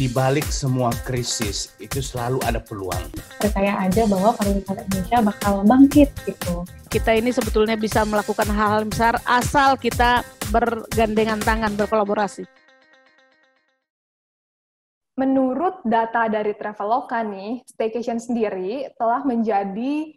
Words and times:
di 0.00 0.08
balik 0.08 0.48
semua 0.48 0.88
krisis 1.04 1.76
itu 1.76 2.00
selalu 2.00 2.40
ada 2.48 2.56
peluang. 2.56 3.12
Percaya 3.36 3.84
aja 3.84 4.08
bahwa 4.08 4.32
pariwisata 4.32 4.80
Indonesia 4.88 5.18
bakal 5.20 5.60
bangkit 5.68 6.08
gitu. 6.24 6.64
Kita 6.88 7.12
ini 7.12 7.28
sebetulnya 7.36 7.76
bisa 7.76 8.08
melakukan 8.08 8.48
hal-hal 8.48 8.88
besar 8.88 9.20
asal 9.28 9.76
kita 9.76 10.24
bergandengan 10.48 11.36
tangan, 11.44 11.76
berkolaborasi. 11.76 12.48
Menurut 15.20 15.84
data 15.84 16.32
dari 16.32 16.56
Traveloka 16.56 17.20
nih, 17.20 17.60
staycation 17.68 18.16
sendiri 18.16 18.88
telah 18.96 19.20
menjadi 19.28 20.16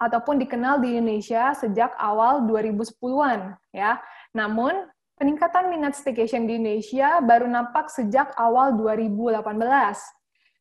ataupun 0.00 0.40
dikenal 0.40 0.80
di 0.80 0.96
Indonesia 0.96 1.52
sejak 1.52 1.92
awal 2.00 2.48
2010-an 2.48 3.60
ya. 3.76 4.00
Namun 4.32 4.88
Peningkatan 5.18 5.66
minat 5.66 5.98
staycation 5.98 6.46
di 6.46 6.62
Indonesia 6.62 7.18
baru 7.18 7.50
nampak 7.50 7.90
sejak 7.90 8.38
awal 8.38 8.78
2018. 8.78 9.50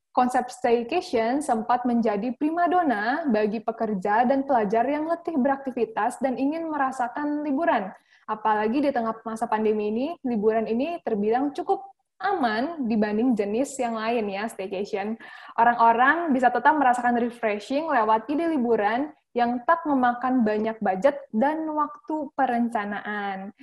Konsep 0.09 0.49
staycation 0.49 1.45
sempat 1.45 1.85
menjadi 1.85 2.33
primadona 2.33 3.21
bagi 3.29 3.61
pekerja 3.61 4.25
dan 4.25 4.49
pelajar 4.49 4.81
yang 4.89 5.05
letih 5.05 5.37
beraktivitas 5.37 6.17
dan 6.17 6.41
ingin 6.41 6.73
merasakan 6.73 7.45
liburan. 7.45 7.93
Apalagi 8.25 8.81
di 8.81 8.89
tengah 8.89 9.13
masa 9.21 9.45
pandemi 9.45 9.93
ini, 9.93 10.07
liburan 10.25 10.65
ini 10.65 11.05
terbilang 11.05 11.53
cukup 11.53 11.93
aman 12.17 12.89
dibanding 12.89 13.37
jenis 13.37 13.77
yang 13.77 13.93
lain 13.93 14.25
ya, 14.25 14.49
staycation. 14.49 15.21
Orang-orang 15.53 16.33
bisa 16.33 16.49
tetap 16.49 16.73
merasakan 16.81 17.21
refreshing 17.21 17.85
lewat 17.85 18.25
ide 18.25 18.49
liburan 18.49 19.13
yang 19.37 19.61
tak 19.69 19.85
memakan 19.85 20.41
banyak 20.41 20.81
budget 20.81 21.13
dan 21.29 21.61
waktu 21.69 22.33
perencanaan. 22.33 23.53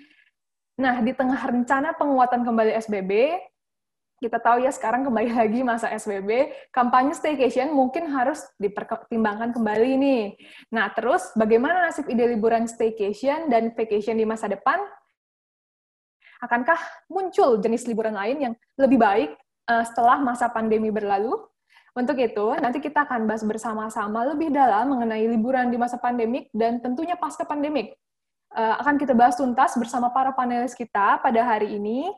Nah, 0.75 0.99
di 1.07 1.15
tengah 1.15 1.39
rencana 1.39 1.95
penguatan 1.95 2.43
kembali 2.43 2.75
SBB, 2.83 3.39
kita 4.19 4.43
tahu 4.43 4.67
ya 4.67 4.75
sekarang 4.75 5.07
kembali 5.07 5.31
lagi 5.41 5.61
masa 5.63 5.87
SBB, 5.95 6.51
kampanye 6.75 7.15
staycation 7.15 7.71
mungkin 7.71 8.11
harus 8.11 8.43
dipertimbangkan 8.59 9.55
kembali 9.55 9.91
nih. 9.95 10.25
Nah, 10.75 10.91
terus 10.91 11.31
bagaimana 11.39 11.87
nasib 11.87 12.11
ide 12.11 12.27
liburan 12.27 12.67
staycation 12.67 13.47
dan 13.47 13.71
vacation 13.71 14.19
di 14.19 14.27
masa 14.27 14.51
depan? 14.51 14.83
Akankah 16.43 16.77
muncul 17.07 17.63
jenis 17.63 17.87
liburan 17.87 18.19
lain 18.19 18.37
yang 18.51 18.55
lebih 18.77 18.99
baik 19.01 19.31
uh, 19.71 19.85
setelah 19.87 20.19
masa 20.21 20.51
pandemi 20.51 20.91
berlalu? 20.91 21.39
Untuk 21.95 22.19
itu, 22.19 22.59
nanti 22.59 22.83
kita 22.83 23.07
akan 23.07 23.31
bahas 23.31 23.47
bersama-sama 23.47 24.27
lebih 24.35 24.51
dalam 24.51 24.91
mengenai 24.91 25.31
liburan 25.31 25.71
di 25.71 25.79
masa 25.79 25.95
pandemik 25.95 26.51
dan 26.51 26.83
tentunya 26.83 27.15
pasca 27.15 27.47
pandemik 27.47 27.95
uh, 28.55 28.75
akan 28.81 28.95
kita 28.97 29.13
bahas 29.13 29.35
tuntas 29.35 29.75
bersama 29.75 30.09
para 30.15 30.31
panelis 30.31 30.73
kita 30.73 31.19
pada 31.19 31.41
hari 31.43 31.75
ini 31.77 32.09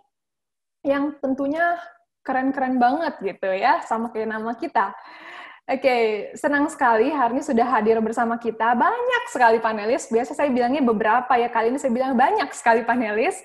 yang 0.85 1.17
tentunya 1.19 1.81
keren-keren 2.23 2.79
banget 2.79 3.19
gitu 3.25 3.51
ya, 3.57 3.83
sama 3.89 4.13
kayak 4.13 4.31
nama 4.31 4.53
kita. 4.55 4.93
Oke, 5.67 5.83
okay, 5.83 6.03
senang 6.39 6.71
sekali 6.71 7.11
hari 7.11 7.39
ini 7.39 7.43
sudah 7.43 7.67
hadir 7.67 7.99
bersama 7.99 8.39
kita. 8.39 8.79
Banyak 8.79 9.25
sekali 9.35 9.59
panelis, 9.59 10.07
biasa 10.07 10.39
saya 10.39 10.47
bilangnya 10.47 10.79
beberapa 10.79 11.35
ya, 11.35 11.51
kali 11.51 11.75
ini 11.75 11.79
saya 11.83 11.91
bilang 11.91 12.15
banyak 12.15 12.47
sekali 12.55 12.87
panelis 12.87 13.43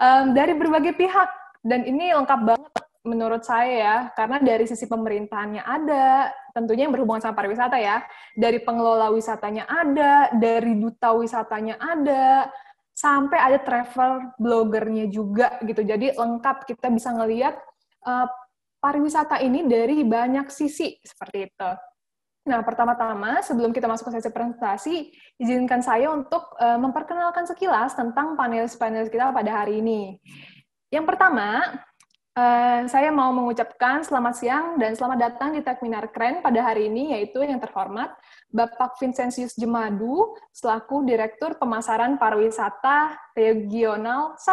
um, 0.00 0.32
dari 0.32 0.56
berbagai 0.56 0.96
pihak. 0.96 1.28
Dan 1.60 1.84
ini 1.84 2.16
lengkap 2.16 2.40
banget 2.48 2.72
menurut 3.04 3.44
saya 3.44 3.72
ya, 3.72 3.96
karena 4.16 4.40
dari 4.40 4.64
sisi 4.64 4.88
pemerintahannya 4.88 5.60
ada, 5.60 6.32
tentunya 6.54 6.86
yang 6.86 6.94
berhubungan 6.94 7.22
sama 7.22 7.38
pariwisata 7.38 7.76
ya, 7.80 8.02
dari 8.34 8.62
pengelola 8.62 9.10
wisatanya 9.10 9.66
ada, 9.66 10.30
dari 10.36 10.76
duta 10.78 11.14
wisatanya 11.14 11.78
ada, 11.78 12.50
sampai 12.94 13.38
ada 13.40 13.58
travel 13.64 14.36
blogernya 14.36 15.08
juga 15.08 15.56
gitu. 15.64 15.80
Jadi 15.80 16.12
lengkap 16.12 16.68
kita 16.68 16.92
bisa 16.92 17.14
ngelihat 17.16 17.56
uh, 18.04 18.28
pariwisata 18.80 19.40
ini 19.40 19.64
dari 19.64 20.04
banyak 20.04 20.52
sisi 20.52 21.00
seperti 21.00 21.48
itu. 21.48 21.70
Nah, 22.40 22.64
pertama-tama 22.64 23.44
sebelum 23.44 23.70
kita 23.70 23.84
masuk 23.84 24.08
ke 24.08 24.12
sesi 24.16 24.32
presentasi, 24.32 24.96
izinkan 25.36 25.84
saya 25.84 26.08
untuk 26.08 26.56
uh, 26.56 26.80
memperkenalkan 26.80 27.44
sekilas 27.44 27.92
tentang 27.92 28.32
panelis-panelis 28.32 29.12
kita 29.12 29.28
pada 29.28 29.64
hari 29.64 29.84
ini. 29.84 30.16
Yang 30.88 31.04
pertama, 31.14 31.60
Uh, 32.30 32.86
saya 32.86 33.10
mau 33.10 33.34
mengucapkan 33.34 34.06
selamat 34.06 34.34
siang 34.38 34.66
dan 34.78 34.94
selamat 34.94 35.18
datang 35.18 35.50
di 35.50 35.66
Tekminar 35.66 36.14
Keren 36.14 36.38
pada 36.38 36.62
hari 36.62 36.86
ini, 36.86 37.10
yaitu 37.10 37.42
yang 37.42 37.58
terhormat 37.58 38.14
Bapak 38.54 38.94
Vincentius 39.02 39.58
Jemadu, 39.58 40.38
selaku 40.54 41.02
Direktur 41.02 41.58
Pemasaran 41.58 42.22
Pariwisata 42.22 43.18
Regional 43.34 44.38
1, 44.38 44.46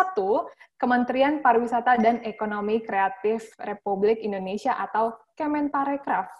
Kementerian 0.73 1.45
Pariwisata 1.45 2.01
dan 2.01 2.25
Ekonomi 2.25 2.81
Kreatif 2.81 3.53
Republik 3.61 4.25
Indonesia 4.25 4.73
atau 4.73 5.13
Kemenparekraf. 5.37 6.33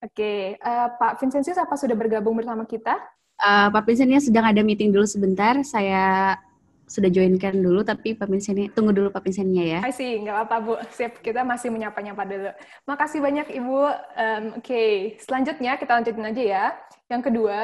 Oke, 0.00 0.56
uh, 0.64 0.88
Pak 0.96 1.20
Vincentius 1.20 1.60
apa 1.60 1.76
sudah 1.76 1.92
bergabung 1.92 2.40
bersama 2.40 2.64
kita? 2.64 2.96
Uh, 3.36 3.68
Pak 3.68 3.84
Vincentius 3.84 4.32
sedang 4.32 4.48
ada 4.48 4.64
meeting 4.64 4.96
dulu 4.96 5.04
sebentar, 5.04 5.60
saya 5.60 6.40
sudah 6.84 7.08
joinkan 7.08 7.56
dulu, 7.58 7.80
tapi 7.80 8.12
Pak 8.12 8.28
Pinsennya, 8.28 8.68
tunggu 8.72 8.92
dulu 8.92 9.08
Pak 9.08 9.24
Pinsennya 9.24 9.64
ya. 9.64 9.80
I 9.84 9.92
see, 9.92 10.20
nggak 10.20 10.34
apa-apa 10.34 10.56
Bu. 10.60 10.74
Sip, 10.92 11.20
kita 11.24 11.40
masih 11.42 11.72
menyapa-nyapa 11.72 12.22
dulu. 12.28 12.50
Makasih 12.88 13.20
banyak 13.24 13.48
Ibu. 13.52 13.80
Um, 14.16 14.44
Oke, 14.56 14.64
okay. 14.64 14.90
selanjutnya 15.20 15.80
kita 15.80 15.96
lanjutin 15.96 16.28
aja 16.28 16.42
ya. 16.42 16.64
Yang 17.08 17.22
kedua, 17.32 17.58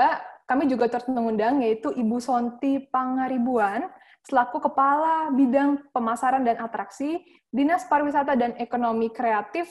kami 0.50 0.66
juga 0.66 0.90
terus 0.90 1.06
mengundang 1.06 1.62
yaitu 1.62 1.94
Ibu 1.94 2.18
Sonti 2.18 2.82
Pangaribuan, 2.90 3.86
selaku 4.26 4.58
Kepala 4.58 5.30
Bidang 5.30 5.88
Pemasaran 5.94 6.42
dan 6.42 6.58
Atraksi 6.58 7.22
Dinas 7.50 7.86
Pariwisata 7.86 8.34
dan 8.34 8.58
Ekonomi 8.58 9.14
Kreatif 9.14 9.70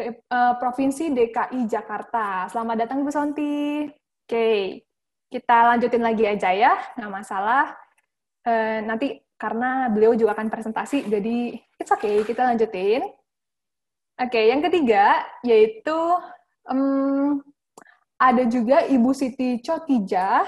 uh, 0.00 0.54
Provinsi 0.56 1.12
DKI 1.12 1.68
Jakarta. 1.68 2.48
Selamat 2.48 2.86
datang 2.86 3.04
Ibu 3.04 3.12
Sonti. 3.12 3.84
Oke, 4.26 4.82
kita 5.30 5.74
lanjutin 5.74 6.02
lagi 6.02 6.24
aja 6.26 6.50
ya, 6.50 6.74
nggak 6.96 7.12
masalah. 7.12 7.85
Uh, 8.46 8.78
nanti 8.86 9.18
karena 9.34 9.90
beliau 9.90 10.14
juga 10.14 10.38
akan 10.38 10.46
presentasi, 10.46 11.10
jadi 11.10 11.58
it's 11.82 11.90
okay, 11.90 12.22
kita 12.22 12.46
lanjutin. 12.46 13.02
Oke, 14.16 14.32
okay, 14.32 14.44
yang 14.54 14.62
ketiga 14.62 15.26
yaitu 15.42 15.98
um, 16.70 17.42
ada 18.16 18.46
juga 18.46 18.86
Ibu 18.86 19.10
Siti 19.12 19.60
Cotijah, 19.60 20.46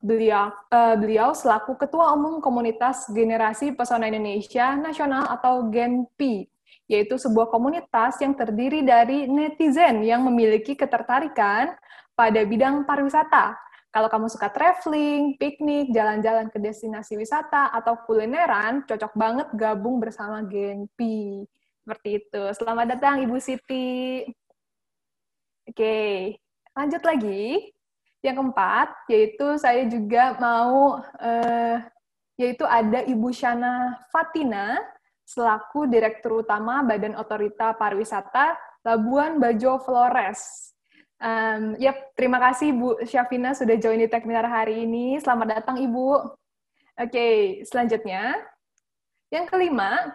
beliau, 0.00 0.54
uh, 0.70 0.94
beliau 0.96 1.36
selaku 1.36 1.76
Ketua 1.76 2.14
Umum 2.16 2.40
Komunitas 2.40 3.10
Generasi 3.12 3.76
Pesona 3.76 4.08
Indonesia 4.08 4.78
Nasional 4.78 5.28
atau 5.28 5.68
GENPI, 5.68 6.48
yaitu 6.88 7.20
sebuah 7.20 7.52
komunitas 7.52 8.16
yang 8.22 8.32
terdiri 8.32 8.80
dari 8.80 9.28
netizen 9.28 10.00
yang 10.06 10.24
memiliki 10.24 10.72
ketertarikan 10.72 11.74
pada 12.16 12.40
bidang 12.46 12.88
pariwisata, 12.88 13.56
kalau 13.92 14.08
kamu 14.08 14.26
suka 14.32 14.48
traveling, 14.48 15.36
piknik, 15.36 15.92
jalan-jalan 15.92 16.48
ke 16.48 16.56
destinasi 16.56 17.20
wisata, 17.20 17.68
atau 17.76 18.00
kulineran, 18.08 18.88
cocok 18.88 19.12
banget 19.12 19.48
gabung 19.52 20.00
bersama 20.00 20.40
Genpi. 20.48 21.44
Seperti 21.84 22.08
itu. 22.24 22.42
Selamat 22.56 22.96
datang, 22.96 23.20
Ibu 23.20 23.36
Siti. 23.36 24.24
Oke, 25.68 26.32
lanjut 26.72 27.04
lagi. 27.04 27.68
Yang 28.24 28.36
keempat, 28.40 28.88
yaitu 29.12 29.46
saya 29.60 29.84
juga 29.84 30.40
mau, 30.40 30.96
uh, 31.20 31.76
yaitu 32.40 32.64
ada 32.64 33.04
Ibu 33.04 33.28
Shana 33.28 34.00
Fatina, 34.08 34.80
selaku 35.28 35.84
Direktur 35.84 36.40
Utama 36.40 36.80
Badan 36.80 37.12
Otorita 37.12 37.76
Pariwisata 37.76 38.56
Labuan 38.88 39.36
Bajo 39.36 39.76
Flores. 39.84 40.71
Um, 41.22 41.78
yep, 41.78 42.18
terima 42.18 42.42
kasih 42.42 42.74
Bu 42.74 42.98
Syafina 43.06 43.54
sudah 43.54 43.78
join 43.78 44.02
di 44.02 44.10
Tekminar 44.10 44.42
hari 44.42 44.82
ini. 44.82 45.22
Selamat 45.22 45.62
datang 45.62 45.78
Ibu. 45.78 46.34
Oke, 46.98 47.62
selanjutnya. 47.62 48.34
Yang 49.30 49.46
kelima, 49.54 50.10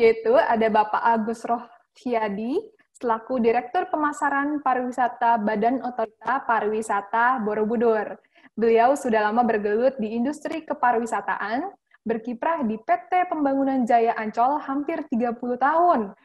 yaitu 0.00 0.32
ada 0.32 0.64
Bapak 0.72 1.04
Agus 1.04 1.44
Rohsyadi, 1.44 2.56
selaku 2.96 3.36
Direktur 3.36 3.92
Pemasaran 3.92 4.64
Pariwisata 4.64 5.36
Badan 5.36 5.84
Otorita 5.84 6.40
Pariwisata 6.48 7.36
Borobudur. 7.44 8.16
Beliau 8.56 8.96
sudah 8.96 9.28
lama 9.28 9.44
bergelut 9.44 10.00
di 10.00 10.16
industri 10.16 10.64
kepariwisataan, 10.64 11.68
berkiprah 12.00 12.64
di 12.64 12.80
PT 12.80 13.28
Pembangunan 13.28 13.84
Jaya 13.84 14.16
Ancol 14.16 14.56
hampir 14.64 15.04
30 15.12 15.36
tahun, 15.60 16.16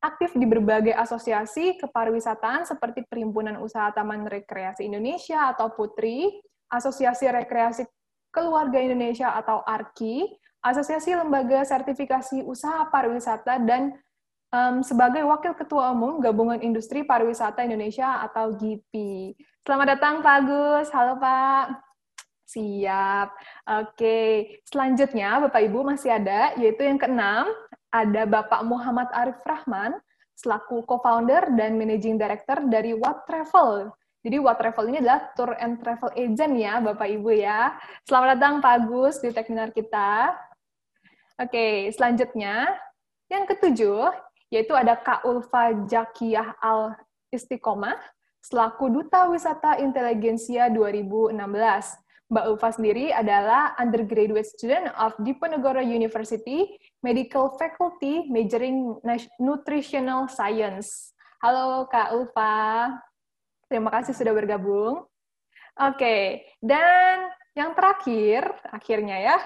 aktif 0.00 0.32
di 0.32 0.48
berbagai 0.48 0.96
asosiasi 0.96 1.76
kepariwisataan 1.76 2.64
seperti 2.64 3.04
Perhimpunan 3.04 3.60
Usaha 3.60 3.92
Taman 3.92 4.24
Rekreasi 4.24 4.88
Indonesia 4.88 5.52
atau 5.52 5.76
PUTRI, 5.76 6.40
Asosiasi 6.72 7.28
Rekreasi 7.28 7.84
Keluarga 8.32 8.80
Indonesia 8.80 9.36
atau 9.36 9.60
ARKI, 9.60 10.24
Asosiasi 10.64 11.12
Lembaga 11.12 11.60
Sertifikasi 11.68 12.40
Usaha 12.48 12.88
Pariwisata, 12.88 13.60
dan 13.60 13.92
um, 14.54 14.80
sebagai 14.80 15.20
Wakil 15.26 15.52
Ketua 15.52 15.92
Umum 15.92 16.22
Gabungan 16.22 16.64
Industri 16.64 17.04
Pariwisata 17.04 17.60
Indonesia 17.60 18.24
atau 18.24 18.56
GIPI. 18.56 19.36
Selamat 19.66 19.98
datang 19.98 20.24
Pak 20.24 20.34
Agus. 20.40 20.86
Halo 20.94 21.20
Pak. 21.20 21.89
Siap. 22.50 23.28
Oke. 23.78 24.18
Selanjutnya 24.66 25.38
Bapak 25.46 25.62
Ibu 25.62 25.86
masih 25.86 26.10
ada, 26.10 26.50
yaitu 26.58 26.82
yang 26.82 26.98
keenam, 26.98 27.46
ada 27.94 28.22
Bapak 28.26 28.66
Muhammad 28.66 29.06
Arif 29.14 29.38
Rahman, 29.46 29.94
selaku 30.34 30.82
co-founder 30.82 31.54
dan 31.54 31.78
managing 31.78 32.18
director 32.18 32.58
dari 32.66 32.90
What 32.98 33.22
Travel. 33.30 33.94
Jadi 34.26 34.36
What 34.42 34.58
Travel 34.58 34.90
ini 34.90 34.98
adalah 34.98 35.30
tour 35.38 35.54
and 35.62 35.78
travel 35.78 36.10
agent 36.18 36.52
ya, 36.58 36.82
Bapak 36.82 37.06
Ibu 37.06 37.30
ya. 37.38 37.78
Selamat 38.02 38.36
datang 38.36 38.58
Pak 38.58 38.72
Agus 38.82 39.22
di 39.22 39.30
webinar 39.30 39.70
kita. 39.70 40.34
Oke, 41.38 41.88
selanjutnya 41.94 42.68
yang 43.30 43.46
ketujuh 43.46 44.10
yaitu 44.50 44.74
ada 44.74 44.98
Kak 44.98 45.22
Ulfa 45.22 45.86
Jakiyah 45.86 46.58
Al 46.58 46.98
Istiqomah 47.30 47.96
selaku 48.42 48.90
Duta 48.90 49.30
Wisata 49.30 49.78
Inteligensia 49.78 50.66
2016. 50.66 51.38
Mbak 52.30 52.46
Ulfa 52.46 52.70
sendiri 52.70 53.10
adalah 53.10 53.74
undergraduate 53.74 54.46
student 54.46 54.86
of 55.02 55.18
Diponegoro 55.18 55.82
University 55.82 56.78
Medical 57.02 57.58
Faculty 57.58 58.30
majoring 58.30 59.02
Nutritional 59.42 60.30
Science. 60.30 61.10
Halo 61.42 61.90
Kak 61.90 62.14
Ulfa, 62.14 62.94
terima 63.66 63.90
kasih 63.90 64.14
sudah 64.14 64.30
bergabung. 64.30 65.02
Oke, 65.74 66.46
dan 66.62 67.34
yang 67.58 67.74
terakhir, 67.74 68.46
akhirnya 68.70 69.16
ya, 69.18 69.36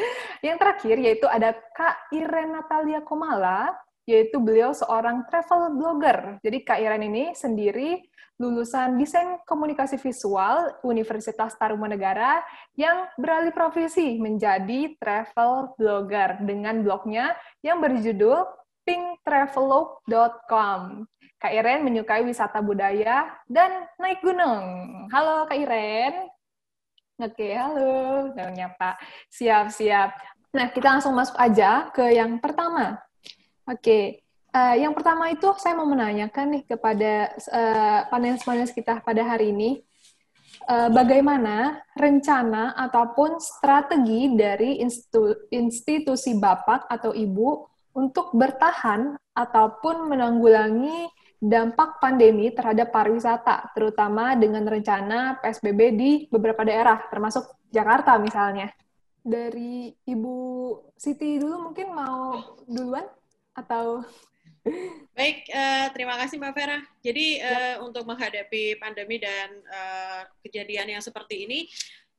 yang 0.50 0.58
terakhir 0.58 0.98
yaitu 0.98 1.30
ada 1.30 1.54
Kak 1.54 2.10
Iren 2.10 2.58
Natalia 2.58 3.06
Komala, 3.06 3.70
yaitu 4.06 4.38
beliau 4.42 4.74
seorang 4.74 5.22
travel 5.30 5.78
blogger. 5.78 6.42
Jadi 6.42 6.58
Kak 6.66 6.82
Iren 6.82 7.06
ini 7.06 7.30
sendiri 7.38 8.02
lulusan 8.42 8.98
Desain 8.98 9.38
Komunikasi 9.46 10.02
Visual 10.02 10.82
Universitas 10.82 11.54
Tarumanegara 11.54 12.42
yang 12.74 13.06
beralih 13.14 13.54
profesi 13.54 14.18
menjadi 14.18 14.98
travel 14.98 15.78
blogger 15.78 16.42
dengan 16.42 16.82
blognya 16.82 17.38
yang 17.62 17.78
berjudul 17.78 18.42
pinktravelog.com. 18.82 21.06
Kak 21.38 21.54
Iren 21.54 21.86
menyukai 21.86 22.26
wisata 22.26 22.58
budaya 22.62 23.30
dan 23.46 23.86
naik 23.98 24.22
gunung. 24.22 24.62
Halo 25.10 25.46
Kak 25.46 25.58
Iren. 25.58 26.28
Oke, 27.22 27.54
halo. 27.54 28.34
Nyapa. 28.34 28.98
Siap, 29.30 29.70
siap. 29.70 30.18
Nah, 30.50 30.66
kita 30.74 30.98
langsung 30.98 31.14
masuk 31.14 31.38
aja 31.38 31.86
ke 31.94 32.10
yang 32.10 32.42
pertama. 32.42 32.98
Oke, 33.68 34.22
Uh, 34.52 34.76
yang 34.76 34.92
pertama 34.92 35.32
itu 35.32 35.48
saya 35.56 35.72
mau 35.72 35.88
menanyakan 35.88 36.60
nih 36.60 36.62
kepada 36.68 37.32
uh, 37.32 38.04
panelis-panelis 38.12 38.76
kita 38.76 39.00
pada 39.00 39.24
hari 39.24 39.48
ini, 39.48 39.80
uh, 40.68 40.92
bagaimana 40.92 41.80
rencana 41.96 42.76
ataupun 42.76 43.40
strategi 43.40 44.28
dari 44.36 44.84
institu 44.84 45.48
institusi 45.48 46.36
Bapak 46.36 46.84
atau 46.84 47.16
Ibu 47.16 47.48
untuk 47.96 48.36
bertahan 48.36 49.16
ataupun 49.32 50.12
menanggulangi 50.12 51.08
dampak 51.40 51.96
pandemi 51.96 52.52
terhadap 52.52 52.92
pariwisata, 52.92 53.72
terutama 53.72 54.36
dengan 54.36 54.68
rencana 54.68 55.40
PSBB 55.40 55.80
di 55.96 56.10
beberapa 56.28 56.60
daerah, 56.60 57.00
termasuk 57.08 57.56
Jakarta 57.72 58.20
misalnya. 58.20 58.68
Dari 59.24 59.88
Ibu 60.04 60.36
Siti 60.92 61.40
dulu 61.40 61.72
mungkin 61.72 61.88
mau 61.96 62.36
duluan 62.68 63.08
atau 63.56 64.04
Baik, 65.18 65.50
uh, 65.50 65.90
terima 65.90 66.14
kasih 66.22 66.38
Mbak 66.38 66.54
Vera. 66.54 66.78
Jadi 67.02 67.42
uh, 67.42 67.82
untuk 67.82 68.06
menghadapi 68.06 68.78
pandemi 68.78 69.18
dan 69.18 69.58
uh, 69.66 70.22
kejadian 70.46 70.86
yang 70.86 71.02
seperti 71.02 71.50
ini, 71.50 71.66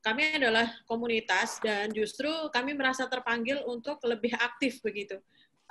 kami 0.03 0.35
adalah 0.35 0.67
komunitas 0.83 1.63
dan 1.63 1.87
justru 1.95 2.27
kami 2.51 2.75
merasa 2.75 3.07
terpanggil 3.07 3.63
untuk 3.63 4.03
lebih 4.03 4.35
aktif 4.35 4.83
begitu. 4.83 5.15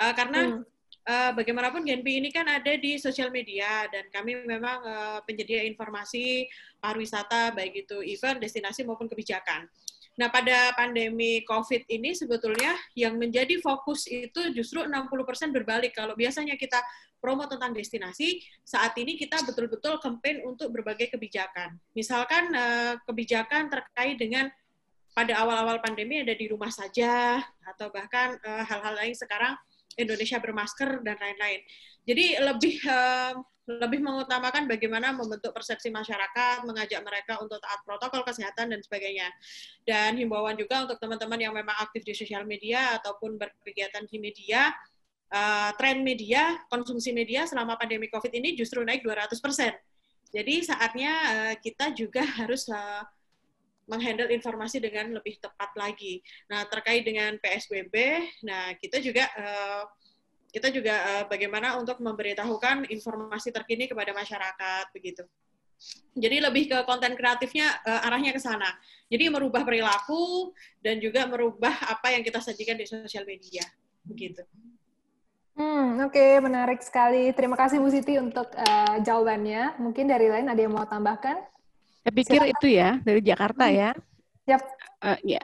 Uh, 0.00 0.17
karena 0.17 0.41
hmm. 0.49 0.61
uh, 1.05 1.31
bagaimanapun 1.37 1.85
Genpi 1.85 2.17
ini 2.17 2.32
kan 2.32 2.49
ada 2.49 2.73
di 2.81 2.97
sosial 2.97 3.29
media 3.29 3.85
dan 3.93 4.09
kami 4.09 4.41
memang 4.49 4.81
uh, 4.81 5.20
penyedia 5.29 5.69
informasi 5.69 6.49
pariwisata 6.81 7.53
baik 7.53 7.85
itu 7.85 8.00
event, 8.00 8.41
destinasi 8.41 8.88
maupun 8.88 9.12
kebijakan. 9.12 9.69
Nah, 10.12 10.29
pada 10.29 10.76
pandemi 10.76 11.41
COVID 11.49 11.88
ini 11.88 12.12
sebetulnya 12.12 12.76
yang 12.93 13.17
menjadi 13.17 13.56
fokus 13.64 14.05
itu 14.05 14.53
justru 14.53 14.85
60% 14.85 15.56
berbalik. 15.56 15.97
Kalau 15.97 16.12
biasanya 16.12 16.61
kita 16.61 16.76
promo 17.17 17.49
tentang 17.49 17.73
destinasi, 17.73 18.43
saat 18.61 18.93
ini 19.00 19.17
kita 19.17 19.41
betul-betul 19.47 19.97
campaign 20.03 20.44
untuk 20.44 20.69
berbagai 20.75 21.09
kebijakan. 21.17 21.81
Misalkan 21.97 22.53
eh, 22.53 22.94
kebijakan 23.09 23.73
terkait 23.73 24.20
dengan 24.20 24.53
pada 25.12 25.38
awal-awal 25.44 25.81
pandemi 25.81 26.25
ada 26.25 26.32
di 26.32 26.49
rumah 26.49 26.73
saja, 26.73 27.41
atau 27.64 27.88
bahkan 27.88 28.37
eh, 28.37 28.64
hal-hal 28.69 28.94
lain 28.99 29.17
sekarang 29.17 29.56
Indonesia 29.97 30.41
bermasker 30.41 31.00
dan 31.05 31.17
lain-lain. 31.17 31.61
Jadi 32.05 32.26
lebih 32.43 32.75
eh, 32.85 33.32
lebih 33.62 34.03
mengutamakan 34.03 34.67
bagaimana 34.67 35.14
membentuk 35.14 35.55
persepsi 35.55 35.87
masyarakat, 35.94 36.67
mengajak 36.67 36.99
mereka 37.06 37.38
untuk 37.38 37.62
taat 37.62 37.79
protokol 37.87 38.26
kesehatan 38.26 38.75
dan 38.75 38.81
sebagainya. 38.82 39.31
Dan 39.87 40.19
himbauan 40.19 40.59
juga 40.59 40.82
untuk 40.82 40.99
teman-teman 40.99 41.38
yang 41.38 41.55
memang 41.55 41.79
aktif 41.79 42.03
di 42.03 42.11
sosial 42.11 42.43
media 42.43 42.99
ataupun 42.99 43.38
berkegiatan 43.38 44.03
di 44.11 44.19
media, 44.19 44.75
uh, 45.31 45.70
tren 45.79 46.03
media, 46.03 46.59
konsumsi 46.67 47.14
media 47.14 47.47
selama 47.47 47.79
pandemi 47.79 48.11
COVID 48.11 48.35
ini 48.35 48.59
justru 48.59 48.82
naik 48.82 49.06
200%. 49.06 49.31
Jadi 50.32 50.55
saatnya 50.67 51.12
uh, 51.31 51.55
kita 51.62 51.94
juga 51.94 52.26
harus 52.43 52.67
uh, 52.67 53.06
menghandle 53.87 54.31
informasi 54.31 54.82
dengan 54.82 55.14
lebih 55.14 55.38
tepat 55.38 55.70
lagi. 55.79 56.19
Nah, 56.50 56.67
terkait 56.70 57.03
dengan 57.03 57.35
PSBB, 57.38 57.94
nah 58.47 58.75
kita 58.79 59.03
juga 59.03 59.26
uh, 59.38 59.85
kita 60.52 60.69
juga 60.69 60.94
uh, 60.94 61.25
bagaimana 61.26 61.81
untuk 61.81 61.96
memberitahukan 61.99 62.93
informasi 62.93 63.49
terkini 63.49 63.88
kepada 63.88 64.12
masyarakat 64.12 64.93
begitu. 64.93 65.25
Jadi 66.14 66.38
lebih 66.38 66.70
ke 66.70 66.78
konten 66.87 67.16
kreatifnya 67.16 67.72
uh, 67.82 68.06
arahnya 68.06 68.37
ke 68.37 68.38
sana. 68.38 68.69
Jadi 69.08 69.32
merubah 69.32 69.64
perilaku 69.64 70.52
dan 70.78 71.00
juga 71.00 71.26
merubah 71.26 71.72
apa 71.88 72.12
yang 72.12 72.22
kita 72.22 72.38
sajikan 72.38 72.76
di 72.78 72.87
sosial 72.87 73.25
media 73.25 73.64
begitu. 74.04 74.44
Hmm, 75.52 76.00
oke, 76.04 76.16
okay, 76.16 76.40
menarik 76.40 76.81
sekali. 76.81 77.32
Terima 77.37 77.56
kasih 77.56 77.81
Bu 77.81 77.88
Siti 77.88 78.16
untuk 78.20 78.49
uh, 78.56 78.96
jawabannya. 79.04 79.81
Mungkin 79.81 80.08
dari 80.08 80.28
lain 80.28 80.49
ada 80.49 80.60
yang 80.60 80.72
mau 80.72 80.84
tambahkan? 80.84 81.40
Saya 82.04 82.12
pikir 82.12 82.40
Silakan. 82.40 82.52
itu 82.56 82.66
ya 82.72 82.90
dari 83.00 83.20
Jakarta 83.25 83.64
hmm. 83.69 83.76
ya. 83.76 83.90
Yap. 84.49 84.62
Uh, 85.00 85.19
ya. 85.25 85.43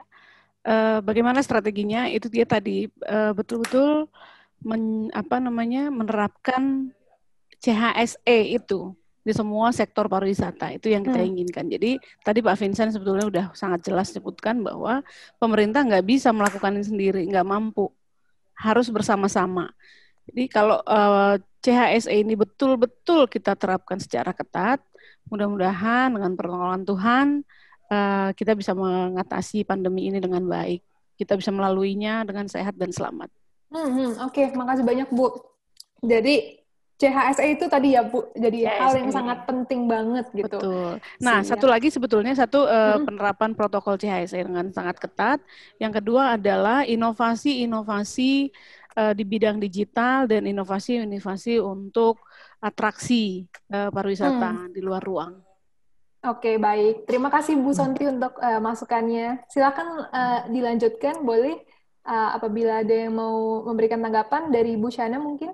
Uh, 0.65 0.97
bagaimana 1.01 1.41
strateginya? 1.41 2.05
Itu 2.09 2.29
dia 2.29 2.45
tadi 2.45 2.89
betul-betul 3.09 4.05
uh, 4.05 4.38
men, 4.63 5.11
apa 5.15 5.39
namanya 5.39 5.91
menerapkan 5.91 6.91
CHSE 7.59 8.55
itu 8.55 8.95
di 9.19 9.35
semua 9.35 9.69
sektor 9.75 10.07
pariwisata 10.07 10.73
itu 10.73 10.89
yang 10.89 11.03
kita 11.03 11.19
hmm. 11.19 11.29
inginkan. 11.35 11.65
Jadi 11.67 11.99
tadi 12.23 12.39
Pak 12.39 12.55
Vincent 12.55 12.95
sebetulnya 12.95 13.27
sudah 13.27 13.45
sangat 13.53 13.79
jelas 13.85 14.07
sebutkan 14.09 14.63
bahwa 14.63 15.03
pemerintah 15.37 15.83
nggak 15.83 16.05
bisa 16.07 16.31
melakukan 16.31 16.79
ini 16.79 16.85
sendiri, 16.87 17.21
nggak 17.27 17.45
mampu, 17.45 17.91
harus 18.55 18.87
bersama-sama. 18.89 19.69
Jadi 20.29 20.43
kalau 20.47 20.79
uh, 20.85 21.35
eh, 21.35 21.45
CHSE 21.59 22.15
ini 22.15 22.33
betul-betul 22.39 23.27
kita 23.27 23.53
terapkan 23.59 23.99
secara 23.99 24.31
ketat, 24.31 24.79
mudah-mudahan 25.27 26.15
dengan 26.15 26.33
pertolongan 26.33 26.83
Tuhan 26.87 27.27
uh, 27.91 28.29
kita 28.33 28.55
bisa 28.55 28.71
mengatasi 28.73 29.67
pandemi 29.67 30.07
ini 30.07 30.17
dengan 30.23 30.45
baik. 30.45 30.81
Kita 31.19 31.35
bisa 31.35 31.51
melaluinya 31.51 32.23
dengan 32.23 32.47
sehat 32.47 32.79
dan 32.79 32.95
selamat. 32.95 33.27
Hmm, 33.69 34.17
Oke, 34.25 34.45
okay. 34.45 34.45
makasih 34.57 34.85
banyak 34.85 35.09
Bu. 35.13 35.29
Jadi 36.01 36.59
CHSE 36.99 37.55
itu 37.55 37.65
tadi 37.71 37.95
ya 37.95 38.03
Bu, 38.03 38.27
jadi 38.35 38.67
CHSE. 38.67 38.75
hal 38.75 38.91
yang 38.99 39.11
sangat 39.15 39.39
penting 39.47 39.87
banget 39.87 40.27
gitu. 40.35 40.59
Betul. 40.59 40.91
Nah, 41.23 41.39
Sehingga. 41.39 41.55
satu 41.55 41.65
lagi 41.71 41.87
sebetulnya 41.87 42.35
satu 42.35 42.67
uh, 42.67 42.99
hmm. 42.99 43.07
penerapan 43.07 43.51
protokol 43.55 43.95
CHSE 43.95 44.43
dengan 44.43 44.67
sangat 44.75 44.99
ketat. 44.99 45.39
Yang 45.79 46.03
kedua 46.03 46.35
adalah 46.35 46.83
inovasi-inovasi 46.83 48.51
uh, 48.99 49.13
di 49.15 49.23
bidang 49.23 49.63
digital 49.63 50.27
dan 50.27 50.43
inovasi-inovasi 50.43 51.63
untuk 51.63 52.19
atraksi 52.59 53.47
uh, 53.71 53.87
pariwisata 53.87 54.67
hmm. 54.67 54.75
di 54.75 54.81
luar 54.83 54.99
ruang. 54.99 55.39
Oke, 56.19 56.59
baik. 56.59 57.07
Terima 57.07 57.31
kasih 57.31 57.55
Bu 57.55 57.71
Sonti 57.71 58.03
untuk 58.03 58.35
uh, 58.43 58.59
masukannya. 58.59 59.39
Silakan 59.47 60.03
uh, 60.11 60.41
dilanjutkan, 60.51 61.23
boleh 61.23 61.63
uh, 62.09 62.29
apabila 62.33 62.81
ada 62.81 62.95
yang 63.05 63.13
mau 63.13 63.61
memberikan 63.69 64.01
tanggapan 64.01 64.49
dari 64.49 64.73
Bu 64.73 64.89
Shana 64.89 65.21
mungkin? 65.21 65.53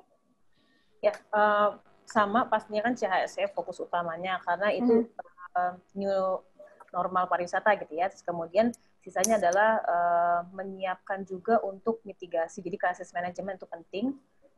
Ya, 1.04 1.12
uh, 1.36 1.76
sama 2.08 2.48
pastinya 2.48 2.88
kan 2.88 2.96
CHSE 2.96 3.52
fokus 3.52 3.84
utamanya 3.84 4.40
karena 4.42 4.72
itu 4.72 5.04
hmm. 5.04 5.58
uh, 5.60 5.74
new 5.94 6.40
normal 6.96 7.28
pariwisata 7.28 7.76
gitu 7.84 8.00
ya. 8.00 8.08
Terus 8.08 8.24
kemudian 8.24 8.72
sisanya 9.04 9.38
adalah 9.38 9.84
uh, 9.84 10.42
menyiapkan 10.56 11.28
juga 11.28 11.60
untuk 11.62 12.00
mitigasi. 12.08 12.64
Jadi 12.64 12.80
krisis 12.80 13.12
manajemen 13.12 13.60
itu 13.60 13.68
penting. 13.68 14.06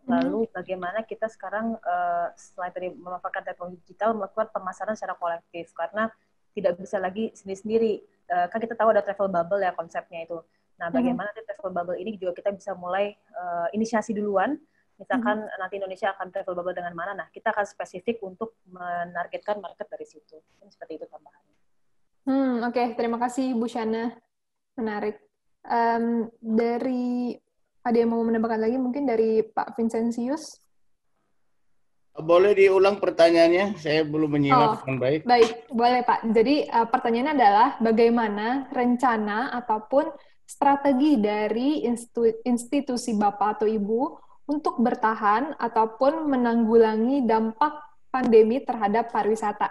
Hmm. 0.06 0.22
Lalu 0.22 0.48
bagaimana 0.54 1.04
kita 1.04 1.27
sekarang 1.27 1.75
uh, 1.82 2.30
selain 2.38 2.72
tadi 2.72 2.94
memanfaatkan 2.94 3.44
teknologi 3.44 3.82
digital 3.84 4.13
melakukan 4.16 4.54
pemasaran 4.54 4.96
secara 4.96 5.18
kolektif 5.18 5.74
karena 5.74 6.08
tidak 6.54 6.77
bisa 6.77 7.01
lagi 7.01 7.34
sendiri-sendiri. 7.34 8.06
Uh, 8.27 8.48
kan 8.51 8.60
kita 8.62 8.75
tahu 8.77 8.94
ada 8.94 9.01
travel 9.04 9.27
bubble 9.27 9.60
ya 9.60 9.74
konsepnya 9.74 10.24
itu. 10.24 10.39
Nah, 10.78 10.88
mhm. 10.90 10.96
bagaimana 10.96 11.30
mm-hmm. 11.34 11.48
travel 11.50 11.72
bubble 11.74 11.98
ini 11.98 12.18
juga 12.18 12.38
kita 12.38 12.54
bisa 12.54 12.78
mulai 12.78 13.14
uh, 13.34 13.68
inisiasi 13.74 14.14
duluan 14.14 14.58
misalkan 14.98 15.46
hmm. 15.46 15.58
nanti 15.62 15.78
Indonesia 15.78 16.10
akan 16.18 16.34
travel 16.34 16.58
bubble 16.58 16.74
dengan 16.74 16.94
mana, 16.98 17.14
nah 17.14 17.28
kita 17.30 17.54
akan 17.54 17.66
spesifik 17.70 18.18
untuk 18.26 18.58
menargetkan 18.74 19.62
market 19.62 19.86
dari 19.86 20.06
situ. 20.10 20.42
Seperti 20.68 20.98
itu 20.98 21.06
tambahannya. 21.06 21.56
Hmm, 22.28 22.56
Oke, 22.66 22.76
okay. 22.76 22.88
terima 22.98 23.22
kasih 23.22 23.54
Bu 23.56 23.70
Shana. 23.70 24.12
Menarik. 24.76 25.22
Um, 25.68 26.28
dari 26.42 27.38
ada 27.86 27.98
yang 27.98 28.12
mau 28.12 28.24
menambahkan 28.26 28.62
lagi 28.62 28.78
mungkin 28.82 29.08
dari 29.08 29.46
Pak 29.46 29.78
Vincentius? 29.80 30.60
Boleh 32.18 32.58
diulang 32.58 32.98
pertanyaannya? 32.98 33.78
Saya 33.78 34.02
belum 34.02 34.34
menyimak 34.34 34.66
oh, 34.66 34.78
dengan 34.82 34.98
baik. 34.98 35.22
Baik, 35.30 35.52
boleh 35.70 36.02
Pak. 36.02 36.20
Jadi 36.34 36.66
uh, 36.66 36.88
pertanyaannya 36.90 37.34
adalah 37.38 37.68
bagaimana 37.78 38.48
rencana 38.74 39.54
ataupun 39.62 40.10
strategi 40.48 41.20
dari 41.20 41.84
institusi 42.48 43.12
Bapak 43.13 43.60
atau 43.60 43.68
Ibu 43.68 44.01
untuk 44.48 44.80
bertahan 44.80 45.60
ataupun 45.60 46.32
menanggulangi 46.32 47.27
dampak 47.27 47.84
pandemi 48.08 48.63
terhadap 48.63 49.12
pariwisata? 49.12 49.68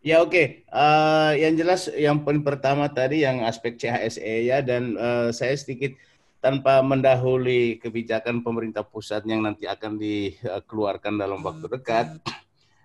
Ya 0.00 0.24
oke, 0.24 0.32
okay. 0.32 0.46
uh, 0.72 1.36
eh, 1.36 1.44
yang 1.44 1.60
jelas 1.60 1.92
yang 1.92 2.24
paling 2.24 2.40
pertama 2.40 2.88
tadi 2.88 3.20
yang 3.20 3.44
aspek 3.44 3.76
CHSE 3.76 4.48
ya 4.48 4.64
dan 4.64 4.96
uh, 4.96 5.28
saya 5.28 5.52
sedikit 5.52 5.92
tanpa 6.40 6.80
mendahului 6.80 7.76
kebijakan 7.84 8.40
pemerintah 8.40 8.80
pusat 8.80 9.28
yang 9.28 9.44
nanti 9.44 9.68
akan 9.68 10.00
dikeluarkan 10.00 11.20
dalam 11.20 11.44
waktu 11.44 11.68
dekat, 11.68 12.16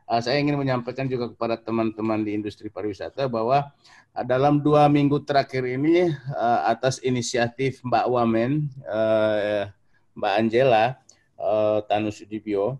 uh, 0.09 0.21
saya 0.21 0.41
ingin 0.41 0.57
menyampaikan 0.57 1.09
juga 1.09 1.29
kepada 1.29 1.57
teman-teman 1.57 2.21
di 2.21 2.38
industri 2.38 2.69
pariwisata 2.69 3.25
bahwa 3.29 3.69
uh, 4.13 4.25
dalam 4.25 4.62
dua 4.62 4.89
minggu 4.89 5.21
terakhir 5.25 5.65
ini 5.65 6.13
uh, 6.33 6.62
atas 6.69 7.01
inisiatif 7.01 7.81
Mbak 7.85 8.05
Wamen, 8.09 8.69
uh, 8.85 9.69
Mbak 10.15 10.33
Angela 10.39 10.85
uh, 11.38 11.81
Tanus 11.85 12.21
Sudibyo, 12.24 12.79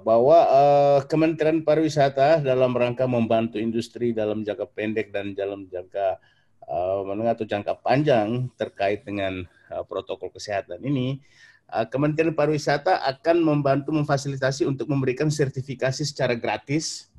bahwa 0.00 0.38
uh, 0.48 0.98
Kementerian 1.04 1.60
Pariwisata 1.60 2.40
dalam 2.40 2.72
rangka 2.72 3.04
membantu 3.04 3.60
industri 3.60 4.16
dalam 4.16 4.40
jangka 4.40 4.64
pendek 4.72 5.12
dan 5.12 5.36
dalam 5.36 5.68
jangka 5.68 6.16
uh, 6.64 7.04
menengah 7.04 7.36
atau 7.36 7.44
jangka 7.44 7.84
panjang 7.84 8.48
terkait 8.56 9.04
dengan 9.04 9.44
uh, 9.68 9.84
protokol 9.84 10.32
kesehatan 10.32 10.80
ini, 10.80 11.20
uh, 11.20 11.53
Kementerian 11.90 12.36
Pariwisata 12.36 13.02
akan 13.02 13.42
membantu 13.42 13.90
memfasilitasi 13.90 14.62
untuk 14.68 14.86
memberikan 14.86 15.26
sertifikasi 15.26 16.06
secara 16.06 16.38
gratis 16.38 17.10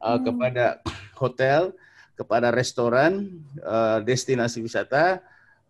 uh, 0.00 0.16
hmm. 0.16 0.22
kepada 0.24 0.64
hotel, 1.20 1.60
kepada 2.16 2.48
restoran, 2.48 3.28
uh, 3.60 4.00
destinasi 4.00 4.64
wisata, 4.64 5.20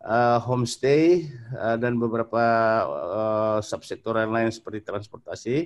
uh, 0.03 0.39
homestay, 0.47 1.27
uh, 1.59 1.75
dan 1.75 1.99
beberapa 1.99 2.45
uh, 2.87 3.59
subsektor 3.65 4.15
lain 4.15 4.51
seperti 4.55 4.85
transportasi 4.87 5.57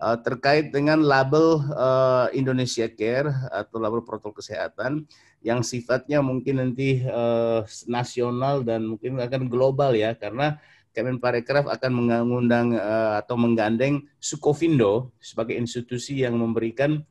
uh, 0.00 0.16
terkait 0.18 0.72
dengan 0.74 0.98
label 0.98 1.62
uh, 1.74 2.26
Indonesia 2.34 2.88
Care 2.90 3.30
atau 3.52 3.78
label 3.78 4.02
protokol 4.02 4.40
kesehatan 4.40 5.06
yang 5.44 5.60
sifatnya 5.60 6.24
mungkin 6.24 6.56
nanti 6.56 7.04
uh, 7.04 7.68
nasional 7.84 8.64
dan 8.64 8.88
mungkin 8.88 9.20
akan 9.20 9.52
global 9.52 9.92
ya 9.92 10.16
karena 10.16 10.56
Kemenparekraf 10.94 11.66
akan 11.66 11.90
mengundang 11.90 12.78
uh, 12.78 13.18
atau 13.18 13.34
menggandeng 13.34 14.06
Sukovindo 14.22 15.10
sebagai 15.18 15.58
institusi 15.58 16.22
yang 16.22 16.38
memberikan 16.38 17.02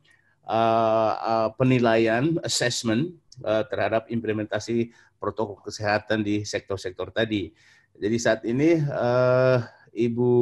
uh, 0.48 1.12
uh, 1.20 1.48
penilaian 1.52 2.40
assessment 2.40 3.12
uh, 3.44 3.60
terhadap 3.68 4.08
implementasi 4.08 4.88
protokol 5.20 5.60
kesehatan 5.60 6.24
di 6.24 6.48
sektor-sektor 6.48 7.12
tadi. 7.12 7.52
Jadi 7.94 8.16
saat 8.16 8.40
ini 8.48 8.80
uh, 8.80 9.60
Ibu 9.92 10.32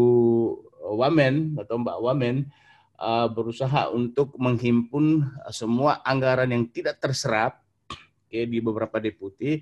Wamen 0.95 1.59
atau 1.59 1.83
Mbak 1.83 1.99
Wamen 1.99 2.37
uh, 3.03 3.27
berusaha 3.27 3.91
untuk 3.91 4.39
menghimpun 4.39 5.27
semua 5.51 5.99
anggaran 6.07 6.51
yang 6.51 6.65
tidak 6.71 7.03
terserap 7.03 7.59
okay, 8.33 8.49
di 8.49 8.65
beberapa 8.65 8.97
deputi 8.97 9.61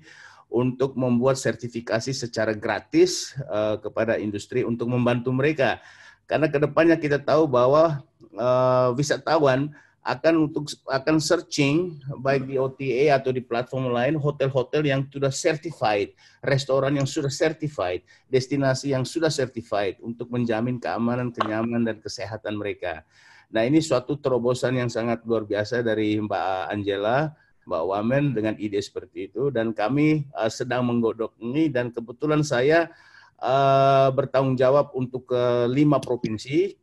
untuk 0.51 0.99
membuat 0.99 1.39
sertifikasi 1.39 2.11
secara 2.11 2.51
gratis 2.51 3.31
uh, 3.47 3.79
kepada 3.79 4.19
industri 4.19 4.67
untuk 4.67 4.91
membantu 4.91 5.31
mereka. 5.31 5.79
Karena 6.27 6.51
ke 6.51 6.59
depannya 6.59 6.99
kita 6.99 7.23
tahu 7.23 7.47
bahwa 7.47 8.03
uh, 8.35 8.91
wisatawan 8.99 9.71
akan 10.01 10.49
untuk 10.49 10.65
akan 10.89 11.21
searching 11.21 12.01
baik 12.25 12.49
di 12.49 12.57
OTA 12.57 13.21
atau 13.21 13.29
di 13.29 13.39
platform 13.39 13.93
lain 13.93 14.17
hotel-hotel 14.17 14.81
yang 14.81 15.05
sudah 15.05 15.29
certified, 15.29 16.11
restoran 16.41 16.97
yang 16.97 17.05
sudah 17.05 17.29
certified, 17.29 18.01
destinasi 18.25 18.97
yang 18.97 19.05
sudah 19.05 19.29
certified 19.29 20.01
untuk 20.01 20.27
menjamin 20.33 20.81
keamanan, 20.81 21.29
kenyamanan 21.29 21.85
dan 21.85 21.97
kesehatan 22.01 22.57
mereka. 22.57 23.05
Nah, 23.53 23.61
ini 23.67 23.77
suatu 23.77 24.17
terobosan 24.17 24.79
yang 24.79 24.89
sangat 24.89 25.21
luar 25.21 25.45
biasa 25.45 25.85
dari 25.85 26.17
Mbak 26.17 26.71
Angela, 26.71 27.35
Mbak 27.65 27.83
Wamen 27.85 28.23
dengan 28.33 28.57
ide 28.57 28.81
seperti 28.81 29.29
itu 29.29 29.53
dan 29.53 29.71
kami 29.71 30.25
uh, 30.33 30.49
sedang 30.49 30.87
menggodok 30.89 31.37
ini 31.37 31.69
dan 31.69 31.93
kebetulan 31.93 32.41
saya 32.41 32.89
uh, 33.37 34.09
bertanggung 34.13 34.57
jawab 34.57 34.93
untuk 34.97 35.29
ke 35.33 35.69
lima 35.69 36.01
provinsi, 36.01 36.77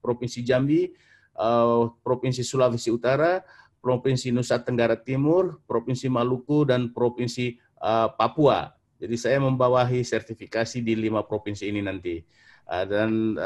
Provinsi 0.00 0.40
Jambi, 0.44 0.88
uh, 1.36 1.92
Provinsi 2.00 2.40
Sulawesi 2.44 2.92
Utara, 2.92 3.44
Provinsi 3.84 4.32
Nusa 4.32 4.60
Tenggara 4.64 4.96
Timur, 4.96 5.60
Provinsi 5.68 6.08
Maluku, 6.08 6.64
dan 6.64 6.92
Provinsi 6.92 7.56
uh, 7.84 8.08
Papua. 8.12 8.72
Jadi 8.96 9.16
saya 9.20 9.36
membawahi 9.44 10.00
sertifikasi 10.00 10.80
di 10.80 10.96
lima 10.96 11.20
provinsi 11.20 11.68
ini 11.68 11.84
nanti. 11.84 12.24
Uh, 12.64 12.84
dan 12.88 13.36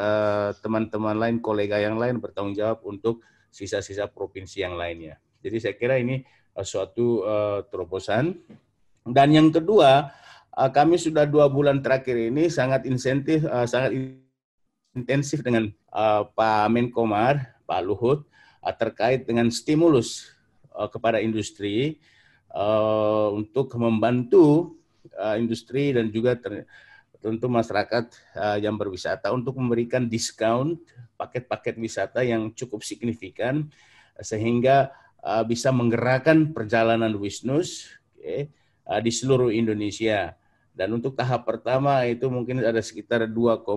teman-teman 0.63 1.19
uh, 1.19 1.21
lain, 1.27 1.43
kolega 1.43 1.75
yang 1.75 1.99
lain 1.99 2.23
bertanggung 2.23 2.55
jawab 2.55 2.79
untuk 2.87 3.19
sisa-sisa 3.51 4.07
provinsi 4.07 4.63
yang 4.63 4.79
lainnya. 4.79 5.19
Jadi 5.43 5.57
saya 5.59 5.75
kira 5.75 5.99
ini 5.99 6.23
uh, 6.23 6.38
suatu 6.63 7.23
uh, 7.23 7.65
terobosan. 7.67 8.35
Dan 9.03 9.33
yang 9.33 9.49
kedua, 9.49 10.11
uh, 10.53 10.69
kami 10.69 10.99
sudah 10.99 11.25
dua 11.25 11.47
bulan 11.47 11.79
terakhir 11.79 12.15
ini 12.17 12.51
sangat 12.51 12.85
insentif, 12.85 13.47
uh, 13.47 13.65
sangat 13.65 13.95
intensif 14.97 15.45
dengan 15.45 15.69
uh, 15.93 16.25
Pak 16.27 16.67
Menkomar 16.73 17.55
Pak 17.63 17.81
Luhut 17.85 18.25
uh, 18.65 18.73
terkait 18.73 19.23
dengan 19.23 19.47
stimulus 19.53 20.33
uh, 20.73 20.89
kepada 20.89 21.21
industri 21.21 22.01
uh, 22.51 23.29
untuk 23.33 23.71
membantu 23.77 24.75
uh, 25.15 25.37
industri 25.37 25.93
dan 25.93 26.09
juga 26.09 26.35
ter, 26.35 26.65
tentu 27.19 27.51
masyarakat 27.51 28.15
yang 28.63 28.79
berwisata 28.79 29.27
untuk 29.35 29.59
memberikan 29.59 30.07
diskon 30.07 30.79
paket-paket 31.19 31.75
wisata 31.75 32.23
yang 32.23 32.47
cukup 32.55 32.79
signifikan 32.79 33.67
sehingga 34.23 34.87
uh, 35.23 35.43
bisa 35.43 35.69
menggerakkan 35.69 36.51
perjalanan 36.55 37.11
bisnis 37.15 37.91
okay, 38.15 38.51
uh, 38.87 38.99
di 38.99 39.11
seluruh 39.11 39.51
Indonesia. 39.53 40.35
Dan 40.73 40.95
untuk 40.95 41.11
tahap 41.19 41.43
pertama 41.43 42.07
itu 42.07 42.31
mungkin 42.31 42.63
ada 42.63 42.79
sekitar 42.79 43.27
2,5 43.27 43.67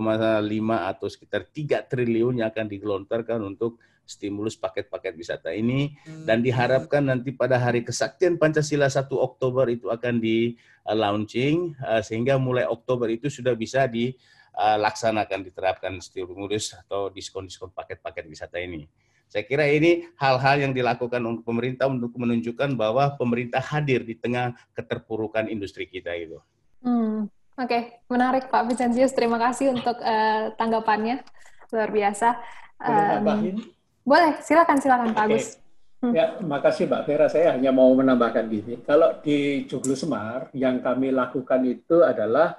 atau 0.87 1.06
sekitar 1.11 1.42
3 1.50 1.90
triliun 1.90 2.38
yang 2.38 2.49
akan 2.54 2.70
digelontorkan 2.70 3.42
untuk 3.42 3.82
stimulus 4.06 4.58
paket-paket 4.58 5.14
wisata 5.14 5.54
ini 5.54 5.94
dan 6.26 6.42
diharapkan 6.42 7.06
nanti 7.06 7.30
pada 7.34 7.58
hari 7.58 7.87
kesaktian 7.87 8.38
Pancasila 8.38 8.90
1 8.90 9.08
Oktober 9.14 9.66
itu 9.70 9.90
akan 9.90 10.18
di 10.18 10.54
launching 10.87 11.78
uh, 11.82 12.02
sehingga 12.02 12.38
mulai 12.38 12.66
Oktober 12.66 13.06
itu 13.11 13.30
sudah 13.30 13.54
bisa 13.54 13.87
dilaksanakan 13.87 15.46
diterapkan 15.46 15.92
stimulus 16.02 16.75
atau 16.75 17.11
diskon-diskon 17.11 17.70
paket-paket 17.70 18.25
wisata 18.26 18.58
ini. 18.58 18.87
Saya 19.32 19.48
kira 19.48 19.64
ini 19.64 20.04
hal-hal 20.20 20.60
yang 20.60 20.76
dilakukan 20.76 21.24
untuk 21.24 21.48
pemerintah 21.48 21.88
untuk 21.88 22.12
menunjukkan 22.20 22.76
bahwa 22.76 23.16
pemerintah 23.16 23.64
hadir 23.64 24.04
di 24.04 24.12
tengah 24.12 24.52
keterpurukan 24.76 25.48
industri 25.48 25.88
kita 25.88 26.12
itu. 26.12 26.36
Hmm, 26.84 27.32
Oke, 27.56 27.64
okay. 27.64 27.82
menarik 28.12 28.52
Pak 28.52 28.68
Vincentius. 28.68 29.16
Terima 29.16 29.40
kasih 29.40 29.72
untuk 29.72 29.96
uh, 30.04 30.52
tanggapannya. 30.60 31.24
Luar 31.72 31.88
biasa. 31.88 32.28
Boleh 32.76 33.08
um, 33.24 33.56
Boleh, 34.04 34.32
silakan, 34.44 34.76
silakan 34.76 35.16
Pak 35.16 35.24
Agus. 35.24 35.56
Hmm. 36.04 36.12
Ya, 36.12 36.36
makasih 36.44 36.84
Mbak 36.90 37.02
Vera. 37.08 37.26
Saya 37.32 37.56
hanya 37.56 37.72
mau 37.72 37.88
menambahkan 37.96 38.52
gini. 38.52 38.84
Kalau 38.84 39.16
di 39.24 39.64
Joglo 39.64 39.96
Semar, 39.96 40.52
yang 40.52 40.84
kami 40.84 41.08
lakukan 41.08 41.64
itu 41.64 42.04
adalah, 42.04 42.58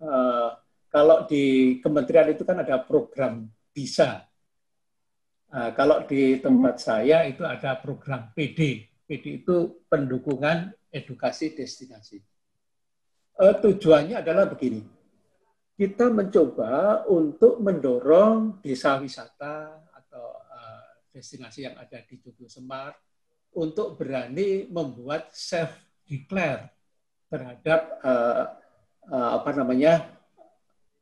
uh, 0.00 0.56
kalau 0.88 1.28
di 1.28 1.76
kementerian 1.84 2.32
itu 2.32 2.48
kan 2.48 2.64
ada 2.64 2.80
program 2.80 3.44
BISA. 3.76 4.24
Uh, 5.54 5.70
kalau 5.78 6.02
di 6.02 6.42
tempat 6.42 6.82
hmm. 6.82 6.82
saya 6.82 7.18
itu 7.30 7.46
ada 7.46 7.78
program 7.78 8.34
PD. 8.34 8.90
PD 9.06 9.44
itu 9.46 9.86
pendukungan 9.86 10.74
edukasi 10.90 11.54
destinasi 11.54 12.18
uh, 13.38 13.54
tujuannya 13.58 14.20
adalah 14.20 14.46
begini. 14.50 14.82
Kita 15.74 16.06
mencoba 16.06 17.02
untuk 17.10 17.58
mendorong 17.58 18.62
desa 18.62 18.94
wisata 19.02 19.82
atau 19.90 20.26
uh, 20.38 20.86
destinasi 21.10 21.66
yang 21.66 21.74
ada 21.74 21.98
di 22.06 22.14
Joglo 22.22 22.46
Semar 22.46 22.94
untuk 23.58 23.98
berani 23.98 24.70
membuat 24.70 25.34
self 25.34 25.74
declare 26.06 26.70
terhadap 27.26 27.80
uh, 28.06 28.54
uh, 29.10 29.30
apa 29.42 29.50
namanya 29.50 30.14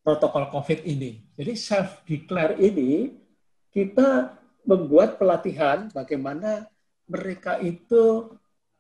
protokol 0.01 0.49
COVID 0.49 0.89
ini. 0.89 1.21
Jadi 1.37 1.53
self 1.53 2.01
declare 2.09 2.57
ini 2.57 3.13
kita 3.69 4.41
membuat 4.63 5.19
pelatihan 5.19 5.91
bagaimana 5.91 6.71
mereka 7.11 7.59
itu 7.59 8.31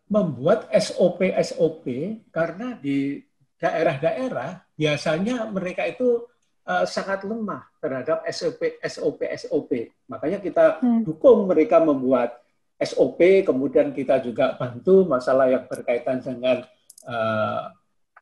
membuat 0.07 0.69
SOP-SOP 0.71 1.85
karena 2.29 2.77
di 2.77 3.21
daerah-daerah 3.57 4.67
biasanya 4.75 5.49
mereka 5.49 5.87
itu 5.87 6.27
uh, 6.67 6.85
sangat 6.87 7.23
lemah 7.23 7.63
terhadap 7.79 8.27
SOP 8.29 8.83
SOP 8.83 9.21
SOP. 9.39 9.71
Makanya 10.11 10.39
kita 10.43 10.83
hmm. 10.83 11.07
dukung 11.07 11.47
mereka 11.47 11.79
membuat 11.79 12.43
SOP, 12.83 13.47
kemudian 13.47 13.95
kita 13.95 14.19
juga 14.19 14.59
bantu 14.59 15.07
masalah 15.07 15.47
yang 15.47 15.65
berkaitan 15.71 16.19
dengan 16.19 16.67
uh, 17.07 17.71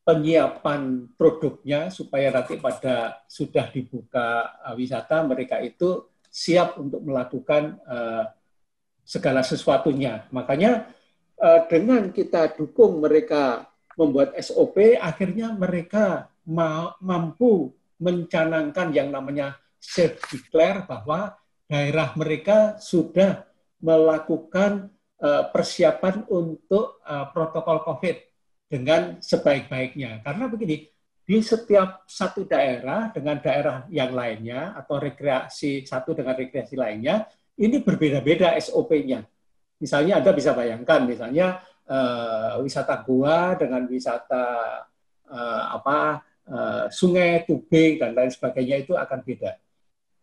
penyiapan 0.04 1.08
produknya 1.16 1.88
supaya 1.88 2.28
nanti 2.28 2.60
pada 2.60 3.24
sudah 3.24 3.72
dibuka 3.72 4.60
uh, 4.60 4.76
wisata 4.76 5.24
mereka 5.24 5.56
itu 5.64 6.09
siap 6.30 6.78
untuk 6.78 7.02
melakukan 7.02 7.76
uh, 7.84 8.30
segala 9.02 9.42
sesuatunya. 9.42 10.30
Makanya 10.30 10.86
uh, 11.42 11.66
dengan 11.66 12.14
kita 12.14 12.54
dukung 12.54 13.02
mereka 13.02 13.66
membuat 13.98 14.38
SOP, 14.38 14.96
akhirnya 14.96 15.52
mereka 15.52 16.30
ma 16.46 16.94
mampu 17.02 17.74
mencanangkan 18.00 18.94
yang 18.96 19.12
namanya 19.12 19.60
self 19.76 20.24
declare 20.32 20.88
bahwa 20.88 21.36
daerah 21.68 22.14
mereka 22.16 22.80
sudah 22.80 23.44
melakukan 23.78 24.88
uh, 25.22 25.50
persiapan 25.52 26.26
untuk 26.26 26.98
uh, 27.04 27.28
protokol 27.30 27.84
COVID 27.86 28.16
dengan 28.70 29.18
sebaik-baiknya. 29.18 30.22
Karena 30.22 30.46
begini, 30.46 30.89
di 31.30 31.38
setiap 31.46 32.10
satu 32.10 32.42
daerah 32.42 33.14
dengan 33.14 33.38
daerah 33.38 33.86
yang 33.86 34.10
lainnya 34.10 34.74
atau 34.74 34.98
rekreasi 34.98 35.86
satu 35.86 36.10
dengan 36.10 36.34
rekreasi 36.34 36.74
lainnya, 36.74 37.22
ini 37.54 37.78
berbeda-beda 37.86 38.58
SOP-nya. 38.58 39.22
Misalnya 39.78 40.18
Anda 40.18 40.34
bisa 40.34 40.58
bayangkan, 40.58 41.06
misalnya 41.06 41.62
uh, 41.86 42.58
wisata 42.66 43.06
gua 43.06 43.54
dengan 43.54 43.86
wisata 43.86 44.42
uh, 45.30 45.64
apa 45.70 46.18
uh, 46.50 46.84
sungai, 46.90 47.46
tubing 47.46 48.02
dan 48.02 48.10
lain 48.10 48.34
sebagainya 48.34 48.82
itu 48.82 48.98
akan 48.98 49.22
beda. 49.22 49.54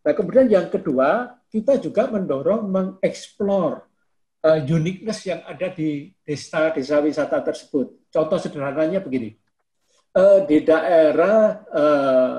Nah, 0.03 0.11
kemudian 0.11 0.51
yang 0.51 0.67
kedua, 0.67 1.39
kita 1.47 1.79
juga 1.79 2.11
mendorong 2.11 2.67
mengeksplor 2.67 3.87
uh, 4.43 4.59
uniqueness 4.59 5.23
yang 5.23 5.39
ada 5.47 5.71
di 5.71 6.11
desa-desa 6.27 6.99
wisata 6.99 7.39
tersebut. 7.47 7.95
Contoh 8.11 8.35
sederhananya 8.43 8.99
begini, 8.99 9.46
uh, 10.17 10.39
di 10.49 10.57
daerah 10.65 11.61
uh, 11.69 12.35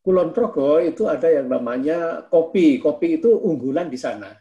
Kulon 0.00 0.32
Progo 0.32 0.80
itu 0.80 1.04
ada 1.04 1.28
yang 1.28 1.52
namanya 1.52 2.24
kopi. 2.24 2.80
Kopi 2.80 3.20
itu 3.20 3.28
unggulan 3.36 3.92
di 3.92 4.00
sana. 4.00 4.32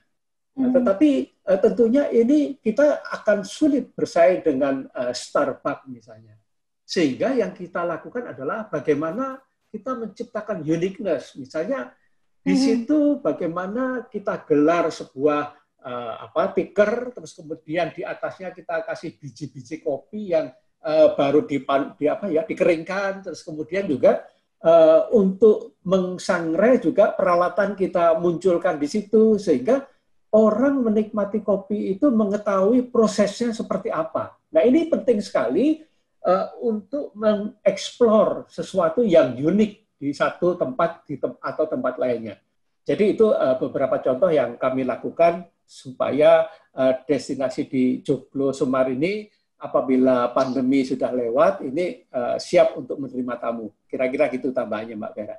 Nah, 0.56 0.72
hmm. 0.72 0.76
tetapi 0.80 1.10
uh, 1.52 1.60
tentunya 1.60 2.08
ini 2.08 2.56
kita 2.64 3.04
akan 3.04 3.44
sulit 3.44 3.92
bersaing 3.92 4.40
dengan 4.40 4.88
uh, 4.96 5.12
Starbucks 5.12 5.92
misalnya. 5.92 6.40
Sehingga 6.88 7.36
yang 7.36 7.52
kita 7.54 7.84
lakukan 7.86 8.34
adalah 8.34 8.66
bagaimana 8.72 9.38
kita 9.70 9.94
menciptakan 9.94 10.64
uniqueness. 10.64 11.36
Misalnya 11.36 11.92
di 12.40 12.56
hmm. 12.56 12.64
situ 12.64 13.00
bagaimana 13.20 14.08
kita 14.08 14.48
gelar 14.48 14.90
sebuah 14.90 15.54
uh, 15.84 16.14
apa 16.32 16.56
tiker, 16.56 17.14
terus 17.14 17.36
kemudian 17.36 17.92
di 17.92 18.02
atasnya 18.02 18.56
kita 18.56 18.88
kasih 18.88 19.20
biji-biji 19.20 19.84
kopi 19.84 20.34
yang 20.34 20.50
uh, 20.84 21.16
baru 21.16 21.44
dipan, 21.44 21.96
di 21.96 22.06
apa 22.08 22.28
ya 22.32 22.44
dikeringkan, 22.46 23.26
terus 23.26 23.42
kemudian 23.44 23.88
juga 23.88 24.28
uh, 24.64 25.12
untuk 25.16 25.80
mengsangrai 25.84 26.80
juga 26.80 27.12
peralatan 27.16 27.76
kita 27.76 28.20
munculkan 28.20 28.80
di 28.80 28.88
situ 28.88 29.40
sehingga 29.40 29.88
orang 30.36 30.86
menikmati 30.86 31.42
kopi 31.42 31.98
itu 31.98 32.12
mengetahui 32.14 32.92
prosesnya 32.94 33.50
seperti 33.56 33.90
apa. 33.90 34.38
Nah 34.54 34.62
ini 34.62 34.86
penting 34.90 35.20
sekali 35.22 35.82
uh, 36.26 36.54
untuk 36.62 37.14
mengeksplor 37.18 38.50
sesuatu 38.50 39.02
yang 39.02 39.34
unik 39.34 39.98
di 40.00 40.10
satu 40.16 40.56
tempat 40.56 41.04
di 41.04 41.20
tem 41.20 41.34
atau 41.42 41.66
tempat 41.68 42.00
lainnya. 42.00 42.40
Jadi 42.88 43.18
itu 43.18 43.30
uh, 43.30 43.58
beberapa 43.60 44.00
contoh 44.02 44.32
yang 44.32 44.56
kami 44.56 44.88
lakukan 44.88 45.46
supaya 45.70 46.50
uh, 46.74 46.94
destinasi 47.06 47.70
di 47.70 47.84
Joglo 48.02 48.50
Sumar 48.50 48.90
ini 48.90 49.30
apabila 49.60 50.32
pandemi 50.32 50.88
sudah 50.88 51.12
lewat 51.12 51.60
ini 51.68 52.08
uh, 52.16 52.40
siap 52.40 52.80
untuk 52.80 52.96
menerima 52.98 53.36
tamu. 53.38 53.68
Kira-kira 53.92 54.32
gitu 54.32 54.56
tambahannya 54.56 54.96
Mbak 54.96 55.14
Vera. 55.14 55.38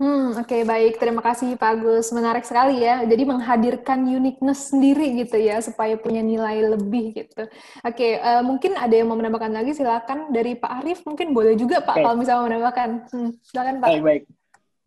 Hmm, 0.00 0.32
oke 0.32 0.48
okay, 0.48 0.64
baik. 0.64 0.96
Terima 0.96 1.20
kasih 1.20 1.60
Pak 1.60 1.76
Agus. 1.76 2.08
Menarik 2.16 2.48
sekali 2.48 2.80
ya. 2.80 3.04
Jadi 3.04 3.20
menghadirkan 3.28 4.00
uniqueness 4.08 4.72
sendiri 4.72 5.12
gitu 5.12 5.36
ya 5.36 5.60
supaya 5.60 5.92
punya 6.00 6.24
nilai 6.24 6.72
lebih 6.72 7.12
gitu. 7.12 7.44
Oke, 7.84 7.84
okay, 7.84 8.12
uh, 8.16 8.40
mungkin 8.40 8.80
ada 8.80 8.96
yang 8.96 9.12
mau 9.12 9.20
menambahkan 9.20 9.52
lagi 9.52 9.76
silakan 9.76 10.32
dari 10.32 10.56
Pak 10.56 10.72
Arif 10.80 11.04
mungkin 11.04 11.36
boleh 11.36 11.52
juga 11.52 11.84
Pak 11.84 12.00
okay. 12.00 12.04
kalau 12.08 12.16
misalnya 12.16 12.40
mau 12.40 12.48
menambahkan. 12.48 12.90
Hmm, 13.12 13.30
silakan 13.44 13.74
Pak. 13.76 13.88
Baik, 13.92 14.02
baik. 14.08 14.22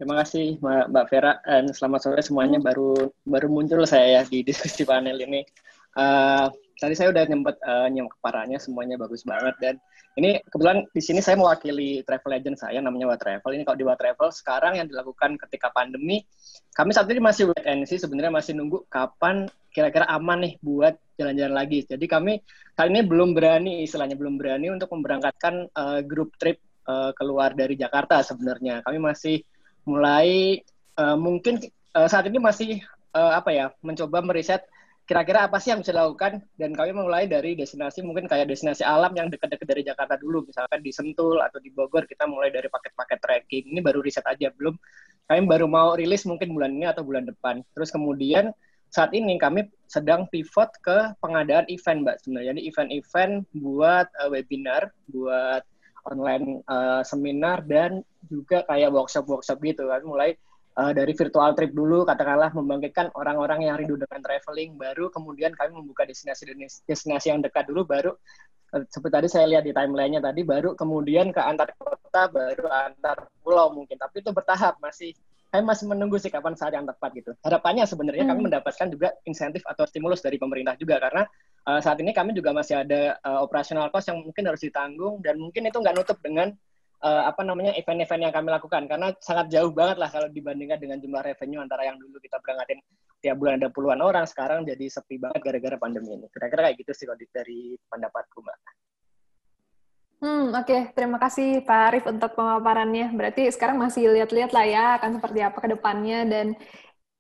Terima 0.02 0.16
kasih 0.26 0.46
Mbak, 0.58 0.86
Mbak 0.90 1.06
Vera 1.14 1.34
dan 1.46 1.64
selamat 1.70 2.00
sore 2.02 2.22
semuanya 2.26 2.58
hmm. 2.58 2.66
baru 2.66 2.92
baru 3.30 3.48
muncul 3.54 3.86
saya 3.86 4.18
ya 4.18 4.22
di 4.26 4.42
diskusi 4.50 4.82
panel 4.82 5.22
ini. 5.22 5.46
Uh, 5.94 6.50
tadi 6.84 7.00
saya 7.00 7.16
udah 7.16 7.24
nyempet 7.24 7.56
uh, 7.64 7.88
nyimak 7.88 8.20
parahnya 8.20 8.60
semuanya 8.60 9.00
bagus 9.00 9.24
banget 9.24 9.56
dan 9.64 9.80
ini 10.20 10.44
kebetulan 10.46 10.86
di 10.92 11.02
sini 11.02 11.24
saya 11.24 11.40
mewakili 11.40 12.04
travel 12.06 12.38
agent 12.38 12.60
saya 12.62 12.78
namanya 12.78 13.10
Wat 13.10 13.20
Travel. 13.24 13.58
Ini 13.58 13.64
kalau 13.66 13.78
di 13.82 13.86
Travel 13.88 14.30
sekarang 14.30 14.74
yang 14.78 14.86
dilakukan 14.86 15.42
ketika 15.42 15.74
pandemi, 15.74 16.22
kami 16.78 16.94
saat 16.94 17.10
ini 17.10 17.18
masih 17.18 17.50
wait 17.50 17.66
and 17.66 17.90
see 17.90 17.98
sebenarnya 17.98 18.30
masih 18.30 18.54
nunggu 18.54 18.86
kapan 18.94 19.50
kira-kira 19.74 20.06
aman 20.06 20.46
nih 20.46 20.54
buat 20.62 20.94
jalan-jalan 21.18 21.58
lagi. 21.58 21.82
Jadi 21.90 22.06
kami 22.06 22.38
kali 22.78 22.94
ini 22.94 23.02
belum 23.02 23.34
berani 23.34 23.82
istilahnya 23.82 24.14
belum 24.14 24.38
berani 24.38 24.70
untuk 24.70 24.94
memberangkatkan 24.94 25.74
uh, 25.74 26.06
grup 26.06 26.38
trip 26.38 26.62
uh, 26.86 27.10
keluar 27.18 27.58
dari 27.58 27.74
Jakarta 27.74 28.22
sebenarnya. 28.22 28.86
Kami 28.86 29.02
masih 29.02 29.42
mulai 29.90 30.62
uh, 31.02 31.18
mungkin 31.18 31.58
uh, 31.98 32.06
saat 32.06 32.30
ini 32.30 32.38
masih 32.38 32.86
uh, 33.18 33.34
apa 33.34 33.50
ya 33.50 33.74
mencoba 33.82 34.22
meriset 34.22 34.62
kira-kira 35.04 35.52
apa 35.52 35.60
sih 35.60 35.76
yang 35.76 35.84
bisa 35.84 35.92
dilakukan? 35.92 36.40
Dan 36.56 36.72
kami 36.72 36.96
mulai 36.96 37.28
dari 37.28 37.60
destinasi 37.60 38.00
mungkin 38.04 38.28
kayak 38.28 38.48
destinasi 38.48 38.88
alam 38.88 39.12
yang 39.14 39.28
dekat-dekat 39.28 39.68
dari 39.68 39.84
Jakarta 39.84 40.16
dulu. 40.16 40.48
Misalkan 40.48 40.80
di 40.80 40.92
Sentul 40.96 41.44
atau 41.44 41.60
di 41.60 41.70
Bogor 41.76 42.08
kita 42.08 42.24
mulai 42.24 42.50
dari 42.50 42.72
paket-paket 42.72 43.20
trekking 43.20 43.66
ini 43.76 43.80
baru 43.84 44.00
riset 44.00 44.24
aja 44.24 44.48
belum. 44.56 44.76
Kami 45.28 45.48
baru 45.48 45.68
mau 45.68 45.96
rilis 45.96 46.24
mungkin 46.24 46.56
bulan 46.56 46.72
ini 46.76 46.88
atau 46.88 47.04
bulan 47.04 47.28
depan. 47.28 47.64
Terus 47.76 47.92
kemudian 47.92 48.52
saat 48.94 49.10
ini 49.12 49.42
kami 49.42 49.66
sedang 49.90 50.30
pivot 50.30 50.70
ke 50.86 51.18
pengadaan 51.20 51.66
event 51.68 52.06
mbak 52.06 52.18
sebenarnya. 52.22 52.56
Jadi 52.56 52.62
event-event 52.70 53.34
buat 53.58 54.08
uh, 54.22 54.30
webinar 54.32 54.94
buat 55.10 55.66
online 56.08 56.62
uh, 56.68 57.02
seminar 57.02 57.64
dan 57.66 58.04
juga 58.28 58.64
kayak 58.70 58.94
workshop-workshop 58.94 59.58
gitu 59.66 59.90
kan. 59.90 60.04
Mulai 60.06 60.38
uh, 60.78 60.92
dari 60.92 61.14
virtual 61.14 61.54
trip 61.54 61.72
dulu 61.74 62.06
katakanlah 62.06 62.50
membangkitkan 62.54 63.14
orang-orang 63.14 63.66
yang 63.70 63.76
rindu 63.78 63.98
dengan 63.98 64.22
traveling 64.26 64.76
baru 64.78 65.10
kemudian 65.14 65.54
kami 65.54 65.78
membuka 65.78 66.06
destinasi 66.08 66.50
destinasi 66.86 67.34
yang 67.34 67.42
dekat 67.42 67.70
dulu 67.70 67.86
baru 67.86 68.12
uh, 68.74 68.84
seperti 68.90 69.14
tadi 69.14 69.28
saya 69.30 69.46
lihat 69.50 69.64
di 69.66 69.74
timelinenya 69.74 70.22
tadi 70.22 70.42
baru 70.42 70.74
kemudian 70.74 71.30
ke 71.30 71.42
antar 71.42 71.72
kota 71.78 72.30
baru 72.30 72.68
antar 72.70 73.30
pulau 73.42 73.74
mungkin 73.74 73.98
tapi 73.98 74.26
itu 74.26 74.34
bertahap 74.34 74.78
masih 74.82 75.14
kami 75.54 75.70
masih 75.70 75.86
menunggu 75.86 76.18
sih 76.18 76.34
kapan 76.34 76.58
saat 76.58 76.74
yang 76.74 76.90
tepat 76.90 77.14
gitu 77.14 77.32
harapannya 77.46 77.86
sebenarnya 77.86 78.26
hmm. 78.26 78.32
kami 78.34 78.42
mendapatkan 78.50 78.88
juga 78.90 79.14
insentif 79.30 79.62
atau 79.70 79.86
stimulus 79.86 80.26
dari 80.26 80.42
pemerintah 80.42 80.74
juga 80.82 80.98
karena 80.98 81.30
uh, 81.70 81.78
saat 81.78 82.02
ini 82.02 82.10
kami 82.10 82.34
juga 82.34 82.58
masih 82.58 82.82
ada 82.82 83.22
uh, 83.22 83.46
operasional 83.46 83.94
cost 83.94 84.10
yang 84.10 84.26
mungkin 84.26 84.50
harus 84.50 84.66
ditanggung 84.66 85.22
dan 85.22 85.38
mungkin 85.38 85.70
itu 85.70 85.78
nggak 85.78 85.94
nutup 85.94 86.18
dengan 86.26 86.50
uh, 87.04 87.24
apa 87.28 87.44
namanya 87.44 87.76
event-event 87.76 88.22
yang 88.24 88.34
kami 88.34 88.50
lakukan 88.50 88.88
karena 88.88 89.12
sangat 89.20 89.52
jauh 89.52 89.70
banget 89.70 90.00
lah 90.00 90.10
kalau 90.10 90.32
dibandingkan 90.32 90.80
dengan 90.80 90.98
jumlah 91.04 91.22
revenue 91.22 91.60
antara 91.60 91.84
yang 91.86 92.00
dulu 92.00 92.18
kita 92.24 92.40
berangkatin 92.40 92.80
tiap 93.20 93.36
bulan 93.40 93.60
ada 93.60 93.70
puluhan 93.72 94.00
orang 94.00 94.26
sekarang 94.28 94.64
jadi 94.64 94.88
sepi 94.88 95.20
banget 95.20 95.40
gara-gara 95.44 95.78
pandemi 95.80 96.16
ini. 96.16 96.28
Kira-kira 96.32 96.72
kayak 96.72 96.76
gitu 96.80 96.92
sih 96.92 97.06
kalau 97.08 97.20
dari 97.20 97.76
pendapatku, 97.88 98.40
Mbak. 98.44 98.58
Hmm, 100.24 100.56
oke. 100.56 100.64
Okay. 100.64 100.82
Terima 100.96 101.20
kasih 101.20 101.68
Pak 101.68 101.80
Arif 101.92 102.04
untuk 102.08 102.32
pemaparannya. 102.36 103.12
Berarti 103.12 103.52
sekarang 103.52 103.76
masih 103.76 104.08
lihat-lihat 104.08 104.56
lah 104.56 104.64
ya 104.64 104.86
akan 104.96 105.20
seperti 105.20 105.40
apa 105.44 105.60
ke 105.60 105.68
depannya 105.76 106.24
dan 106.24 106.48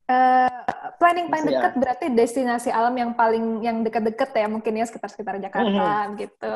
uh, 0.10 0.64
planning 1.00 1.28
paling 1.28 1.48
dekat 1.52 1.74
ya. 1.76 1.80
berarti 1.80 2.06
destinasi 2.12 2.70
alam 2.72 2.96
yang 2.96 3.12
paling 3.16 3.64
yang 3.64 3.84
dekat-dekat 3.84 4.30
ya 4.36 4.48
mungkin 4.48 4.80
ya 4.80 4.86
sekitar-sekitar 4.88 5.40
Jakarta 5.40 5.70
mm 5.70 6.08
-hmm. 6.08 6.18
gitu. 6.20 6.54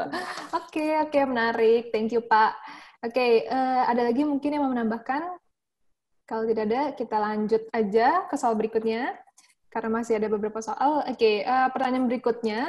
Oke, 0.56 0.80
okay, 0.80 0.92
oke 1.04 1.12
okay, 1.12 1.24
menarik. 1.28 1.84
Thank 1.92 2.16
you 2.16 2.24
Pak. 2.24 2.56
Oke, 2.98 3.14
okay, 3.14 3.32
uh, 3.46 3.54
eh, 3.54 3.84
ada 3.94 4.02
lagi 4.10 4.26
mungkin 4.26 4.58
yang 4.58 4.66
mau 4.66 4.74
menambahkan? 4.74 5.38
Kalau 6.28 6.44
tidak 6.44 6.64
ada, 6.68 6.82
kita 6.98 7.16
lanjut 7.22 7.64
aja 7.72 8.26
ke 8.26 8.36
soal 8.36 8.58
berikutnya. 8.58 9.16
Karena 9.70 10.02
masih 10.02 10.18
ada 10.18 10.28
beberapa 10.28 10.58
soal. 10.66 11.06
Oke, 11.06 11.14
okay, 11.14 11.36
uh, 11.46 11.68
eh, 11.68 11.70
pertanyaan 11.72 12.08
berikutnya. 12.10 12.62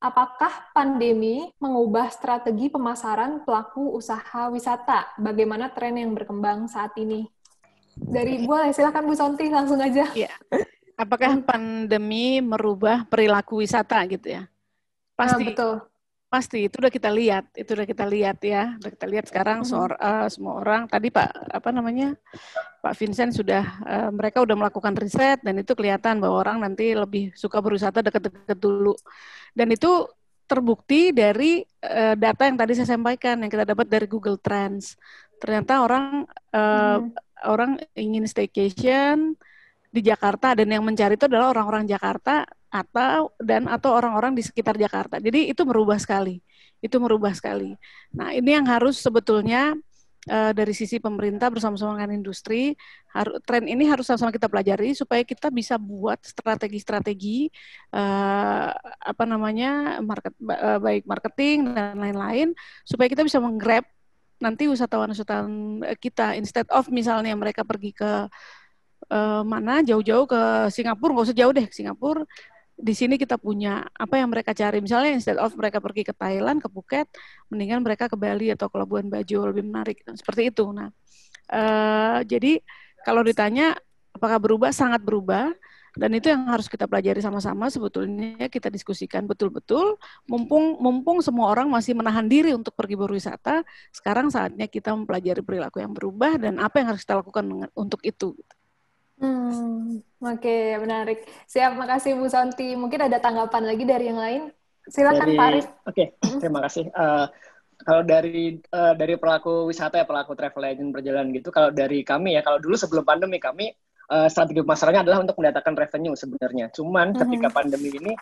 apakah 0.00 0.72
pandemi 0.72 1.52
mengubah 1.60 2.08
strategi 2.08 2.72
pemasaran 2.72 3.44
pelaku 3.44 4.00
usaha 4.00 4.48
wisata? 4.48 5.12
Bagaimana 5.20 5.76
tren 5.76 6.00
yang 6.00 6.16
berkembang 6.16 6.72
saat 6.72 6.96
ini? 6.96 7.28
Dari 8.00 8.44
gue, 8.44 8.60
silakan 8.72 9.04
Bu 9.04 9.14
Sonti, 9.14 9.52
langsung 9.52 9.80
aja. 9.82 10.08
Ya. 10.16 10.32
Apakah 10.96 11.40
pandemi 11.44 12.40
merubah 12.44 13.04
perilaku 13.08 13.60
wisata 13.60 14.00
gitu 14.08 14.40
ya? 14.40 14.42
Pasti. 15.16 15.44
Nah, 15.44 15.48
betul. 15.52 15.74
Pasti 16.30 16.70
itu 16.70 16.78
udah 16.78 16.94
kita 16.94 17.10
lihat, 17.10 17.50
itu 17.58 17.74
udah 17.74 17.82
kita 17.82 18.06
lihat 18.06 18.38
ya, 18.46 18.78
udah 18.78 18.90
kita 18.94 19.06
lihat 19.10 19.26
sekarang 19.26 19.66
seor, 19.66 19.98
uh, 19.98 20.30
semua 20.30 20.62
orang. 20.62 20.86
Tadi 20.86 21.10
Pak 21.10 21.50
apa 21.50 21.74
namanya 21.74 22.14
Pak 22.78 22.94
Vincent 22.94 23.34
sudah 23.34 23.66
uh, 23.82 24.10
mereka 24.14 24.38
udah 24.38 24.54
melakukan 24.54 24.94
riset 24.94 25.42
dan 25.42 25.58
itu 25.58 25.74
kelihatan 25.74 26.22
bahwa 26.22 26.38
orang 26.38 26.62
nanti 26.62 26.94
lebih 26.94 27.34
suka 27.34 27.58
berwisata 27.58 27.98
dekat-dekat 27.98 28.54
dulu. 28.62 28.94
Dan 29.50 29.74
itu 29.74 30.06
terbukti 30.46 31.10
dari 31.10 31.66
uh, 31.82 32.14
data 32.14 32.46
yang 32.46 32.58
tadi 32.58 32.78
saya 32.78 32.94
sampaikan 32.94 33.42
yang 33.42 33.50
kita 33.50 33.66
dapat 33.66 33.90
dari 33.90 34.06
Google 34.06 34.38
Trends. 34.38 34.94
Ternyata 35.40 35.80
orang 35.80 36.28
uh, 36.52 36.60
mm-hmm. 37.00 37.48
orang 37.48 37.70
ingin 37.96 38.24
staycation 38.28 39.34
di 39.90 40.00
Jakarta 40.06 40.54
dan 40.54 40.70
yang 40.70 40.86
mencari 40.86 41.18
itu 41.18 41.26
adalah 41.26 41.50
orang-orang 41.50 41.88
Jakarta 41.88 42.46
atau 42.70 43.34
dan 43.42 43.66
atau 43.66 43.90
orang-orang 43.98 44.38
di 44.38 44.46
sekitar 44.46 44.78
Jakarta. 44.78 45.18
Jadi 45.18 45.50
itu 45.50 45.66
merubah 45.66 45.98
sekali. 45.98 46.38
Itu 46.78 47.02
merubah 47.02 47.34
sekali. 47.34 47.74
Nah, 48.14 48.30
ini 48.30 48.54
yang 48.54 48.64
harus 48.70 49.02
sebetulnya 49.02 49.74
uh, 50.30 50.52
dari 50.54 50.70
sisi 50.70 51.02
pemerintah 51.02 51.50
bersama-sama 51.50 51.98
dengan 51.98 52.22
industri, 52.22 52.78
harus 53.10 53.42
tren 53.42 53.66
ini 53.66 53.84
harus 53.90 54.06
sama-sama 54.06 54.30
kita 54.30 54.46
pelajari 54.46 54.94
supaya 54.94 55.26
kita 55.26 55.50
bisa 55.50 55.74
buat 55.80 56.22
strategi-strategi 56.22 57.50
uh, 57.90 58.70
apa 59.02 59.24
namanya 59.26 59.98
market 60.04 60.34
uh, 60.46 60.78
baik 60.78 61.04
marketing 61.10 61.74
dan 61.74 61.98
lain-lain 61.98 62.54
supaya 62.86 63.10
kita 63.10 63.26
bisa 63.26 63.42
menggrab 63.42 63.82
nanti 64.40 64.66
wisatawan-wisatawan 64.66 65.84
kita 66.00 66.34
instead 66.40 66.66
of 66.72 66.88
misalnya 66.88 67.36
mereka 67.36 67.60
pergi 67.60 67.92
ke 67.92 68.26
uh, 69.12 69.42
mana 69.44 69.84
jauh-jauh 69.84 70.24
ke 70.24 70.72
Singapura 70.72 71.12
nggak 71.12 71.26
usah 71.28 71.36
jauh 71.36 71.52
deh 71.52 71.68
ke 71.68 71.74
Singapura 71.76 72.24
di 72.80 72.96
sini 72.96 73.20
kita 73.20 73.36
punya 73.36 73.84
apa 73.92 74.16
yang 74.16 74.32
mereka 74.32 74.56
cari. 74.56 74.80
Misalnya 74.80 75.12
instead 75.12 75.36
of 75.36 75.52
mereka 75.54 75.78
pergi 75.78 76.02
ke 76.02 76.16
Thailand, 76.16 76.64
ke 76.64 76.68
Phuket, 76.72 77.06
mendingan 77.52 77.84
mereka 77.84 78.08
ke 78.08 78.16
Bali 78.16 78.48
atau 78.48 78.72
ke 78.72 78.76
Labuan 78.80 79.12
Bajo 79.12 79.44
lebih 79.52 79.68
menarik. 79.68 80.00
Seperti 80.16 80.48
itu. 80.48 80.64
Nah, 80.72 80.88
uh, 81.52 82.24
jadi 82.24 82.64
kalau 83.04 83.20
ditanya 83.20 83.76
apakah 84.16 84.40
berubah, 84.40 84.72
sangat 84.72 85.04
berubah. 85.04 85.52
Dan 85.96 86.14
itu 86.14 86.30
yang 86.30 86.46
harus 86.46 86.70
kita 86.70 86.86
pelajari 86.86 87.18
sama-sama 87.18 87.66
sebetulnya 87.66 88.46
kita 88.46 88.70
diskusikan 88.70 89.26
betul-betul. 89.26 89.98
Mumpung 90.30 90.78
mumpung 90.78 91.18
semua 91.24 91.50
orang 91.50 91.66
masih 91.66 91.98
menahan 91.98 92.26
diri 92.30 92.54
untuk 92.54 92.74
pergi 92.78 92.94
berwisata, 92.94 93.66
sekarang 93.90 94.30
saatnya 94.30 94.70
kita 94.70 94.94
mempelajari 94.94 95.42
perilaku 95.42 95.82
yang 95.82 95.90
berubah 95.90 96.38
dan 96.38 96.62
apa 96.62 96.82
yang 96.82 96.94
harus 96.94 97.02
kita 97.02 97.18
lakukan 97.18 97.70
untuk 97.74 98.00
itu. 98.06 98.36
Hmm, 99.20 100.00
oke, 100.24 100.40
okay, 100.40 100.80
menarik. 100.80 101.28
Siap, 101.44 101.76
makasih 101.76 102.16
Bu 102.16 102.32
Santi. 102.32 102.72
Mungkin 102.72 103.04
ada 103.04 103.20
tanggapan 103.20 103.68
lagi 103.68 103.84
dari 103.84 104.08
yang 104.08 104.16
lain? 104.16 104.42
Silakan 104.88 105.28
dari, 105.28 105.36
Pak 105.36 105.46
Arif. 105.52 105.66
Oke, 105.68 105.76
okay, 105.84 106.06
terima 106.40 106.64
kasih. 106.64 106.88
Uh, 106.96 107.28
kalau 107.84 108.00
dari 108.00 108.60
uh, 108.72 108.96
dari 108.96 109.20
pelaku 109.20 109.68
wisata 109.68 110.00
ya 110.00 110.06
pelaku 110.08 110.32
travel 110.32 110.64
agent 110.64 110.92
perjalanan 110.92 111.36
gitu, 111.36 111.52
kalau 111.52 111.68
dari 111.68 112.00
kami 112.00 112.36
ya, 112.36 112.40
kalau 112.40 112.56
dulu 112.56 112.80
sebelum 112.80 113.04
pandemi 113.04 113.36
kami 113.36 113.76
uh, 114.10 114.28
strategi 114.28 114.60
pemasarannya 114.60 115.06
adalah 115.06 115.18
untuk 115.22 115.38
mendatangkan 115.38 115.74
revenue 115.78 116.14
sebenarnya. 116.18 116.66
Cuman 116.74 117.14
mm-hmm. 117.14 117.20
ketika 117.24 117.48
pandemi 117.54 117.90
ini 117.94 118.12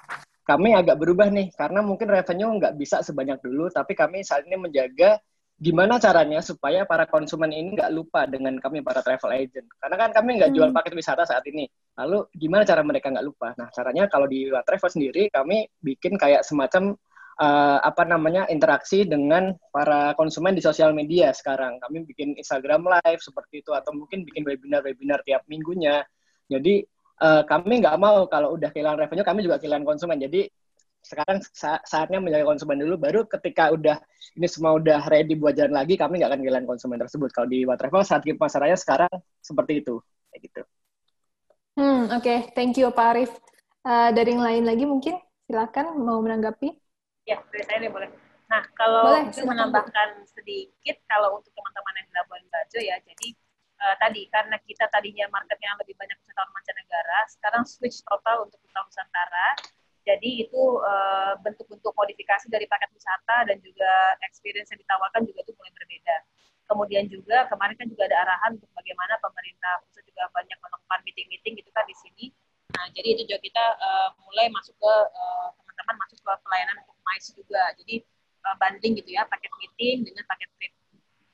kami 0.45 0.77
agak 0.77 0.97
berubah 1.01 1.29
nih, 1.29 1.53
karena 1.57 1.81
mungkin 1.85 2.09
revenue 2.09 2.49
nggak 2.61 2.77
bisa 2.77 3.01
sebanyak 3.01 3.41
dulu, 3.41 3.69
tapi 3.73 3.97
kami 3.97 4.25
saat 4.25 4.49
ini 4.49 4.57
menjaga 4.57 5.21
gimana 5.59 5.99
caranya 5.99 6.39
supaya 6.39 6.87
para 6.87 7.03
konsumen 7.11 7.51
ini 7.51 7.75
nggak 7.75 7.91
lupa 7.91 8.31
dengan 8.31 8.55
kami 8.63 8.79
para 8.79 9.03
travel 9.03 9.35
agent 9.35 9.67
karena 9.83 9.97
kan 9.99 10.11
kami 10.15 10.39
nggak 10.39 10.55
jual 10.55 10.71
hmm. 10.71 10.79
paket 10.79 10.95
wisata 10.95 11.27
saat 11.27 11.43
ini 11.51 11.67
lalu 11.99 12.31
gimana 12.31 12.63
cara 12.63 12.79
mereka 12.87 13.11
nggak 13.11 13.27
lupa 13.27 13.59
nah 13.59 13.67
caranya 13.75 14.07
kalau 14.07 14.31
di 14.31 14.47
travel 14.63 14.87
sendiri 14.87 15.27
kami 15.35 15.67
bikin 15.83 16.15
kayak 16.15 16.47
semacam 16.47 16.95
uh, 17.39 17.79
apa 17.81 18.03
namanya 18.05 18.45
interaksi 18.51 19.07
dengan 19.07 19.55
para 19.71 20.13
konsumen 20.19 20.53
di 20.59 20.63
sosial 20.63 20.91
media 20.93 21.31
sekarang. 21.31 21.79
Kami 21.79 22.05
bikin 22.05 22.35
Instagram 22.35 22.85
live 22.87 23.23
seperti 23.23 23.63
itu 23.63 23.71
atau 23.73 23.95
mungkin 23.95 24.27
bikin 24.27 24.43
webinar-webinar 24.45 25.23
tiap 25.25 25.47
minggunya. 25.47 26.03
Jadi 26.51 26.83
uh, 27.23 27.43
kami 27.47 27.81
nggak 27.81 27.97
mau 27.97 28.27
kalau 28.27 28.59
udah 28.59 28.71
kehilangan 28.75 29.07
revenue 29.07 29.27
kami 29.27 29.41
juga 29.47 29.57
kehilangan 29.63 29.87
konsumen. 29.87 30.19
Jadi 30.19 30.51
sekarang 30.99 31.39
sa 31.55 31.79
saatnya 31.87 32.19
menjaga 32.19 32.45
konsumen 32.45 32.83
dulu. 32.83 32.95
Baru 32.99 33.21
ketika 33.31 33.71
udah 33.71 33.97
ini 34.35 34.47
semua 34.51 34.77
udah 34.77 35.07
ready 35.07 35.39
buat 35.39 35.55
jalan 35.55 35.79
lagi 35.79 35.95
kami 35.95 36.19
nggak 36.19 36.31
akan 36.35 36.41
kehilangan 36.43 36.69
konsumen 36.69 36.99
tersebut. 36.99 37.31
Kalau 37.31 37.49
di 37.49 37.63
What 37.63 37.79
Travel 37.79 38.03
saat 38.03 38.27
pasarannya 38.27 38.77
sekarang 38.77 39.13
seperti 39.39 39.87
itu. 39.87 40.03
Kayak 40.35 40.41
gitu. 40.51 40.63
Hmm 41.79 42.11
oke. 42.11 42.27
Okay. 42.27 42.39
thank 42.59 42.75
you 42.75 42.91
Pak 42.91 43.09
Arif. 43.15 43.33
Uh, 43.87 44.11
dari 44.11 44.35
yang 44.35 44.43
lain 44.43 44.65
lagi 44.67 44.85
mungkin? 44.85 45.17
Silakan 45.49 45.97
mau 46.05 46.21
menanggapi 46.21 46.88
ya 47.29 47.37
dari 47.53 47.65
saya 47.69 47.79
nih 47.85 47.93
boleh 47.93 48.11
nah 48.49 48.65
kalau 48.73 49.13
boleh, 49.13 49.29
menambahkan 49.29 50.25
sedikit 50.25 50.97
kalau 51.05 51.37
untuk 51.37 51.53
teman-teman 51.53 52.01
yang 52.01 52.07
di 52.09 52.15
Labuan 52.17 52.45
Bajo 52.49 52.79
ya 52.81 52.97
jadi 53.05 53.29
uh, 53.85 53.95
tadi 54.01 54.25
karena 54.33 54.57
kita 54.65 54.89
tadinya 54.89 55.29
marketnya 55.29 55.77
lebih 55.77 55.93
banyak 56.01 56.17
wisatawan 56.25 56.49
mancanegara 56.57 57.19
sekarang 57.29 57.63
switch 57.69 58.01
total 58.09 58.49
untuk 58.49 58.57
wisatawan 58.65 58.89
Nusantara 58.89 59.49
jadi 60.09 60.49
itu 60.49 60.63
uh, 60.81 61.37
bentuk-bentuk 61.45 61.93
modifikasi 61.93 62.49
dari 62.49 62.65
paket 62.65 62.89
wisata 62.97 63.45
dan 63.45 63.61
juga 63.61 63.93
experience 64.25 64.73
yang 64.73 64.81
ditawarkan 64.81 65.21
juga 65.29 65.45
itu 65.45 65.53
mulai 65.53 65.73
berbeda. 65.77 66.17
Kemudian 66.65 67.05
juga 67.13 67.45
kemarin 67.53 67.77
kan 67.77 67.89
juga 67.93 68.09
ada 68.09 68.17
arahan 68.25 68.57
untuk 68.57 68.73
bagaimana 68.73 69.21
pemerintah 69.21 69.85
pusat 69.85 70.09
juga 70.09 70.25
banyak 70.33 70.57
melakukan 70.65 71.01
meeting-meeting 71.05 71.61
gitu 71.61 71.69
kan 71.77 71.85
di 71.85 71.97
sini. 72.01 72.25
Nah, 72.73 72.89
jadi 72.97 73.21
itu 73.21 73.23
juga 73.29 73.41
kita 73.45 73.65
uh, 73.77 74.09
mulai 74.25 74.49
masuk 74.49 74.73
ke 74.81 74.95
teman 75.61 75.68
teman-teman 75.79 76.11
masuk 76.11 76.19
ke 76.19 76.33
pelayanan 76.43 76.77
untuk 76.83 76.99
MICE 77.07 77.29
juga. 77.39 77.63
Jadi 77.79 77.95
uh, 78.43 78.55
bundling 78.59 78.95
gitu 78.99 79.11
ya, 79.15 79.23
paket 79.31 79.53
meeting 79.63 79.97
dengan 80.11 80.27
paket 80.27 80.51
trip. 80.59 80.73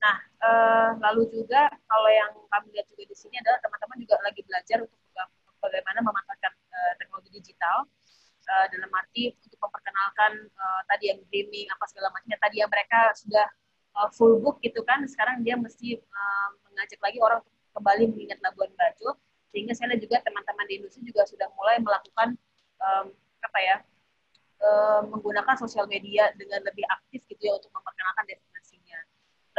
Nah, 0.05 0.17
uh, 0.45 0.91
lalu 1.01 1.33
juga 1.33 1.73
kalau 1.89 2.11
yang 2.13 2.33
kami 2.53 2.77
lihat 2.77 2.87
juga 2.93 3.09
di 3.09 3.17
sini 3.17 3.41
adalah 3.41 3.57
teman-teman 3.65 3.97
juga 4.05 4.21
lagi 4.21 4.45
belajar 4.45 4.85
untuk 4.85 5.01
bagaimana 5.65 6.05
memanfaatkan 6.05 6.53
uh, 6.53 6.93
teknologi 7.01 7.31
digital 7.33 7.89
uh, 8.45 8.67
dalam 8.69 8.91
arti 8.93 9.33
untuk 9.41 9.57
memperkenalkan 9.57 10.33
uh, 10.53 10.83
tadi 10.93 11.09
yang 11.09 11.21
dreaming 11.33 11.67
apa 11.73 11.85
segala 11.89 12.13
macamnya 12.13 12.37
tadi 12.37 12.61
yang 12.61 12.69
mereka 12.69 13.17
sudah 13.17 13.47
uh, 13.97 14.09
full 14.13 14.37
book 14.45 14.61
gitu 14.61 14.85
kan 14.85 15.01
sekarang 15.09 15.41
dia 15.41 15.57
mesti 15.57 15.97
uh, 15.97 16.49
mengajak 16.69 17.01
lagi 17.01 17.19
orang 17.25 17.41
untuk 17.41 17.73
kembali 17.73 18.05
mengingat 18.13 18.39
Labuan 18.45 18.71
Bajo 18.77 19.17
sehingga 19.51 19.73
saya 19.73 19.95
lihat 19.95 20.03
juga 20.05 20.17
teman-teman 20.21 20.67
di 20.69 20.75
industri 20.83 21.01
juga 21.07 21.25
sudah 21.25 21.49
mulai 21.57 21.81
melakukan 21.81 22.37
um, 22.83 23.07
apa 23.41 23.59
ya 23.63 23.77
uh, 24.65 25.01
menggunakan 25.13 25.55
sosial 25.61 25.85
media 25.85 26.33
dengan 26.41 26.65
lebih 26.65 26.89
aktif 26.89 27.21
gitu 27.29 27.43
ya 27.45 27.53
untuk 27.61 27.69
memperkenalkan 27.77 28.25
destinasinya. 28.25 28.99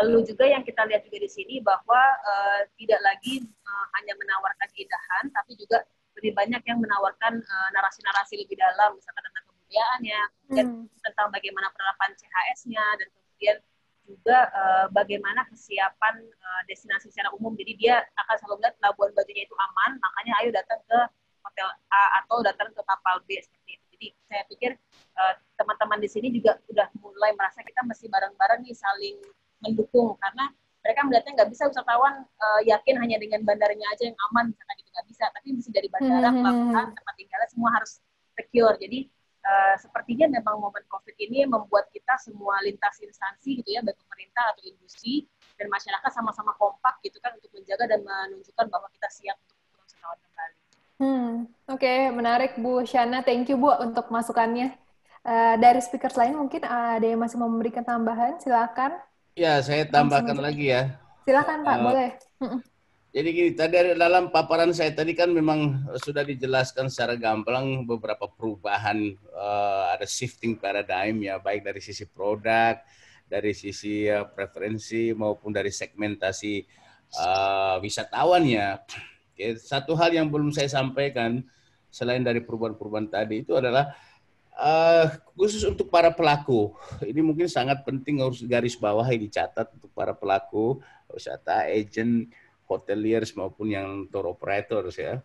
Lalu 0.01 0.27
juga 0.27 0.43
yang 0.49 0.65
kita 0.65 0.83
lihat 0.89 1.05
juga 1.07 1.23
di 1.23 1.29
sini 1.31 1.55
bahwa 1.63 2.01
uh, 2.25 2.61
tidak 2.75 2.99
lagi 2.99 3.45
uh, 3.45 3.85
hanya 4.01 4.17
menawarkan 4.17 4.67
keindahan, 4.73 5.31
tapi 5.31 5.55
juga 5.55 5.85
lebih 6.19 6.35
banyak 6.35 6.61
yang 6.67 6.79
menawarkan 6.79 7.39
uh, 7.39 7.69
narasi-narasi 7.75 8.39
lebih 8.39 8.59
dalam, 8.59 8.95
misalkan 8.95 9.23
tentang 9.23 9.45
kebudayaannya, 9.51 10.21
kemudian 10.43 10.67
hmm. 10.67 10.85
tentang 11.03 11.27
bagaimana 11.31 11.67
penerapan 11.71 12.09
CHS-nya, 12.15 12.85
dan 12.99 13.07
kemudian 13.11 13.57
juga 14.05 14.37
uh, 14.53 14.85
bagaimana 14.93 15.41
kesiapan 15.49 16.15
uh, 16.21 16.61
destinasi 16.69 17.09
secara 17.09 17.33
umum. 17.33 17.57
Jadi 17.57 17.73
dia 17.79 18.05
akan 18.19 18.35
selalu 18.37 18.55
melihat 18.61 18.75
Labuan 18.83 19.11
Bajonya 19.15 19.43
itu 19.43 19.55
aman, 19.57 19.91
makanya 19.97 20.33
ayo 20.43 20.49
datang 20.53 20.79
ke 20.85 20.99
hotel 21.45 21.67
A 21.93 22.03
atau 22.23 22.37
datang 22.41 22.69
ke 22.73 22.81
kapal 22.83 23.15
B 23.25 23.37
seperti 23.39 23.79
itu. 23.79 23.84
Jadi 23.95 24.11
saya 24.27 24.43
pikir 24.51 24.75
teman-teman 25.55 25.97
uh, 25.99 26.03
di 26.03 26.09
sini 26.11 26.27
juga 26.35 26.59
sudah 26.67 26.91
mulai 26.99 27.31
merasa 27.39 27.63
kita 27.63 27.79
mesti 27.87 28.11
bareng-bareng 28.11 28.67
nih 28.67 28.75
saling 28.75 29.15
mendukung 29.63 30.19
karena 30.19 30.51
mereka 30.83 31.01
melihatnya 31.07 31.31
nggak 31.41 31.49
bisa 31.49 31.63
wisatawan 31.65 32.27
uh, 32.27 32.61
yakin 32.61 32.99
hanya 33.01 33.17
dengan 33.17 33.41
bandaranya 33.41 33.87
aja 33.95 34.05
yang 34.11 34.17
aman 34.29 34.53
misalkan 34.53 34.77
itu 34.77 34.89
nggak 34.93 35.07
bisa 35.09 35.25
tapi 35.33 35.47
mesti 35.55 35.71
dari 35.73 35.87
bandara 35.89 36.29
hmm. 36.29 36.37
pelabuhan 36.43 36.87
tempat 36.93 37.13
tinggalnya 37.17 37.49
semua 37.49 37.69
harus 37.73 37.91
secure 38.37 38.75
jadi 38.77 38.99
uh, 39.47 39.75
sepertinya 39.81 40.27
memang 40.29 40.61
momen 40.61 40.83
covid 40.91 41.15
ini 41.17 41.49
membuat 41.49 41.89
kita 41.89 42.19
semua 42.21 42.61
lintas 42.61 43.01
instansi 43.01 43.63
gitu 43.63 43.69
ya 43.73 43.81
baik 43.81 43.97
pemerintah 43.97 44.53
atau 44.53 44.61
industri 44.67 45.25
dan 45.55 45.71
masyarakat 45.71 46.11
sama-sama 46.11 46.53
kompak 46.59 47.01
gitu 47.01 47.17
kan 47.23 47.33
untuk 47.33 47.49
menjaga 47.55 47.89
dan 47.89 48.05
menunjukkan 48.05 48.67
bahwa 48.69 48.91
kita 48.91 49.07
siap 49.09 49.39
untuk 49.41 49.81
wisatawan 49.81 50.19
kembali. 50.19 50.64
Hmm, 50.95 51.51
oke 51.67 51.83
okay, 51.83 52.07
menarik 52.07 52.55
Bu 52.55 52.79
Shana, 52.87 53.19
thank 53.19 53.51
you 53.51 53.59
Bu 53.59 53.75
untuk 53.83 54.07
masukannya. 54.07 54.71
Uh, 55.25 55.57
dari 55.57 55.81
speaker 55.81 56.13
lain 56.13 56.37
mungkin 56.37 56.61
ada 56.63 57.01
yang 57.01 57.17
masih 57.17 57.41
mau 57.41 57.49
memberikan 57.49 57.81
tambahan, 57.81 58.37
silakan. 58.37 58.95
Ya, 59.35 59.59
saya 59.59 59.83
tambahkan 59.89 60.37
lagi 60.37 60.71
ya. 60.71 60.95
Silakan 61.25 61.65
Pak, 61.65 61.75
uh, 61.75 61.81
boleh. 61.81 62.09
Jadi 63.15 63.29
gini, 63.31 63.51
tadi 63.55 63.95
dalam 63.95 64.27
paparan 64.27 64.75
saya 64.75 64.91
tadi 64.91 65.15
kan 65.15 65.31
memang 65.31 65.87
sudah 66.03 66.27
dijelaskan 66.27 66.91
secara 66.91 67.15
gamblang 67.15 67.87
beberapa 67.87 68.27
perubahan, 68.27 69.15
uh, 69.31 69.95
ada 69.95 70.03
shifting 70.03 70.59
paradigm 70.59 71.23
ya, 71.23 71.39
baik 71.39 71.63
dari 71.63 71.79
sisi 71.79 72.03
produk, 72.05 72.75
dari 73.25 73.55
sisi 73.55 74.05
uh, 74.11 74.27
preferensi 74.27 75.15
maupun 75.15 75.55
dari 75.55 75.71
segmentasi 75.71 76.63
uh, 77.17 77.79
wisatawannya. 77.79 78.67
Oke, 79.35 79.59
satu 79.59 79.99
hal 79.99 80.15
yang 80.15 80.31
belum 80.31 80.55
saya 80.55 80.71
sampaikan 80.71 81.43
selain 81.91 82.23
dari 82.23 82.39
perubahan-perubahan 82.39 83.11
tadi 83.11 83.43
itu 83.43 83.51
adalah 83.51 83.91
uh, 84.55 85.11
khusus 85.35 85.67
untuk 85.67 85.91
para 85.91 86.07
pelaku. 86.07 86.71
Ini 87.03 87.19
mungkin 87.19 87.51
sangat 87.51 87.83
penting 87.83 88.23
harus 88.23 88.39
garis 88.47 88.79
bawahi 88.79 89.19
dicatat 89.27 89.75
untuk 89.75 89.91
para 89.91 90.15
pelaku 90.15 90.79
wisata, 91.11 91.67
agent, 91.67 92.31
hoteliers 92.63 93.35
maupun 93.35 93.75
yang 93.75 94.07
tour 94.07 94.31
operators 94.31 94.95
ya 94.95 95.19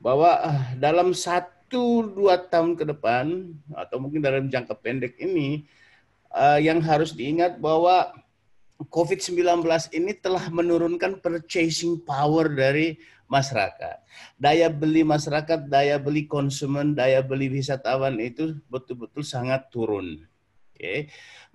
bahwa 0.00 0.30
ah, 0.40 0.62
dalam 0.78 1.12
satu 1.12 2.06
dua 2.06 2.40
tahun 2.40 2.78
ke 2.78 2.86
depan 2.88 3.52
atau 3.76 3.98
mungkin 4.00 4.24
dalam 4.24 4.48
jangka 4.48 4.78
pendek 4.78 5.18
ini 5.20 5.68
uh, 6.32 6.56
yang 6.56 6.80
harus 6.80 7.12
diingat 7.12 7.60
bahwa 7.60 8.14
COVID-19 8.80 9.60
ini 9.92 10.16
telah 10.16 10.48
menurunkan 10.48 11.20
purchasing 11.20 12.00
power 12.00 12.48
dari 12.48 12.96
masyarakat. 13.30 14.02
Daya 14.34 14.66
beli 14.66 15.06
masyarakat, 15.06 15.70
daya 15.70 16.02
beli 16.02 16.26
konsumen, 16.26 16.98
daya 16.98 17.22
beli 17.22 17.46
wisatawan 17.46 18.18
itu 18.18 18.58
betul-betul 18.66 19.22
sangat 19.22 19.70
turun. 19.70 20.26
Oke. 20.74 20.82
Okay. 20.82 20.98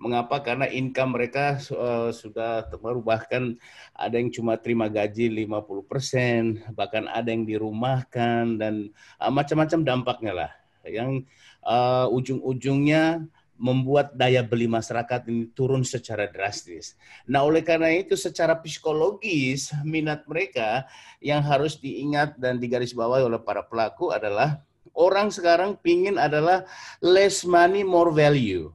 Mengapa? 0.00 0.40
Karena 0.40 0.68
income 0.68 1.16
mereka 1.20 1.60
uh, 1.72 2.12
sudah 2.12 2.68
bahkan 3.04 3.56
ada 3.92 4.16
yang 4.16 4.32
cuma 4.32 4.56
terima 4.56 4.88
gaji 4.88 5.28
50%, 5.28 6.72
bahkan 6.72 7.08
ada 7.08 7.28
yang 7.28 7.44
dirumahkan 7.44 8.60
dan 8.60 8.92
uh, 9.20 9.32
macam-macam 9.32 9.80
dampaknya 9.84 10.32
lah. 10.32 10.52
Yang 10.84 11.28
uh, 11.64 12.06
ujung-ujungnya 12.12 13.24
membuat 13.56 14.12
daya 14.12 14.44
beli 14.44 14.68
masyarakat 14.68 15.28
ini 15.32 15.48
turun 15.56 15.80
secara 15.82 16.28
drastis. 16.28 16.94
Nah, 17.24 17.42
oleh 17.42 17.64
karena 17.64 17.88
itu 17.92 18.12
secara 18.14 18.56
psikologis 18.60 19.72
minat 19.82 20.28
mereka 20.28 20.84
yang 21.24 21.40
harus 21.40 21.80
diingat 21.80 22.36
dan 22.36 22.60
digarisbawahi 22.60 23.24
oleh 23.24 23.40
para 23.40 23.64
pelaku 23.64 24.12
adalah 24.12 24.60
orang 24.96 25.28
sekarang 25.28 25.76
pingin 25.80 26.16
adalah 26.16 26.64
less 27.04 27.44
money 27.44 27.84
more 27.84 28.08
value 28.12 28.72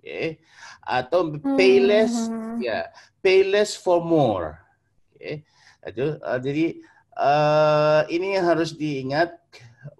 okay. 0.00 0.40
atau 0.82 1.28
pay 1.54 1.78
less 1.78 2.32
hmm. 2.32 2.58
ya 2.64 2.88
pay 3.20 3.44
less 3.44 3.76
for 3.76 4.00
more 4.00 4.58
okay. 5.14 5.44
Uh, 5.82 6.38
jadi 6.38 6.78
uh, 7.18 8.06
ini 8.06 8.38
yang 8.38 8.46
harus 8.48 8.72
diingat 8.72 9.34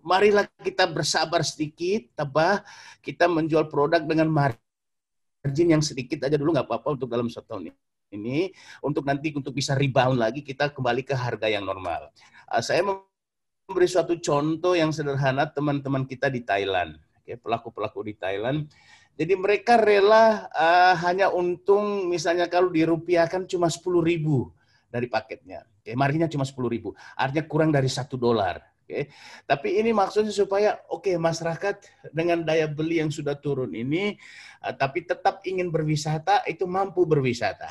marilah 0.02 0.46
kita 0.62 0.86
bersabar 0.88 1.42
sedikit 1.42 2.12
tabah 2.14 2.62
kita 3.02 3.26
menjual 3.26 3.66
produk 3.66 4.02
dengan 4.02 4.30
margin 4.30 5.68
yang 5.68 5.82
sedikit 5.82 6.26
aja 6.26 6.38
dulu 6.38 6.54
nggak 6.54 6.66
apa-apa 6.66 6.98
untuk 6.98 7.10
dalam 7.10 7.26
satu 7.26 7.56
tahun 7.56 7.74
ini 8.12 8.52
untuk 8.84 9.06
nanti 9.06 9.32
untuk 9.34 9.56
bisa 9.56 9.74
rebound 9.74 10.20
lagi 10.20 10.44
kita 10.44 10.70
kembali 10.70 11.02
ke 11.02 11.14
harga 11.16 11.50
yang 11.50 11.66
normal 11.66 12.10
uh, 12.50 12.62
saya 12.62 12.84
memberi 12.84 13.88
suatu 13.88 14.18
contoh 14.18 14.78
yang 14.78 14.94
sederhana 14.94 15.48
teman-teman 15.50 16.06
kita 16.06 16.30
di 16.30 16.46
Thailand 16.46 16.98
pelaku-pelaku 17.22 18.12
di 18.12 18.14
Thailand 18.18 18.68
jadi 19.12 19.36
mereka 19.36 19.76
rela 19.76 20.48
uh, 20.48 20.94
hanya 21.04 21.28
untung 21.28 22.08
misalnya 22.08 22.48
kalau 22.48 22.72
dirupiahkan 22.72 23.44
cuma 23.44 23.68
10 23.68 23.84
ribu 24.00 24.48
dari 24.88 25.04
paketnya. 25.08 25.68
Oke, 25.80 25.92
marginnya 25.92 26.32
cuma 26.32 26.48
10 26.48 26.56
ribu. 26.72 26.96
Artinya 27.16 27.44
kurang 27.44 27.72
dari 27.72 27.92
satu 27.92 28.16
dolar. 28.16 28.71
Oke, 28.82 29.14
tapi 29.46 29.78
ini 29.78 29.94
maksudnya 29.94 30.34
supaya 30.34 30.74
oke 30.90 31.06
okay, 31.06 31.14
masyarakat 31.14 32.10
dengan 32.10 32.42
daya 32.42 32.66
beli 32.66 32.98
yang 32.98 33.14
sudah 33.14 33.38
turun 33.38 33.70
ini, 33.78 34.18
uh, 34.58 34.74
tapi 34.74 35.06
tetap 35.06 35.38
ingin 35.46 35.70
berwisata 35.70 36.42
itu 36.50 36.66
mampu 36.66 37.06
berwisata. 37.06 37.70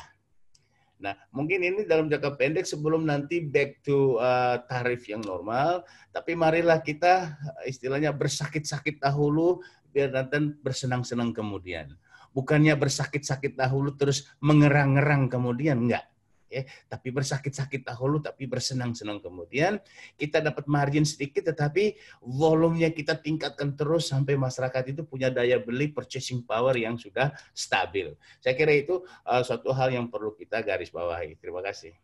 Nah, 1.02 1.18
mungkin 1.34 1.60
ini 1.66 1.82
dalam 1.82 2.06
jangka 2.06 2.38
pendek 2.38 2.62
sebelum 2.62 3.04
nanti 3.04 3.42
back 3.42 3.82
to 3.82 4.16
uh, 4.22 4.62
tarif 4.70 5.04
yang 5.10 5.20
normal, 5.20 5.82
tapi 6.14 6.32
marilah 6.32 6.78
kita 6.78 7.34
istilahnya 7.66 8.14
bersakit-sakit 8.14 9.02
dahulu 9.02 9.58
biar 9.90 10.14
nanti 10.14 10.38
bersenang-senang 10.62 11.34
kemudian. 11.34 11.92
Bukannya 12.32 12.72
bersakit-sakit 12.78 13.58
dahulu 13.58 13.92
terus 13.98 14.30
mengerang-ngerang 14.40 15.28
kemudian, 15.28 15.84
enggak. 15.84 16.08
Ya, 16.52 16.68
tapi 16.84 17.08
bersakit-sakit 17.08 17.80
dahulu 17.80 18.20
tapi 18.20 18.44
bersenang-senang 18.44 19.24
kemudian 19.24 19.80
kita 20.20 20.44
dapat 20.44 20.68
margin 20.68 21.00
sedikit 21.00 21.48
tetapi 21.48 21.96
volumenya 22.20 22.92
kita 22.92 23.16
tingkatkan 23.16 23.72
terus 23.72 24.12
sampai 24.12 24.36
masyarakat 24.36 24.92
itu 24.92 25.00
punya 25.08 25.32
daya 25.32 25.56
beli 25.56 25.88
purchasing 25.88 26.44
power 26.44 26.76
yang 26.76 27.00
sudah 27.00 27.32
stabil. 27.56 28.12
Saya 28.44 28.52
kira 28.52 28.76
itu 28.76 29.00
uh, 29.24 29.40
suatu 29.40 29.72
hal 29.72 29.96
yang 29.96 30.12
perlu 30.12 30.36
kita 30.36 30.60
garis 30.60 30.92
bawahi. 30.92 31.40
Terima 31.40 31.64
kasih. 31.64 31.96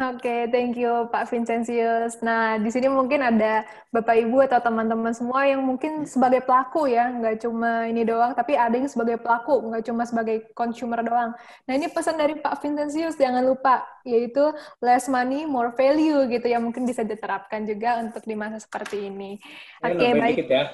Oke, 0.00 0.24
okay, 0.24 0.40
thank 0.48 0.80
you 0.80 1.12
Pak 1.12 1.28
Vincentius. 1.28 2.24
Nah, 2.24 2.56
di 2.56 2.72
sini 2.72 2.88
mungkin 2.88 3.20
ada 3.20 3.68
Bapak 3.92 4.16
Ibu 4.16 4.48
atau 4.48 4.56
teman-teman 4.56 5.12
semua 5.12 5.44
yang 5.44 5.60
mungkin 5.60 6.08
sebagai 6.08 6.40
pelaku 6.40 6.88
ya, 6.88 7.12
nggak 7.12 7.44
cuma 7.44 7.84
ini 7.84 8.08
doang, 8.08 8.32
tapi 8.32 8.56
ada 8.56 8.72
yang 8.72 8.88
sebagai 8.88 9.20
pelaku, 9.20 9.60
nggak 9.60 9.84
cuma 9.84 10.08
sebagai 10.08 10.48
consumer 10.56 11.04
doang. 11.04 11.36
Nah, 11.68 11.72
ini 11.76 11.92
pesan 11.92 12.16
dari 12.16 12.32
Pak 12.40 12.64
Vincentius, 12.64 13.20
jangan 13.20 13.44
lupa, 13.44 13.84
yaitu 14.08 14.40
less 14.80 15.04
money, 15.04 15.44
more 15.44 15.76
value 15.76 16.32
gitu 16.32 16.48
ya, 16.48 16.56
mungkin 16.56 16.88
bisa 16.88 17.04
diterapkan 17.04 17.68
juga 17.68 18.00
untuk 18.00 18.24
di 18.24 18.32
masa 18.32 18.56
seperti 18.56 19.04
ini. 19.04 19.36
Oke, 19.84 20.00
okay, 20.00 20.10
baik. 20.16 20.36
Dikit 20.40 20.48
ya. 20.48 20.64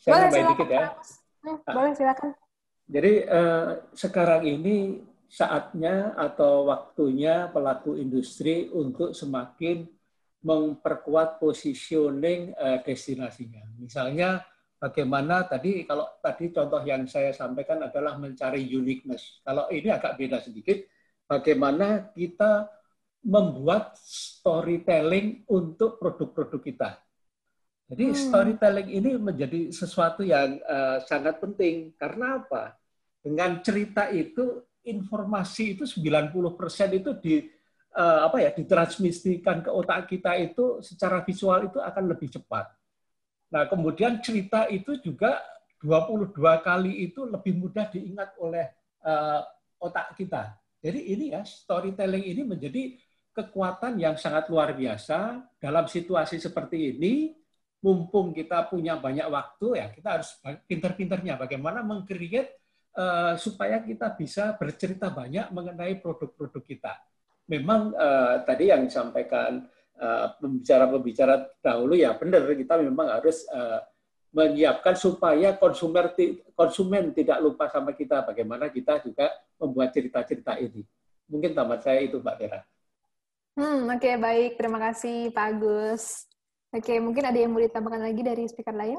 Saya 0.00 0.12
boleh, 0.16 0.28
silakan. 0.32 0.48
Dikit 0.56 0.70
ya. 0.72 0.86
Hmm, 1.44 1.58
boleh, 1.76 1.92
silakan. 1.92 2.30
Jadi, 2.88 3.12
uh, 3.28 3.68
sekarang 3.92 4.48
ini 4.48 5.04
saatnya 5.32 6.12
atau 6.12 6.68
waktunya 6.68 7.48
pelaku 7.48 7.96
industri 7.96 8.68
untuk 8.68 9.16
semakin 9.16 9.88
memperkuat 10.44 11.40
positioning 11.40 12.52
uh, 12.52 12.84
destinasinya. 12.84 13.64
Misalnya 13.80 14.44
bagaimana 14.76 15.48
tadi 15.48 15.88
kalau 15.88 16.04
tadi 16.20 16.52
contoh 16.52 16.84
yang 16.84 17.08
saya 17.08 17.32
sampaikan 17.32 17.80
adalah 17.80 18.20
mencari 18.20 18.60
uniqueness. 18.68 19.40
Kalau 19.40 19.72
ini 19.72 19.88
agak 19.88 20.20
beda 20.20 20.44
sedikit, 20.44 20.84
bagaimana 21.24 22.12
kita 22.12 22.68
membuat 23.24 23.96
storytelling 24.02 25.48
untuk 25.48 25.96
produk-produk 25.96 26.60
kita. 26.60 26.90
Jadi 27.88 28.04
hmm. 28.12 28.18
storytelling 28.18 28.88
ini 28.92 29.10
menjadi 29.16 29.72
sesuatu 29.72 30.20
yang 30.26 30.60
uh, 30.68 31.00
sangat 31.08 31.40
penting 31.40 31.96
karena 31.96 32.42
apa? 32.44 32.76
Dengan 33.22 33.62
cerita 33.62 34.10
itu 34.10 34.60
informasi 34.82 35.78
itu 35.78 35.84
90% 35.86 36.98
itu 36.98 37.10
di 37.22 37.34
uh, 37.96 38.26
apa 38.26 38.36
ya 38.42 38.50
ditransmisikan 38.50 39.62
ke 39.62 39.70
otak 39.70 40.10
kita 40.10 40.34
itu 40.40 40.80
secara 40.82 41.22
visual 41.22 41.70
itu 41.70 41.78
akan 41.78 42.04
lebih 42.10 42.32
cepat. 42.32 42.72
Nah, 43.52 43.68
kemudian 43.68 44.18
cerita 44.24 44.64
itu 44.72 44.96
juga 44.98 45.38
22 45.84 46.32
kali 46.62 47.04
itu 47.04 47.26
lebih 47.28 47.58
mudah 47.58 47.90
diingat 47.90 48.38
oleh 48.40 48.70
uh, 49.04 49.44
otak 49.82 50.16
kita. 50.16 50.56
Jadi 50.82 51.14
ini 51.14 51.24
ya 51.34 51.42
storytelling 51.46 52.26
ini 52.26 52.42
menjadi 52.42 52.82
kekuatan 53.32 53.98
yang 53.98 54.18
sangat 54.18 54.50
luar 54.50 54.74
biasa 54.74 55.42
dalam 55.58 55.86
situasi 55.86 56.38
seperti 56.42 56.96
ini. 56.96 57.38
Mumpung 57.82 58.30
kita 58.30 58.70
punya 58.70 58.94
banyak 58.94 59.26
waktu 59.26 59.82
ya 59.82 59.86
kita 59.90 60.08
harus 60.14 60.38
pinter-pinternya 60.70 61.34
bagaimana 61.34 61.82
mengcreate 61.82 62.61
uh, 62.96 63.34
supaya 63.36 63.80
kita 63.80 64.12
bisa 64.16 64.56
bercerita 64.56 65.08
banyak 65.12 65.48
mengenai 65.52 66.00
produk-produk 66.00 66.62
kita. 66.64 66.92
Memang 67.48 67.92
uh, 67.92 68.40
tadi 68.46 68.70
yang 68.70 68.86
disampaikan 68.86 69.66
uh, 69.98 70.26
pembicara-pembicara 70.38 71.58
dahulu 71.60 71.98
ya 71.98 72.14
benar 72.16 72.46
kita 72.48 72.80
memang 72.80 73.08
harus 73.20 73.44
uh, 73.50 73.82
menyiapkan 74.32 74.96
supaya 74.96 75.60
konsumer 75.60 76.16
konsumen 76.56 77.12
tidak 77.12 77.44
lupa 77.44 77.68
sama 77.68 77.92
kita 77.92 78.24
bagaimana 78.24 78.72
kita 78.72 79.04
juga 79.04 79.28
membuat 79.60 79.92
cerita-cerita 79.92 80.56
ini. 80.56 80.80
Mungkin 81.28 81.52
tamat 81.52 81.84
saya 81.84 82.00
itu 82.00 82.16
Mbak 82.16 82.36
Tera. 82.40 82.60
Hmm, 83.52 83.84
oke 83.84 84.00
okay, 84.00 84.16
baik. 84.16 84.50
Terima 84.56 84.80
kasih 84.80 85.28
Pak 85.36 85.46
Agus. 85.52 86.24
Oke, 86.72 86.96
okay, 86.96 86.98
mungkin 87.04 87.28
ada 87.28 87.36
yang 87.36 87.52
mau 87.52 87.60
ditambahkan 87.60 88.00
lagi 88.00 88.24
dari 88.24 88.48
speaker 88.48 88.72
lain? 88.72 88.96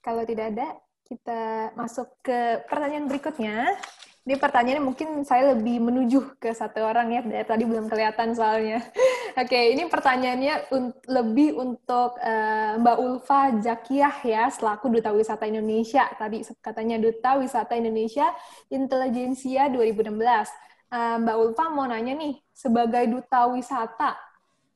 Kalau 0.00 0.24
tidak 0.24 0.56
ada, 0.56 0.80
kita 1.06 1.72
masuk 1.74 2.08
ke 2.22 2.62
pertanyaan 2.66 3.06
berikutnya. 3.10 3.76
Ini 4.22 4.38
pertanyaannya 4.38 4.86
mungkin 4.86 5.26
saya 5.26 5.50
lebih 5.50 5.82
menuju 5.82 6.38
ke 6.38 6.54
satu 6.54 6.78
orang 6.86 7.10
ya, 7.10 7.26
dari 7.26 7.42
tadi 7.42 7.66
belum 7.66 7.90
kelihatan 7.90 8.38
soalnya. 8.38 8.78
Oke, 9.42 9.74
ini 9.74 9.90
pertanyaannya 9.90 10.70
un 10.70 10.94
lebih 11.10 11.58
untuk 11.58 12.14
uh, 12.22 12.78
Mbak 12.78 12.98
Ulfa 13.02 13.40
Jakiah 13.58 14.14
ya, 14.22 14.46
selaku 14.46 14.94
Duta 14.94 15.10
Wisata 15.10 15.42
Indonesia. 15.50 16.06
Tadi 16.14 16.46
katanya 16.62 17.02
Duta 17.02 17.34
Wisata 17.34 17.74
Indonesia 17.74 18.30
Intelijensia 18.70 19.66
2016. 19.74 20.14
uh, 20.14 21.16
Mbak 21.18 21.36
Ulfa 21.42 21.64
mau 21.74 21.90
nanya 21.90 22.14
nih, 22.14 22.38
sebagai 22.54 23.10
duta 23.10 23.50
wisata, 23.50 24.14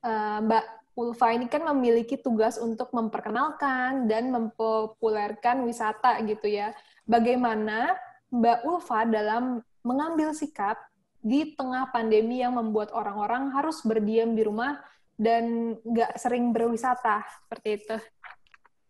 uh, 0.03 0.43
Mbak 0.43 0.65
Ulfa 0.97 1.37
ini 1.37 1.45
kan 1.53 1.61
memiliki 1.61 2.17
tugas 2.17 2.57
untuk 2.57 2.89
memperkenalkan 2.97 4.09
dan 4.09 4.33
mempopulerkan 4.33 5.61
wisata 5.69 6.17
gitu 6.25 6.49
ya. 6.49 6.73
Bagaimana 7.05 7.93
Mbak 8.33 8.65
Ulfa 8.65 9.05
dalam 9.05 9.61
mengambil 9.85 10.33
sikap 10.33 10.81
di 11.21 11.53
tengah 11.53 11.93
pandemi 11.93 12.41
yang 12.41 12.57
membuat 12.57 12.97
orang-orang 12.97 13.53
harus 13.53 13.85
berdiam 13.85 14.33
di 14.33 14.41
rumah 14.41 14.81
dan 15.21 15.77
nggak 15.85 16.17
sering 16.17 16.57
berwisata 16.57 17.29
seperti 17.45 17.69
itu. 17.77 17.97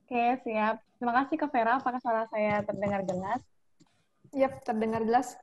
Oke, 0.06 0.24
siap. 0.46 0.78
Terima 1.02 1.12
kasih 1.22 1.36
ke 1.42 1.46
Vera. 1.50 1.82
Apakah 1.82 1.98
suara 1.98 2.30
saya 2.30 2.62
terdengar 2.62 3.02
jelas? 3.02 3.40
Yap, 4.30 4.62
terdengar 4.62 5.02
jelas. 5.02 5.34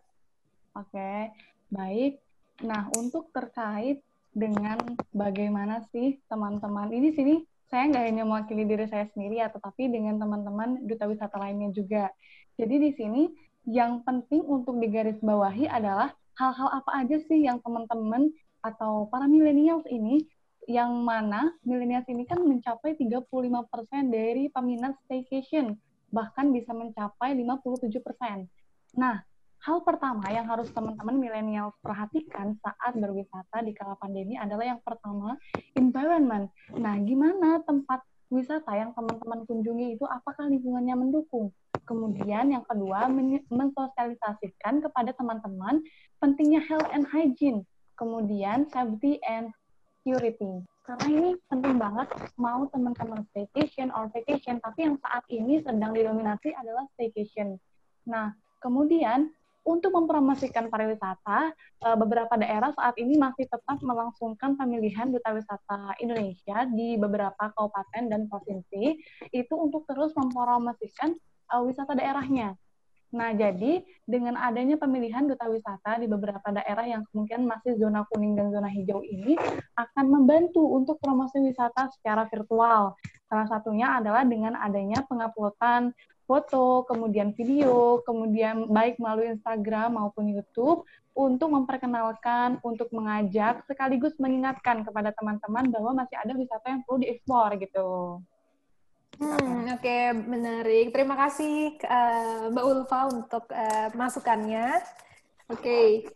Oke, 0.71 1.35
baik. 1.67 2.23
Nah, 2.63 2.87
untuk 2.95 3.27
terkait 3.35 3.99
dengan 4.33 4.81
bagaimana 5.13 5.85
sih 5.93 6.17
teman-teman 6.27 6.89
ini 6.89 7.13
sini 7.13 7.35
saya 7.73 7.89
nggak 7.89 8.05
hanya 8.05 8.23
mewakili 8.25 8.69
diri 8.69 8.85
saya 8.85 9.09
sendiri 9.09 9.41
ya, 9.41 9.49
tetapi 9.49 9.89
dengan 9.89 10.21
teman-teman 10.21 10.85
duta 10.85 11.09
wisata 11.09 11.41
lainnya 11.41 11.73
juga. 11.73 12.13
Jadi 12.53 12.75
di 12.77 12.91
sini 12.93 13.21
yang 13.65 14.05
penting 14.05 14.45
untuk 14.45 14.77
digarisbawahi 14.77 15.65
adalah 15.65 16.13
hal-hal 16.37 16.69
apa 16.69 17.01
aja 17.01 17.17
sih 17.25 17.41
yang 17.41 17.57
teman-teman 17.65 18.29
atau 18.61 19.09
para 19.09 19.25
milenials 19.25 19.89
ini 19.89 20.29
yang 20.69 21.01
mana 21.01 21.49
milenials 21.65 22.07
ini 22.07 22.23
kan 22.29 22.39
mencapai 22.45 22.93
35% 22.95 23.25
dari 24.13 24.53
peminat 24.53 24.93
staycation, 25.09 25.73
bahkan 26.13 26.53
bisa 26.53 26.71
mencapai 26.71 27.33
57%. 27.33 28.45
Nah, 28.95 29.25
hal 29.63 29.79
pertama 29.87 30.27
yang 30.27 30.43
harus 30.43 30.67
teman-teman 30.75 31.15
milenial 31.15 31.71
perhatikan 31.79 32.59
saat 32.59 32.99
berwisata 32.99 33.63
di 33.63 33.71
kala 33.71 33.95
pandemi 33.95 34.35
adalah 34.35 34.67
yang 34.75 34.81
pertama, 34.83 35.39
environment. 35.79 36.51
Nah, 36.75 36.99
gimana 36.99 37.63
tempat 37.63 38.03
wisata 38.27 38.75
yang 38.75 38.91
teman-teman 38.91 39.47
kunjungi 39.47 39.95
itu 39.95 40.03
apakah 40.03 40.51
lingkungannya 40.51 40.99
mendukung? 40.99 41.55
Kemudian 41.87 42.51
yang 42.51 42.67
kedua, 42.67 43.07
mensosialisasikan 43.47 44.83
kepada 44.83 45.15
teman-teman 45.15 45.79
pentingnya 46.19 46.59
health 46.67 46.87
and 46.91 47.07
hygiene. 47.07 47.63
Kemudian 47.95 48.67
safety 48.67 49.23
and 49.23 49.47
security. 50.03 50.59
Karena 50.83 51.07
ini 51.07 51.31
penting 51.47 51.79
banget 51.79 52.11
mau 52.35 52.67
teman-teman 52.67 53.23
staycation 53.31 53.87
or 53.95 54.11
vacation, 54.11 54.59
tapi 54.59 54.91
yang 54.91 54.99
saat 54.99 55.23
ini 55.31 55.63
sedang 55.63 55.95
didominasi 55.95 56.51
adalah 56.51 56.83
staycation. 56.99 57.55
Nah, 58.03 58.35
kemudian 58.59 59.31
untuk 59.63 59.95
mempromosikan 59.95 60.67
pariwisata, 60.67 61.55
eh, 61.55 61.97
beberapa 61.97 62.35
daerah 62.35 62.75
saat 62.75 62.99
ini 62.99 63.15
masih 63.15 63.47
tetap 63.47 63.79
melangsungkan 63.79 64.59
pemilihan 64.59 65.07
duta 65.11 65.31
wisata 65.31 65.95
Indonesia 66.03 66.67
di 66.67 66.99
beberapa 66.99 67.51
kabupaten 67.55 68.11
dan 68.11 68.27
provinsi 68.27 68.99
itu 69.31 69.53
untuk 69.55 69.87
terus 69.87 70.11
mempromosikan 70.19 71.15
uh, 71.53 71.63
wisata 71.63 71.93
daerahnya. 71.95 72.57
Nah, 73.13 73.29
jadi 73.29 73.85
dengan 74.09 74.33
adanya 74.41 74.73
pemilihan 74.73 75.29
duta 75.29 75.45
wisata 75.45 76.01
di 76.01 76.09
beberapa 76.09 76.49
daerah 76.49 76.81
yang 76.89 77.05
kemungkinan 77.13 77.45
masih 77.45 77.77
zona 77.77 78.09
kuning 78.09 78.33
dan 78.33 78.49
zona 78.49 78.65
hijau 78.73 79.05
ini 79.05 79.37
akan 79.77 80.05
membantu 80.09 80.65
untuk 80.65 80.97
promosi 80.97 81.37
wisata 81.37 81.93
secara 81.93 82.25
virtual. 82.25 82.97
Salah 83.29 83.45
satunya 83.45 84.01
adalah 84.01 84.25
dengan 84.25 84.57
adanya 84.57 85.05
penguploadan 85.05 85.93
foto, 86.23 86.87
kemudian 86.87 87.35
video, 87.35 87.99
kemudian 88.07 88.71
baik 88.71 88.97
melalui 88.97 89.33
Instagram 89.35 89.99
maupun 89.99 90.31
YouTube 90.31 90.87
untuk 91.13 91.53
memperkenalkan, 91.53 92.57
untuk 92.65 92.89
mengajak, 92.89 93.61
sekaligus 93.69 94.17
mengingatkan 94.17 94.81
kepada 94.81 95.13
teman-teman 95.13 95.69
bahwa 95.69 96.05
masih 96.05 96.17
ada 96.17 96.33
wisata 96.33 96.65
yang 96.73 96.81
perlu 96.87 96.97
dieksplor 97.05 97.49
gitu. 97.61 97.89
Hmm, 99.21 99.69
Oke, 99.77 99.85
okay, 99.85 100.03
menarik. 100.09 100.89
Terima 100.89 101.13
kasih 101.13 101.77
uh, 101.85 102.49
Mbak 102.49 102.65
Ulfa 102.65 103.01
untuk 103.13 103.45
uh, 103.53 103.93
masukannya. 103.93 104.81
Oke. 105.53 106.09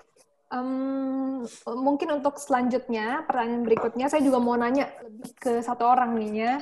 Um, 0.51 1.43
mungkin 1.79 2.09
untuk 2.17 2.39
selanjutnya, 2.39 3.23
pertanyaan 3.27 3.63
berikutnya, 3.63 4.07
saya 4.07 4.23
juga 4.23 4.39
mau 4.39 4.55
nanya 4.55 4.89
lebih 5.03 5.31
ke 5.37 5.51
satu 5.63 5.83
orang 5.87 6.15
nih 6.15 6.31
ya, 6.43 6.53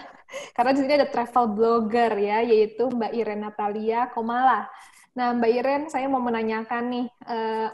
karena 0.58 0.72
di 0.74 0.80
sini 0.82 0.94
ada 0.98 1.08
travel 1.10 1.46
blogger 1.54 2.12
ya, 2.18 2.40
yaitu 2.46 2.90
Mbak 2.90 3.12
Iren 3.14 3.42
Natalia 3.46 4.10
Komala. 4.12 4.68
Nah, 5.16 5.32
Mbak 5.32 5.52
Iren, 5.52 5.84
saya 5.88 6.12
mau 6.12 6.20
menanyakan 6.20 6.84
nih, 6.92 7.08
uh, 7.30 7.70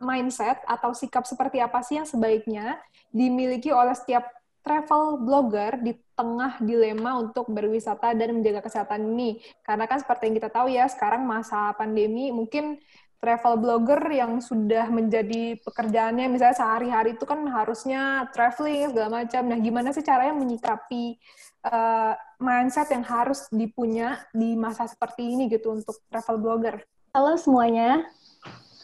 mindset 0.00 0.64
atau 0.64 0.96
sikap 0.96 1.28
seperti 1.28 1.60
apa 1.60 1.84
sih 1.84 2.00
yang 2.00 2.08
sebaiknya 2.08 2.80
dimiliki 3.12 3.68
oleh 3.68 3.92
setiap 3.92 4.24
travel 4.64 5.20
blogger 5.20 5.76
di 5.84 5.92
tengah 6.16 6.56
dilema 6.64 7.20
untuk 7.20 7.52
berwisata 7.52 8.16
dan 8.16 8.40
menjaga 8.40 8.64
kesehatan 8.64 9.12
ini. 9.12 9.44
Karena 9.60 9.84
kan 9.84 10.00
seperti 10.00 10.32
yang 10.32 10.36
kita 10.40 10.48
tahu 10.48 10.72
ya, 10.72 10.88
sekarang 10.88 11.28
masa 11.28 11.76
pandemi 11.76 12.32
mungkin 12.32 12.80
travel 13.24 13.56
blogger 13.56 14.04
yang 14.12 14.44
sudah 14.44 14.92
menjadi 14.92 15.56
pekerjaannya 15.64 16.28
misalnya 16.28 16.60
sehari-hari 16.60 17.16
itu 17.16 17.24
kan 17.24 17.40
harusnya 17.48 18.28
traveling 18.36 18.92
segala 18.92 19.24
macam. 19.24 19.48
Nah, 19.48 19.56
gimana 19.64 19.96
sih 19.96 20.04
caranya 20.04 20.36
menyikapi 20.36 21.16
uh, 21.64 22.12
mindset 22.36 22.92
yang 22.92 23.00
harus 23.00 23.48
dipunya 23.48 24.20
di 24.36 24.52
masa 24.60 24.84
seperti 24.84 25.24
ini 25.24 25.48
gitu 25.48 25.72
untuk 25.72 26.04
travel 26.12 26.36
blogger? 26.36 26.84
Halo 27.16 27.40
semuanya. 27.40 28.04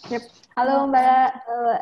Yep. 0.09 0.25
Halo 0.57 0.89
Mbak. 0.89 1.29
Halo. 1.45 1.77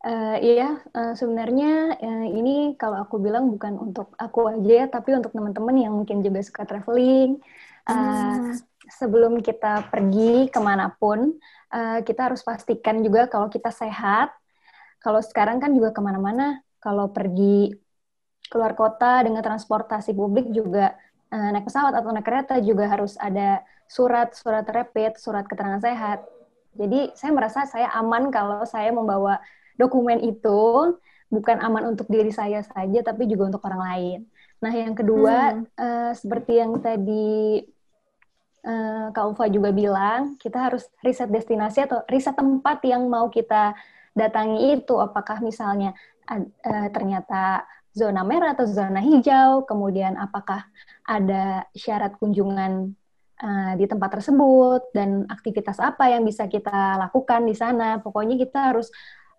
Uh, 0.00 0.38
iya, 0.40 0.80
uh, 0.96 1.12
sebenarnya 1.12 1.92
uh, 2.00 2.26
ini 2.32 2.72
kalau 2.80 3.04
aku 3.04 3.20
bilang 3.20 3.52
bukan 3.52 3.76
untuk 3.76 4.16
aku 4.16 4.48
aja, 4.48 4.88
tapi 4.88 5.12
untuk 5.12 5.34
teman-teman 5.34 5.76
yang 5.76 5.92
mungkin 5.92 6.24
juga 6.24 6.40
suka 6.40 6.64
traveling. 6.64 7.36
Uh, 7.90 7.96
hmm. 7.96 8.54
Sebelum 8.90 9.32
kita 9.42 9.90
pergi 9.90 10.46
ke 10.50 10.60
mana 10.62 10.94
pun, 10.94 11.34
uh, 11.74 11.98
kita 12.06 12.30
harus 12.30 12.42
pastikan 12.46 13.02
juga 13.02 13.26
kalau 13.26 13.50
kita 13.50 13.74
sehat. 13.74 14.30
Kalau 15.00 15.18
sekarang 15.24 15.58
kan 15.58 15.72
juga 15.72 15.90
ke 15.90 16.00
mana-mana, 16.04 16.60
kalau 16.78 17.08
pergi 17.10 17.72
keluar 18.50 18.74
kota 18.74 19.22
dengan 19.22 19.40
transportasi 19.40 20.10
publik 20.12 20.50
juga 20.50 20.92
uh, 21.30 21.48
naik 21.54 21.70
pesawat 21.70 21.94
atau 21.94 22.10
naik 22.10 22.26
kereta 22.26 22.58
juga 22.60 22.90
harus 22.90 23.14
ada 23.16 23.62
surat, 23.86 24.34
surat 24.34 24.66
rapid, 24.66 25.16
surat 25.16 25.46
keterangan 25.46 25.80
sehat. 25.80 26.26
Jadi 26.74 27.14
saya 27.18 27.30
merasa 27.34 27.66
saya 27.66 27.90
aman 27.98 28.30
kalau 28.30 28.62
saya 28.66 28.94
membawa 28.94 29.42
dokumen 29.78 30.22
itu 30.22 30.94
bukan 31.30 31.62
aman 31.62 31.94
untuk 31.94 32.10
diri 32.10 32.34
saya 32.34 32.60
saja, 32.66 33.00
tapi 33.06 33.30
juga 33.30 33.54
untuk 33.54 33.62
orang 33.64 33.82
lain. 33.86 34.18
Nah, 34.60 34.72
yang 34.74 34.92
kedua, 34.98 35.56
hmm. 35.56 35.64
uh, 35.78 36.12
seperti 36.12 36.58
yang 36.58 36.76
tadi 36.82 37.64
uh, 38.64 39.12
Kak 39.12 39.26
Ufa 39.32 39.46
juga 39.48 39.70
bilang, 39.70 40.36
kita 40.40 40.70
harus 40.70 40.88
riset 41.04 41.28
destinasi 41.28 41.84
atau 41.84 42.04
riset 42.08 42.34
tempat 42.34 42.80
yang 42.84 43.06
mau 43.08 43.28
kita 43.28 43.74
datangi 44.16 44.76
itu. 44.80 44.96
Apakah 44.98 45.44
misalnya 45.44 45.94
uh, 46.30 46.88
ternyata 46.90 47.68
zona 47.90 48.22
merah 48.22 48.54
atau 48.54 48.66
zona 48.68 49.02
hijau, 49.02 49.66
kemudian 49.66 50.14
apakah 50.16 50.66
ada 51.04 51.66
syarat 51.74 52.14
kunjungan 52.20 52.94
uh, 53.42 53.72
di 53.74 53.84
tempat 53.88 54.20
tersebut, 54.20 54.94
dan 54.94 55.26
aktivitas 55.26 55.80
apa 55.82 56.12
yang 56.12 56.22
bisa 56.22 56.46
kita 56.46 56.96
lakukan 56.96 57.44
di 57.44 57.54
sana. 57.54 57.98
Pokoknya 58.00 58.38
kita 58.40 58.72
harus 58.74 58.88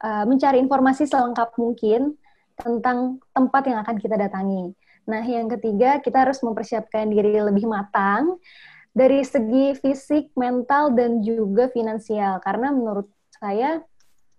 mencari 0.01 0.57
informasi 0.57 1.05
selengkap 1.05 1.61
mungkin 1.61 2.17
tentang 2.57 3.21
tempat 3.37 3.69
yang 3.69 3.85
akan 3.85 4.01
kita 4.01 4.17
datangi. 4.17 4.73
Nah, 5.05 5.21
yang 5.21 5.45
ketiga, 5.45 6.01
kita 6.01 6.25
harus 6.25 6.41
mempersiapkan 6.41 7.05
diri 7.05 7.37
lebih 7.37 7.69
matang 7.69 8.41
dari 8.91 9.23
segi 9.23 9.75
fisik, 9.75 10.35
mental, 10.35 10.91
dan 10.91 11.23
juga 11.23 11.71
finansial. 11.71 12.43
Karena 12.43 12.71
menurut 12.75 13.07
saya, 13.31 13.79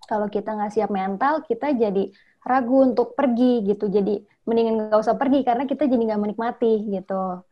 kalau 0.07 0.29
kita 0.29 0.53
nggak 0.53 0.73
siap 0.73 0.91
mental, 0.93 1.45
kita 1.45 1.73
jadi 1.73 2.13
ragu 2.45 2.93
untuk 2.93 3.17
pergi 3.17 3.65
gitu. 3.65 3.89
Jadi 3.89 4.21
mendingan 4.45 4.93
nggak 4.93 5.01
usah 5.01 5.17
pergi 5.17 5.47
karena 5.47 5.65
kita 5.65 5.89
jadi 5.89 6.03
nggak 6.13 6.23
menikmati 6.23 6.91
gitu. 6.91 7.45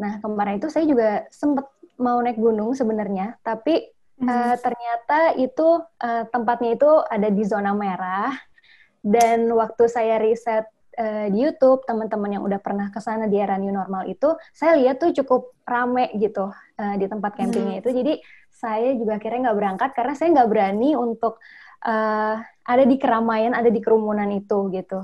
Nah, 0.00 0.12
kemarin 0.18 0.58
itu 0.58 0.68
saya 0.72 0.88
juga 0.88 1.28
sempat 1.30 1.68
mau 2.00 2.18
naik 2.18 2.40
gunung 2.40 2.74
sebenarnya, 2.74 3.40
tapi 3.42 3.92
Uh, 4.22 4.54
ternyata 4.62 5.34
itu 5.34 5.82
uh, 5.82 6.24
tempatnya 6.30 6.78
itu 6.78 6.86
ada 7.10 7.26
di 7.26 7.42
zona 7.42 7.74
merah 7.74 8.30
dan 9.02 9.50
waktu 9.50 9.90
saya 9.90 10.22
riset 10.22 10.62
uh, 10.98 11.26
di 11.32 11.38
YouTube 11.38 11.84
teman-teman 11.88 12.40
yang 12.40 12.44
udah 12.44 12.60
pernah 12.60 12.88
ke 12.92 13.00
sana 13.00 13.30
di 13.30 13.40
era 13.40 13.56
new 13.56 13.72
normal 13.72 14.08
itu 14.08 14.34
saya 14.52 14.76
lihat 14.76 15.00
tuh 15.00 15.12
cukup 15.22 15.56
rame 15.64 16.12
gitu 16.18 16.52
uh, 16.52 16.94
di 16.98 17.06
tempat 17.08 17.38
campingnya 17.38 17.78
hmm. 17.78 17.82
itu 17.84 17.90
jadi 17.92 18.14
saya 18.52 18.88
juga 18.94 19.18
akhirnya 19.18 19.50
nggak 19.50 19.58
berangkat 19.58 19.90
karena 19.96 20.14
saya 20.14 20.28
nggak 20.36 20.50
berani 20.50 20.90
untuk 20.94 21.40
uh, 21.86 22.36
ada 22.42 22.84
di 22.86 22.96
keramaian 23.00 23.56
ada 23.56 23.70
di 23.72 23.80
kerumunan 23.80 24.28
itu 24.30 24.70
gitu 24.70 25.00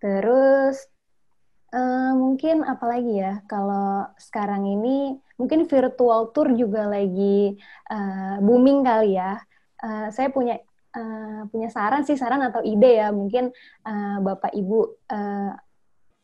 terus 0.00 0.80
uh, 1.74 2.12
mungkin 2.16 2.62
apalagi 2.66 3.20
ya 3.20 3.44
kalau 3.46 4.08
sekarang 4.18 4.66
ini 4.66 5.18
mungkin 5.40 5.64
virtual 5.64 6.32
tour 6.34 6.52
juga 6.52 6.84
lagi 6.88 7.56
uh, 7.88 8.36
booming 8.44 8.84
kali 8.84 9.16
ya. 9.16 9.40
uh, 9.80 10.12
saya 10.12 10.28
punya 10.28 10.60
uh, 10.96 11.46
punya 11.50 11.68
saran 11.70 12.02
sih 12.02 12.18
saran 12.18 12.42
atau 12.42 12.62
ide 12.62 13.02
ya. 13.02 13.08
Mungkin 13.10 13.50
uh, 13.86 14.16
bapak 14.24 14.54
ibu 14.54 14.96
uh, 15.10 15.52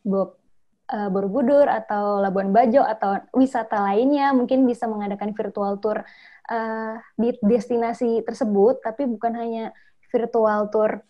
Bob 0.06 0.38
Borobudur 0.86 1.66
atau 1.66 2.22
Labuan 2.22 2.54
Bajo 2.54 2.78
atau 2.78 3.18
wisata 3.34 3.82
lainnya 3.82 4.30
mungkin 4.30 4.62
bisa 4.70 4.86
mengadakan 4.86 5.34
virtual 5.34 5.82
tour 5.82 6.06
uh, 6.46 6.94
di 7.18 7.34
destinasi 7.42 8.22
tersebut, 8.22 8.86
tapi 8.86 9.02
bukan 9.10 9.34
hanya 9.34 9.74
virtual 10.14 10.70
tour 10.70 11.02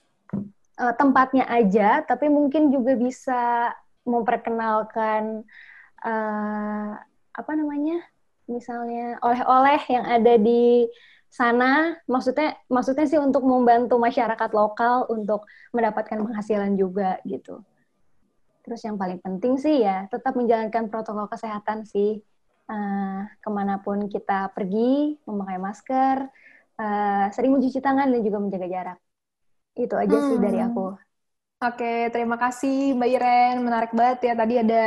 uh, 0.80 0.94
tempatnya 0.96 1.44
aja, 1.52 2.00
tapi 2.08 2.32
mungkin 2.32 2.72
juga 2.72 2.96
bisa 2.96 3.68
memperkenalkan 4.08 5.44
uh, 6.00 6.96
apa 7.36 7.52
namanya, 7.52 8.00
misalnya 8.48 9.20
oleh-oleh 9.20 9.80
yang 9.92 10.08
ada 10.08 10.40
di 10.40 10.88
sana 11.36 11.92
maksudnya 12.08 12.56
maksudnya 12.72 13.04
sih 13.04 13.20
untuk 13.20 13.44
membantu 13.44 14.00
masyarakat 14.00 14.50
lokal 14.56 15.04
untuk 15.12 15.44
mendapatkan 15.76 16.16
penghasilan 16.16 16.72
juga 16.80 17.20
gitu. 17.28 17.60
Terus 18.64 18.80
yang 18.88 18.96
paling 18.96 19.20
penting 19.20 19.60
sih 19.60 19.84
ya 19.84 20.08
tetap 20.08 20.32
menjalankan 20.32 20.88
protokol 20.88 21.28
kesehatan 21.28 21.84
sih. 21.84 22.24
Uh, 22.66 23.22
ke 23.38 23.46
mana 23.46 23.78
pun 23.78 24.10
kita 24.10 24.50
pergi, 24.50 25.14
memakai 25.22 25.54
masker, 25.54 26.26
uh, 26.82 27.30
sering 27.30 27.54
mencuci 27.54 27.78
tangan 27.78 28.10
dan 28.10 28.20
juga 28.26 28.42
menjaga 28.42 28.66
jarak. 28.66 28.98
Itu 29.78 29.94
aja 29.94 30.16
hmm. 30.18 30.26
sih 30.26 30.38
dari 30.42 30.58
aku. 30.58 30.98
Oke, 31.56 32.12
terima 32.12 32.36
kasih 32.36 32.92
Mbak 32.98 33.10
Iren. 33.16 33.56
Menarik 33.64 33.92
banget 33.96 34.28
ya. 34.28 34.34
Tadi 34.36 34.54
ada 34.60 34.82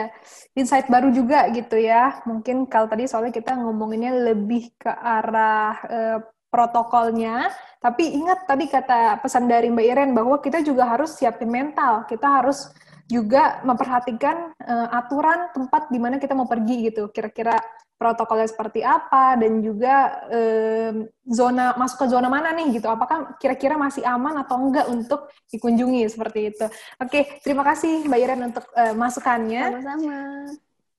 insight 0.54 0.86
baru 0.86 1.10
juga 1.10 1.48
gitu 1.50 1.80
ya. 1.80 2.20
Mungkin 2.30 2.70
kalau 2.70 2.86
tadi 2.86 3.08
soalnya 3.10 3.34
kita 3.34 3.58
ngomonginnya 3.58 4.14
lebih 4.34 4.76
ke 4.78 4.92
arah 4.92 5.74
uh, 5.88 6.20
protokolnya. 6.50 7.50
Tapi 7.80 8.12
ingat 8.12 8.44
tadi 8.44 8.68
kata 8.68 9.24
pesan 9.24 9.48
dari 9.48 9.72
Mbak 9.72 9.86
Iren 9.88 10.12
bahwa 10.12 10.38
kita 10.44 10.60
juga 10.60 10.84
harus 10.90 11.16
siapin 11.16 11.48
mental. 11.48 12.04
Kita 12.10 12.42
harus 12.42 12.68
juga 13.10 13.64
memperhatikan 13.66 14.54
uh, 14.60 14.88
aturan 14.94 15.50
tempat 15.56 15.90
di 15.90 15.98
mana 15.98 16.20
kita 16.22 16.36
mau 16.36 16.46
pergi 16.46 16.92
gitu. 16.92 17.08
Kira-kira 17.10 17.56
protokolnya 18.00 18.48
seperti 18.48 18.80
apa 18.80 19.36
dan 19.36 19.60
juga 19.60 20.24
uh, 20.28 20.92
zona 21.28 21.76
masuk 21.80 22.04
ke 22.04 22.06
zona 22.12 22.28
mana 22.28 22.52
nih 22.52 22.80
gitu. 22.80 22.92
Apakah 22.92 23.40
kira-kira 23.40 23.80
masih 23.80 24.04
aman 24.04 24.44
atau 24.44 24.60
enggak 24.60 24.88
untuk 24.92 25.32
dikunjungi 25.48 26.06
seperti 26.12 26.52
itu. 26.52 26.66
Oke, 27.00 27.40
terima 27.42 27.64
kasih 27.64 28.06
Mbak 28.06 28.20
Iren 28.20 28.42
untuk 28.52 28.66
uh, 28.76 28.92
masukannya. 28.92 29.64
Sama-sama. 29.72 30.18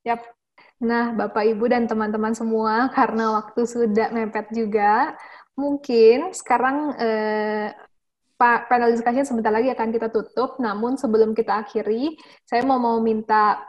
Yap. 0.05 0.21
Nah, 0.81 1.13
Bapak 1.13 1.45
Ibu 1.45 1.69
dan 1.69 1.85
teman-teman 1.85 2.33
semua, 2.33 2.89
karena 2.97 3.37
waktu 3.37 3.69
sudah 3.69 4.09
mepet 4.17 4.49
juga, 4.49 5.13
mungkin 5.61 6.33
sekarang 6.33 6.97
eh, 6.97 7.69
panel 8.41 8.97
discussion 8.97 9.29
sebentar 9.29 9.53
lagi 9.53 9.69
akan 9.69 9.93
kita 9.93 10.09
tutup. 10.09 10.57
Namun 10.57 10.97
sebelum 10.97 11.37
kita 11.37 11.61
akhiri, 11.61 12.17
saya 12.49 12.65
mau 12.65 12.81
mau 12.81 12.97
minta 13.05 13.61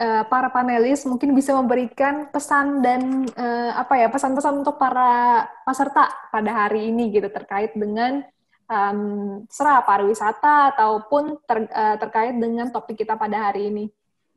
uh, 0.00 0.24
para 0.26 0.48
panelis 0.48 1.04
mungkin 1.04 1.36
bisa 1.36 1.52
memberikan 1.52 2.32
pesan 2.32 2.80
dan 2.80 3.28
uh, 3.36 3.72
apa 3.76 4.00
ya 4.00 4.08
pesan-pesan 4.08 4.64
untuk 4.64 4.80
para 4.80 5.44
peserta 5.68 6.08
pada 6.32 6.50
hari 6.66 6.88
ini 6.88 7.12
gitu 7.12 7.28
terkait 7.28 7.76
dengan 7.76 8.24
um, 8.66 9.44
serah 9.52 9.84
pariwisata 9.84 10.74
ataupun 10.74 11.44
ter, 11.44 11.68
uh, 11.68 11.96
terkait 12.00 12.34
dengan 12.34 12.72
topik 12.72 13.04
kita 13.04 13.20
pada 13.20 13.50
hari 13.50 13.68
ini. 13.68 13.86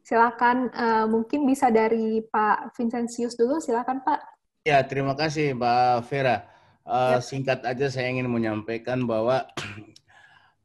Silakan 0.03 0.71
uh, 0.71 1.05
mungkin 1.07 1.43
bisa 1.43 1.67
dari 1.67 2.23
Pak 2.23 2.75
Vincentius 2.79 3.35
dulu. 3.35 3.59
Silakan 3.59 4.03
Pak. 4.03 4.19
Ya 4.63 4.79
terima 4.83 5.15
kasih 5.15 5.55
Mbak 5.55 6.11
Vera. 6.11 6.56
Uh, 6.87 7.19
Singkat 7.19 7.67
aja 7.67 7.91
saya 7.91 8.07
ingin 8.07 8.31
menyampaikan 8.31 9.03
bahwa 9.03 9.43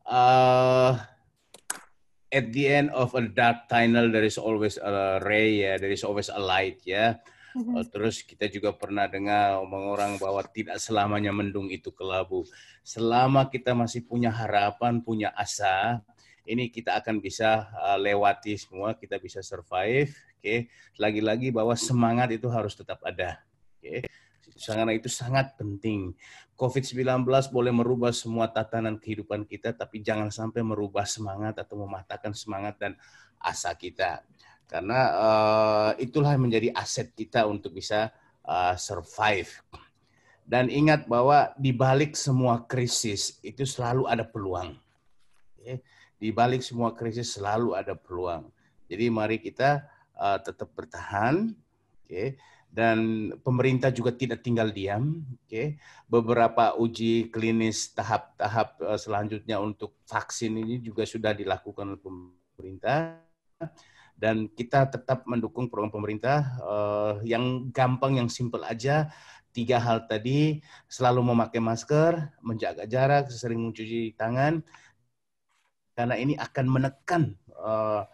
uh, 0.06 0.94
at 2.38 2.46
the 2.54 2.64
end 2.70 2.94
of 2.94 3.10
a 3.18 3.26
dark 3.26 3.66
tunnel 3.66 4.06
there 4.14 4.22
is 4.22 4.38
always 4.38 4.78
a 4.78 5.18
ray 5.26 5.66
ya, 5.66 5.82
there 5.82 5.90
is 5.90 6.06
always 6.06 6.30
a 6.30 6.38
light 6.38 6.78
ya. 6.86 7.18
Mm-hmm. 7.58 7.74
Uh, 7.74 7.84
terus 7.90 8.22
kita 8.22 8.46
juga 8.46 8.70
pernah 8.70 9.10
dengar 9.10 9.60
omong 9.66 9.98
orang 9.98 10.12
bahwa 10.16 10.40
tidak 10.46 10.78
selamanya 10.78 11.34
mendung 11.34 11.68
itu 11.74 11.90
kelabu. 11.90 12.46
Selama 12.86 13.50
kita 13.50 13.74
masih 13.74 14.06
punya 14.06 14.30
harapan, 14.30 15.02
punya 15.02 15.34
asa, 15.34 16.00
ini 16.46 16.70
kita 16.70 17.02
akan 17.02 17.18
bisa 17.18 17.66
uh, 17.82 17.98
lewati 17.98 18.54
semua, 18.54 18.94
kita 18.94 19.18
bisa 19.18 19.42
survive. 19.42 20.14
Oke, 20.38 20.38
okay? 20.38 20.60
lagi-lagi 21.02 21.50
bahwa 21.50 21.74
semangat 21.74 22.30
itu 22.30 22.46
harus 22.46 22.78
tetap 22.78 23.02
ada. 23.02 23.42
Oke. 23.78 24.06
Okay? 24.06 24.21
Karena 24.58 24.92
itu 24.92 25.08
sangat 25.08 25.56
penting. 25.56 26.12
COVID-19 26.54 27.26
boleh 27.50 27.72
merubah 27.74 28.14
semua 28.14 28.46
tatanan 28.46 29.00
kehidupan 29.00 29.48
kita, 29.48 29.74
tapi 29.74 30.04
jangan 30.04 30.30
sampai 30.30 30.62
merubah 30.62 31.08
semangat 31.08 31.58
atau 31.58 31.82
mematahkan 31.82 32.30
semangat 32.36 32.78
dan 32.78 32.92
asa 33.42 33.74
kita. 33.74 34.22
Karena 34.70 35.00
uh, 35.12 35.90
itulah 36.00 36.32
yang 36.32 36.48
menjadi 36.48 36.72
aset 36.72 37.12
kita 37.12 37.44
untuk 37.44 37.76
bisa 37.76 38.08
uh, 38.46 38.72
survive. 38.78 39.50
Dan 40.42 40.68
ingat 40.72 41.06
bahwa 41.06 41.54
di 41.60 41.70
balik 41.76 42.16
semua 42.18 42.64
krisis 42.64 43.38
itu 43.44 43.62
selalu 43.68 44.08
ada 44.08 44.24
peluang. 44.26 44.74
Okay? 45.58 45.82
Di 46.18 46.30
balik 46.30 46.62
semua 46.62 46.94
krisis 46.94 47.34
selalu 47.34 47.74
ada 47.74 47.94
peluang. 47.98 48.50
Jadi 48.88 49.04
mari 49.08 49.38
kita 49.38 49.86
uh, 50.16 50.38
tetap 50.42 50.70
bertahan. 50.74 51.52
Okay? 52.06 52.38
Dan 52.72 53.28
pemerintah 53.44 53.92
juga 53.92 54.16
tidak 54.16 54.40
tinggal 54.40 54.72
diam. 54.72 55.20
Okay. 55.44 55.76
Beberapa 56.08 56.72
uji 56.80 57.28
klinis 57.28 57.92
tahap-tahap 57.92 58.80
eh, 58.80 58.98
selanjutnya 58.98 59.60
untuk 59.60 60.00
vaksin 60.08 60.56
ini 60.56 60.80
juga 60.80 61.04
sudah 61.04 61.36
dilakukan 61.36 61.92
oleh 61.92 62.00
pemerintah 62.00 63.20
dan 64.16 64.46
kita 64.54 64.86
tetap 64.86 65.26
mendukung 65.26 65.66
program 65.66 65.90
pemerintah 65.90 66.54
uh, 66.62 67.14
yang 67.26 67.74
gampang, 67.74 68.22
yang 68.22 68.30
simple 68.30 68.62
aja. 68.62 69.10
Tiga 69.50 69.82
hal 69.82 70.06
tadi, 70.06 70.62
selalu 70.86 71.34
memakai 71.34 71.58
masker, 71.58 72.38
menjaga 72.40 72.86
jarak, 72.86 73.28
sering 73.34 73.60
mencuci 73.66 74.14
tangan, 74.16 74.62
karena 75.92 76.16
ini 76.16 76.38
akan 76.40 76.66
menekan 76.70 77.36
uh, 77.58 78.06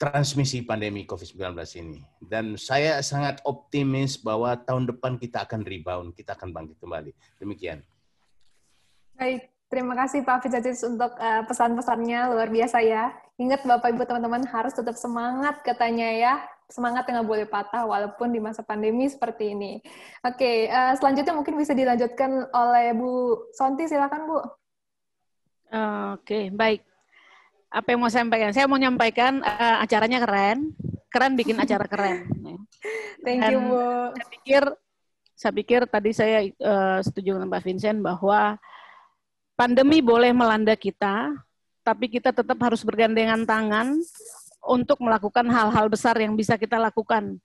transmisi 0.00 0.64
pandemi 0.64 1.04
COVID-19 1.04 1.52
ini. 1.76 2.00
Dan 2.16 2.56
saya 2.56 3.04
sangat 3.04 3.44
optimis 3.44 4.16
bahwa 4.16 4.56
tahun 4.56 4.88
depan 4.88 5.20
kita 5.20 5.44
akan 5.44 5.60
rebound, 5.68 6.16
kita 6.16 6.32
akan 6.32 6.56
bangkit 6.56 6.80
kembali. 6.80 7.12
Demikian. 7.36 7.84
Baik, 9.20 9.52
terima 9.68 9.92
kasih 9.92 10.24
Pak 10.24 10.48
Fizatis 10.48 10.80
untuk 10.88 11.12
uh, 11.20 11.44
pesan-pesannya 11.44 12.32
luar 12.32 12.48
biasa 12.48 12.80
ya. 12.80 13.12
Ingat 13.36 13.68
Bapak 13.68 13.92
Ibu 13.92 14.08
teman-teman 14.08 14.48
harus 14.48 14.72
tetap 14.72 14.96
semangat 14.96 15.60
katanya 15.60 16.08
ya. 16.08 16.34
Semangat 16.72 17.04
yang 17.04 17.20
nggak 17.20 17.28
boleh 17.28 17.46
patah 17.50 17.84
walaupun 17.84 18.32
di 18.32 18.40
masa 18.40 18.64
pandemi 18.64 19.04
seperti 19.04 19.52
ini. 19.52 19.84
Oke, 20.24 20.64
uh, 20.72 20.96
selanjutnya 20.96 21.36
mungkin 21.36 21.60
bisa 21.60 21.76
dilanjutkan 21.76 22.48
oleh 22.56 22.96
Bu 22.96 23.36
Sonti, 23.52 23.84
silakan 23.84 24.24
Bu. 24.24 24.40
Oke, 26.16 26.48
baik 26.50 26.89
apa 27.70 27.86
yang 27.94 28.02
mau 28.02 28.10
saya 28.10 28.26
sampaikan? 28.26 28.50
Saya 28.50 28.66
mau 28.66 28.76
menyampaikan 28.76 29.38
uh, 29.46 29.82
acaranya 29.82 30.18
keren, 30.18 30.74
keren 31.06 31.32
bikin 31.38 31.56
acara 31.56 31.86
keren. 31.86 32.26
Thank 33.24 33.46
you, 33.46 33.58
Bu. 33.62 33.78
Saya 34.18 34.26
pikir, 34.26 34.62
saya 35.38 35.52
pikir 35.54 35.80
tadi 35.86 36.10
saya 36.10 36.38
uh, 36.58 36.98
setuju 37.00 37.38
dengan 37.38 37.48
Pak 37.48 37.62
Vincent 37.62 38.02
bahwa 38.02 38.58
pandemi 39.54 40.02
boleh 40.02 40.34
melanda 40.34 40.74
kita, 40.74 41.30
tapi 41.86 42.10
kita 42.10 42.34
tetap 42.34 42.58
harus 42.58 42.82
bergandengan 42.82 43.46
tangan 43.46 44.02
untuk 44.66 45.00
melakukan 45.00 45.46
hal-hal 45.48 45.86
besar 45.86 46.18
yang 46.18 46.34
bisa 46.34 46.58
kita 46.58 46.76
lakukan. 46.76 47.38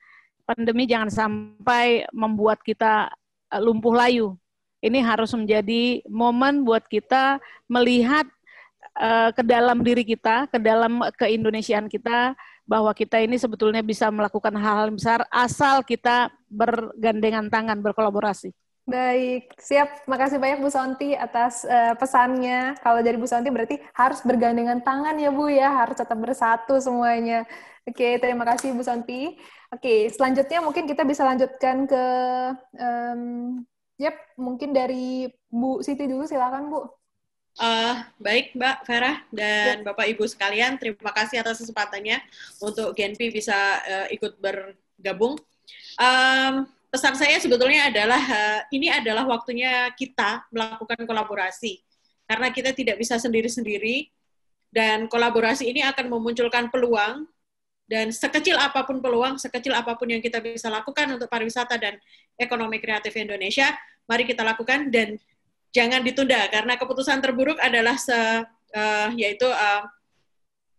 Pandemi 0.45 0.89
jangan 0.89 1.09
sampai 1.09 2.05
membuat 2.11 2.61
kita 2.65 3.13
eh, 3.53 3.61
lumpuh 3.61 3.93
layu. 3.93 4.35
Ini 4.83 5.01
harus 5.01 5.33
menjadi 5.33 6.05
momen 6.05 6.61
buat 6.61 6.85
kita 6.85 7.41
melihat 7.65 8.29
uh, 8.97 9.29
ke 9.35 9.43
dalam 9.43 9.83
diri 9.83 10.03
kita, 10.03 10.47
ke 10.49 10.57
dalam 10.59 11.03
keindonesiaan 11.15 11.87
kita, 11.91 12.33
bahwa 12.65 12.91
kita 12.97 13.21
ini 13.21 13.37
sebetulnya 13.37 13.85
bisa 13.85 14.09
melakukan 14.09 14.55
hal-hal 14.57 14.89
besar 14.89 15.21
asal 15.29 15.85
kita 15.85 16.33
bergandengan 16.49 17.47
tangan, 17.51 17.77
berkolaborasi. 17.79 18.49
Baik, 18.85 19.49
siap. 19.57 20.05
Makasih 20.05 20.37
banyak 20.37 20.61
Bu 20.61 20.69
Sonti 20.69 21.17
atas 21.17 21.65
uh, 21.65 21.97
pesannya. 21.97 22.77
Kalau 22.85 23.01
dari 23.01 23.17
Bu 23.17 23.25
Sonti 23.25 23.49
berarti 23.49 23.81
harus 23.97 24.21
bergandengan 24.21 24.85
tangan 24.85 25.17
ya 25.17 25.33
Bu 25.33 25.49
ya, 25.49 25.73
harus 25.73 25.97
tetap 25.97 26.17
bersatu 26.21 26.77
semuanya. 26.77 27.49
Oke, 27.85 28.21
terima 28.21 28.45
kasih 28.45 28.77
Bu 28.77 28.85
Sonti. 28.85 29.41
Oke, 29.73 30.09
selanjutnya 30.13 30.61
mungkin 30.61 30.85
kita 30.85 31.01
bisa 31.01 31.25
lanjutkan 31.25 31.89
ke, 31.89 32.03
um, 32.77 33.21
yep, 33.97 34.13
mungkin 34.37 34.69
dari 34.69 35.33
Bu 35.49 35.81
Siti 35.81 36.05
dulu, 36.05 36.29
silakan 36.29 36.69
Bu. 36.69 36.85
Uh, 37.55 38.03
baik 38.19 38.51
Mbak 38.51 38.77
Vera 38.83 39.23
dan 39.31 39.79
ya. 39.79 39.85
Bapak 39.87 40.11
Ibu 40.11 40.27
sekalian, 40.27 40.75
terima 40.75 41.15
kasih 41.15 41.39
atas 41.39 41.63
kesempatannya 41.63 42.19
untuk 42.59 42.91
Genpi 42.91 43.31
bisa 43.31 43.79
uh, 43.79 44.07
ikut 44.11 44.35
bergabung. 44.43 45.39
Um, 45.95 46.67
pesan 46.91 47.15
saya 47.15 47.39
sebetulnya 47.39 47.87
adalah 47.87 48.19
uh, 48.19 48.59
ini 48.75 48.91
adalah 48.91 49.23
waktunya 49.23 49.87
kita 49.95 50.43
melakukan 50.51 51.07
kolaborasi 51.07 51.79
karena 52.27 52.51
kita 52.51 52.75
tidak 52.75 52.99
bisa 52.99 53.15
sendiri-sendiri 53.15 54.11
dan 54.75 55.07
kolaborasi 55.07 55.71
ini 55.71 55.79
akan 55.87 56.11
memunculkan 56.11 56.67
peluang 56.67 57.23
dan 57.85 58.09
sekecil 58.09 58.57
apa 58.57 58.83
pun 58.83 58.99
peluang, 58.99 59.37
sekecil 59.37 59.71
apa 59.71 59.93
pun 59.95 60.09
yang 60.09 60.19
kita 60.19 60.41
bisa 60.41 60.67
lakukan 60.67 61.05
untuk 61.15 61.29
pariwisata 61.29 61.77
dan 61.77 61.95
ekonomi 62.35 62.81
kreatif 62.81 63.13
Indonesia, 63.15 63.71
mari 64.09 64.25
kita 64.25 64.41
lakukan 64.41 64.89
dan 64.89 65.15
jangan 65.75 65.99
ditunda 65.99 66.47
karena 66.47 66.79
keputusan 66.79 67.19
terburuk 67.19 67.59
adalah 67.59 67.99
se, 67.99 68.15
uh, 68.15 69.09
yaitu 69.19 69.43
uh, 69.43 69.83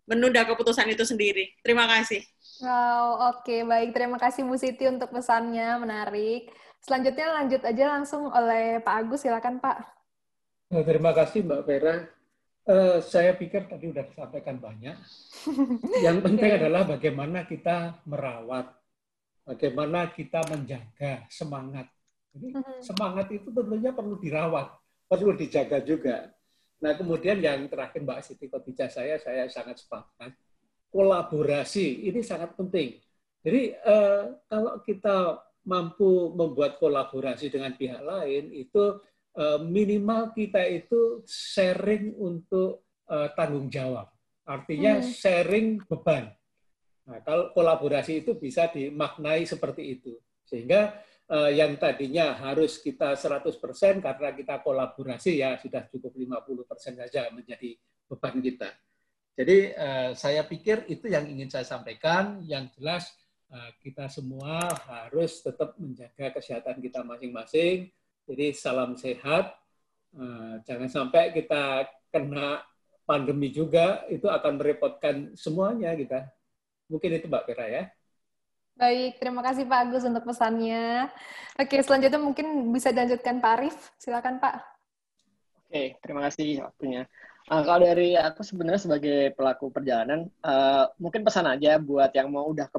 menunda 0.08 0.48
keputusan 0.48 0.88
itu 0.88 1.04
sendiri. 1.04 1.52
Terima 1.60 1.84
kasih. 1.84 2.24
Wow, 2.64 3.36
oke 3.36 3.44
okay, 3.44 3.60
baik. 3.68 3.92
Terima 3.92 4.16
kasih 4.16 4.48
Bu 4.48 4.56
Siti 4.56 4.88
untuk 4.88 5.12
pesannya, 5.12 5.76
menarik. 5.76 6.48
Selanjutnya 6.80 7.28
lanjut 7.36 7.60
aja 7.60 7.84
langsung 7.92 8.32
oleh 8.32 8.80
Pak 8.80 8.94
Agus, 9.04 9.20
silakan 9.26 9.60
Pak. 9.60 9.76
Nah, 10.72 10.82
terima 10.86 11.12
kasih 11.12 11.44
Mbak 11.44 11.62
Vera. 11.68 11.96
Uh, 12.66 12.98
saya 12.98 13.30
pikir 13.38 13.70
tadi 13.70 13.92
sudah 13.92 14.06
disampaikan 14.08 14.58
banyak. 14.58 14.96
Yang 16.06 16.18
penting 16.24 16.50
okay. 16.50 16.58
adalah 16.58 16.82
bagaimana 16.82 17.46
kita 17.46 18.02
merawat, 18.08 18.74
bagaimana 19.46 20.10
kita 20.10 20.42
menjaga 20.50 21.26
semangat. 21.30 21.86
Jadi 22.34 22.52
mm-hmm. 22.52 22.80
semangat 22.82 23.26
itu 23.30 23.48
tentunya 23.54 23.94
perlu 23.94 24.18
dirawat, 24.18 24.68
perlu 25.06 25.32
dijaga 25.38 25.80
juga. 25.82 26.30
Nah 26.82 26.92
kemudian 26.98 27.40
yang 27.40 27.66
terakhir 27.70 28.04
Mbak 28.04 28.20
Siti 28.26 28.46
Khotijah 28.50 28.90
saya, 28.92 29.16
saya 29.16 29.48
sangat 29.48 29.80
sepakat. 29.80 30.34
Kolaborasi 30.92 32.06
ini 32.10 32.20
sangat 32.22 32.54
penting. 32.54 32.98
Jadi 33.40 33.74
uh, 33.86 34.34
kalau 34.50 34.82
kita 34.82 35.42
mampu 35.66 36.30
membuat 36.34 36.78
kolaborasi 36.78 37.50
dengan 37.50 37.74
pihak 37.74 38.02
lain 38.02 38.54
itu 38.54 39.02
Eh, 39.36 39.60
minimal 39.60 40.32
kita 40.32 40.64
itu 40.64 41.20
sharing 41.28 42.16
untuk 42.16 42.88
uh, 43.04 43.28
tanggung 43.36 43.68
jawab. 43.68 44.08
Artinya 44.48 44.96
hmm. 44.96 45.12
sharing 45.12 45.84
beban. 45.84 46.32
Nah, 47.04 47.20
kalau 47.20 47.52
kolaborasi 47.52 48.24
itu 48.24 48.32
bisa 48.40 48.72
dimaknai 48.72 49.44
seperti 49.44 50.00
itu. 50.00 50.16
Sehingga 50.48 50.96
yang 51.26 51.74
tadinya 51.74 52.38
harus 52.38 52.78
kita 52.78 53.18
100% 53.18 53.58
karena 53.98 54.30
kita 54.30 54.62
kolaborasi 54.62 55.42
ya 55.42 55.58
sudah 55.58 55.90
cukup 55.90 56.14
50% 56.14 57.02
saja 57.02 57.26
menjadi 57.34 57.74
beban 58.06 58.38
kita. 58.38 58.70
Jadi 59.34 59.74
uh, 59.74 60.10
saya 60.14 60.46
pikir 60.46 60.86
itu 60.86 61.10
yang 61.10 61.26
ingin 61.26 61.50
saya 61.50 61.66
sampaikan. 61.66 62.40
Yang 62.46 62.78
jelas 62.78 63.04
uh, 63.50 63.74
kita 63.82 64.06
semua 64.06 64.70
harus 64.86 65.42
tetap 65.42 65.74
menjaga 65.82 66.38
kesehatan 66.38 66.78
kita 66.78 67.02
masing-masing 67.02 67.90
jadi 68.26 68.46
salam 68.52 68.98
sehat. 68.98 69.54
Eh, 70.16 70.54
jangan 70.66 70.90
sampai 70.90 71.30
kita 71.30 71.86
kena 72.10 72.58
pandemi 73.06 73.54
juga, 73.54 74.02
itu 74.10 74.26
akan 74.26 74.58
merepotkan 74.58 75.16
semuanya 75.38 75.94
kita. 75.94 76.26
Mungkin 76.90 77.22
itu 77.22 77.26
Mbak 77.30 77.44
Vera 77.46 77.66
ya. 77.70 77.82
Baik, 78.76 79.16
terima 79.16 79.40
kasih 79.40 79.64
Pak 79.64 79.88
Agus 79.88 80.04
untuk 80.04 80.28
pesannya. 80.28 81.08
Oke, 81.56 81.80
selanjutnya 81.80 82.20
mungkin 82.20 82.68
bisa 82.76 82.92
dilanjutkan 82.92 83.40
Pak 83.40 83.52
Arif. 83.56 83.76
Silakan 83.96 84.36
Pak. 84.36 84.60
Oke, 85.64 85.96
terima 86.04 86.20
kasih 86.28 86.60
waktunya. 86.60 87.08
Uh, 87.48 87.64
kalau 87.64 87.88
dari 87.88 88.20
aku 88.20 88.44
sebenarnya 88.44 88.84
sebagai 88.84 89.32
pelaku 89.32 89.72
perjalanan, 89.72 90.28
uh, 90.44 90.92
mungkin 91.00 91.24
pesan 91.24 91.48
aja 91.48 91.80
buat 91.80 92.12
yang 92.12 92.28
mau 92.28 92.52
udah 92.52 92.68
ke 92.68 92.78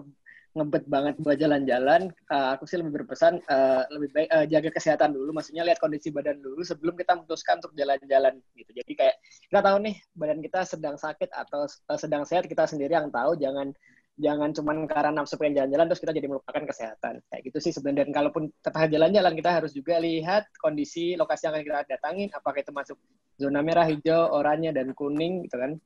ngebet 0.54 0.86
banget 0.86 1.16
buat 1.18 1.38
jalan-jalan, 1.38 2.14
uh, 2.30 2.54
aku 2.54 2.70
sih 2.70 2.78
lebih 2.78 3.02
berpesan 3.02 3.41
uh, 3.45 3.86
lebih 3.93 4.10
baik 4.14 4.30
uh, 4.34 4.45
jaga 4.50 4.70
kesehatan 4.74 5.14
dulu, 5.14 5.30
maksudnya 5.34 5.62
lihat 5.66 5.78
kondisi 5.78 6.10
badan 6.10 6.41
dulu 6.41 6.66
sebelum 6.66 6.98
kita 6.98 7.14
memutuskan 7.14 7.62
untuk 7.62 7.78
jalan-jalan 7.78 8.41
gitu. 8.58 8.72
Jadi 8.74 8.91
kayak 8.98 9.16
kita 9.50 9.60
tahu 9.62 9.78
nih 9.86 9.95
badan 10.18 10.39
kita 10.41 10.60
sedang 10.66 10.98
sakit 10.98 11.30
atau 11.30 11.66
uh, 11.66 12.00
sedang 12.02 12.26
sehat 12.26 12.50
kita 12.50 12.66
sendiri 12.66 12.98
yang 12.98 13.14
tahu, 13.14 13.38
jangan 13.38 13.70
jangan 14.18 14.49
cuma 14.51 14.74
karena 14.89 15.22
nafsu 15.22 15.38
pengen 15.38 15.61
jalan-jalan 15.61 15.86
terus 15.93 16.01
kita 16.01 16.13
jadi 16.13 16.28
melupakan 16.28 16.63
kesehatan 16.65 17.22
kayak 17.30 17.41
gitu 17.45 17.57
sih 17.61 17.72
sebenarnya 17.74 18.09
dan 18.09 18.11
kalaupun 18.13 18.49
tetap 18.65 18.89
jalan-jalan 18.89 19.34
kita 19.38 19.49
harus 19.61 19.72
juga 19.72 20.01
lihat 20.01 20.49
kondisi 20.57 21.13
lokasi 21.13 21.47
yang 21.47 21.53
akan 21.53 21.63
kita 21.63 21.80
datangin 21.97 22.28
apakah 22.34 22.59
itu 22.59 22.74
masuk 22.74 22.97
zona 23.38 23.61
merah, 23.61 23.86
hijau, 23.86 24.34
oranye, 24.34 24.74
dan 24.74 24.91
kuning 24.97 25.45
gitu 25.45 25.61
kan. 25.61 25.78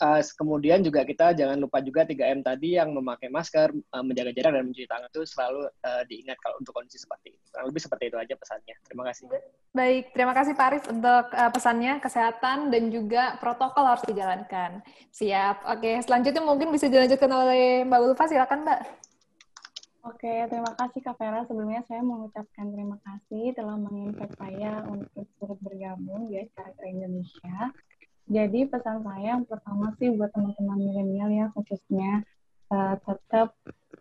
Uh, 0.00 0.20
kemudian 0.34 0.82
juga 0.82 1.04
kita 1.06 1.36
jangan 1.36 1.60
lupa 1.60 1.78
juga 1.84 2.02
3M 2.08 2.42
tadi 2.42 2.74
yang 2.80 2.90
memakai 2.90 3.30
masker, 3.30 3.70
uh, 3.70 4.02
menjaga 4.02 4.34
jarak 4.34 4.52
dan 4.58 4.64
mencuci 4.66 4.88
tangan 4.90 5.08
itu 5.12 5.22
selalu 5.28 5.62
uh, 5.68 6.02
diingat 6.10 6.36
kalau 6.42 6.56
untuk 6.58 6.72
kondisi 6.74 6.98
seperti 6.98 7.36
itu. 7.36 7.46
Kurang 7.52 7.66
lebih 7.70 7.82
seperti 7.84 8.04
itu 8.10 8.16
aja 8.18 8.34
pesannya. 8.34 8.74
Terima 8.82 9.04
kasih. 9.06 9.24
Baik, 9.72 10.04
terima 10.12 10.32
kasih 10.36 10.52
Pak 10.52 10.66
Arif 10.68 10.84
untuk 10.88 11.24
pesannya 11.32 11.92
kesehatan 12.00 12.68
dan 12.68 12.82
juga 12.92 13.36
protokol 13.40 13.84
harus 13.88 14.04
dijalankan. 14.04 14.84
Siap. 15.12 15.68
Oke, 15.68 16.00
selanjutnya 16.04 16.42
mungkin 16.44 16.68
bisa 16.72 16.88
dilanjutkan 16.92 17.28
oleh 17.32 17.51
Mbak 17.86 18.00
Ulfa. 18.02 18.24
Silakan 18.30 18.64
Mbak. 18.64 18.80
Oke, 20.02 20.34
terima 20.50 20.74
kasih 20.74 20.98
Kak 20.98 21.14
Vera. 21.14 21.46
Sebelumnya 21.46 21.86
saya 21.86 22.02
mengucapkan 22.02 22.74
terima 22.74 22.98
kasih 23.06 23.54
telah 23.54 23.78
menginvite 23.78 24.34
saya 24.34 24.82
untuk 24.90 25.30
turut 25.38 25.58
bergabung 25.62 26.26
di 26.26 26.42
Karakter 26.58 26.90
Indonesia. 26.90 27.70
Jadi 28.26 28.66
pesan 28.66 29.06
saya 29.06 29.38
yang 29.38 29.46
pertama 29.46 29.94
sih 30.02 30.10
buat 30.10 30.34
teman-teman 30.34 30.78
milenial 30.78 31.30
ya 31.30 31.46
khususnya 31.54 32.26
uh, 32.74 32.98
tetap 32.98 33.54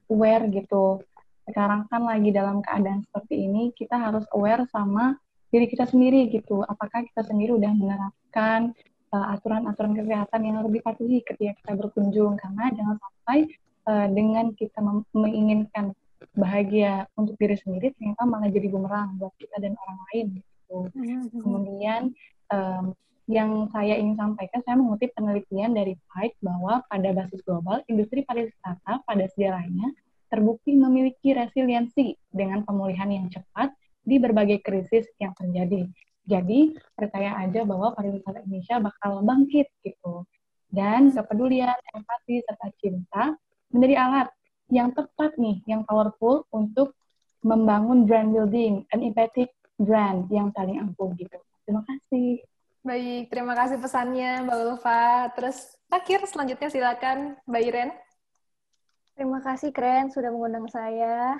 aware 0.09 0.49
gitu. 0.49 1.05
Sekarang 1.45 1.85
kan 1.85 2.01
lagi 2.01 2.33
dalam 2.33 2.65
keadaan 2.65 3.05
seperti 3.05 3.45
ini, 3.45 3.69
kita 3.73 3.97
harus 3.97 4.25
aware 4.33 4.65
sama 4.73 5.17
diri 5.51 5.67
kita 5.67 5.85
sendiri 5.85 6.31
gitu. 6.31 6.63
Apakah 6.65 7.05
kita 7.05 7.27
sendiri 7.27 7.53
udah 7.57 7.71
menerapkan 7.77 8.73
uh, 9.11 9.27
aturan-aturan 9.37 9.93
kesehatan 9.95 10.41
yang 10.43 10.63
lebih 10.63 10.81
dipatuhi 10.81 11.23
ketika 11.23 11.53
kita 11.63 11.71
berkunjung 11.77 12.39
karena 12.39 12.71
jangan 12.73 12.97
sampai 12.99 13.39
uh, 13.87 14.07
dengan 14.11 14.45
kita 14.55 14.79
menginginkan 15.11 15.95
bahagia 16.37 17.09
untuk 17.17 17.35
diri 17.37 17.57
sendiri 17.57 17.91
ternyata 17.97 18.23
malah 18.23 18.47
jadi 18.47 18.67
bumerang 18.71 19.17
buat 19.19 19.33
kita 19.41 19.57
dan 19.59 19.73
orang 19.75 19.99
lain 20.11 20.25
gitu. 20.39 20.77
Mm-hmm. 20.95 21.41
Kemudian 21.43 22.01
um, 22.53 22.93
yang 23.31 23.69
saya 23.71 23.95
ingin 23.95 24.19
sampaikan, 24.19 24.59
saya 24.67 24.75
mengutip 24.75 25.15
penelitian 25.15 25.71
dari 25.71 25.95
Pike 26.11 26.35
bahwa 26.43 26.83
pada 26.91 27.15
basis 27.15 27.39
global, 27.47 27.79
industri 27.87 28.27
pariwisata 28.27 29.07
pada 29.07 29.25
sejarahnya 29.31 29.95
terbukti 30.27 30.75
memiliki 30.75 31.35
resiliensi 31.35 32.15
dengan 32.31 32.63
pemulihan 32.67 33.07
yang 33.07 33.27
cepat 33.31 33.71
di 34.03 34.19
berbagai 34.19 34.63
krisis 34.63 35.07
yang 35.19 35.31
terjadi. 35.35 35.87
Jadi, 36.25 36.77
percaya 36.93 37.37
aja 37.41 37.65
bahwa 37.65 37.93
pariwisata 37.97 38.45
Indonesia 38.45 38.77
bakal 38.77 39.25
bangkit 39.25 39.67
gitu. 39.81 40.25
Dan 40.71 41.11
kepedulian, 41.11 41.75
empati, 41.91 42.45
serta 42.47 42.67
cinta 42.79 43.23
menjadi 43.73 43.95
alat 43.99 44.27
yang 44.71 44.95
tepat 44.95 45.35
nih, 45.35 45.59
yang 45.67 45.83
powerful 45.83 46.47
untuk 46.55 46.95
membangun 47.43 48.07
brand 48.07 48.31
building, 48.31 48.87
an 48.93 49.03
empathic 49.03 49.51
brand 49.75 50.29
yang 50.31 50.53
saling 50.55 50.79
ampuh 50.79 51.11
gitu. 51.17 51.35
Terima 51.65 51.83
kasih. 51.83 52.39
Baik, 52.81 53.29
terima 53.29 53.53
kasih 53.53 53.77
pesannya 53.77 54.41
Mbak 54.47 54.57
Ulfa. 54.65 55.29
Terus 55.37 55.77
akhir 55.91 56.25
selanjutnya 56.25 56.69
silakan 56.69 57.17
Mbak 57.45 57.61
Iren. 57.67 57.89
Terima 59.13 59.39
kasih 59.43 59.69
keren 59.69 60.09
sudah 60.09 60.33
mengundang 60.33 60.65
saya. 60.71 61.37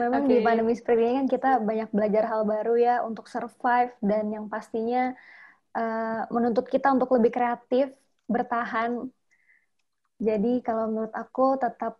Memang 0.00 0.24
okay. 0.26 0.30
di 0.30 0.36
pandemi 0.46 0.72
seperti 0.78 1.00
ini 1.02 1.14
kan 1.24 1.26
kita 1.26 1.50
banyak 1.60 1.90
belajar 1.90 2.24
hal 2.30 2.42
baru 2.46 2.74
ya 2.78 2.94
untuk 3.02 3.26
survive 3.26 3.90
dan 3.98 4.30
yang 4.30 4.46
pastinya 4.46 5.12
uh, 5.74 6.22
menuntut 6.30 6.70
kita 6.70 6.90
untuk 6.94 7.10
lebih 7.18 7.34
kreatif, 7.34 7.90
bertahan 8.30 9.10
jadi 10.20 10.60
kalau 10.60 10.92
menurut 10.92 11.14
aku 11.16 11.56
tetap 11.56 11.96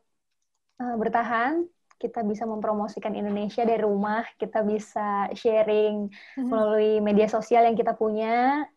uh, 0.76 0.96
bertahan, 1.00 1.64
kita 1.96 2.20
bisa 2.20 2.44
mempromosikan 2.44 3.16
Indonesia 3.16 3.64
dari 3.64 3.80
rumah, 3.80 4.28
kita 4.36 4.60
bisa 4.60 5.32
sharing 5.32 6.12
mm-hmm. 6.12 6.44
melalui 6.44 7.00
media 7.00 7.32
sosial 7.32 7.64
yang 7.64 7.76
kita 7.76 7.96
punya, 7.96 8.68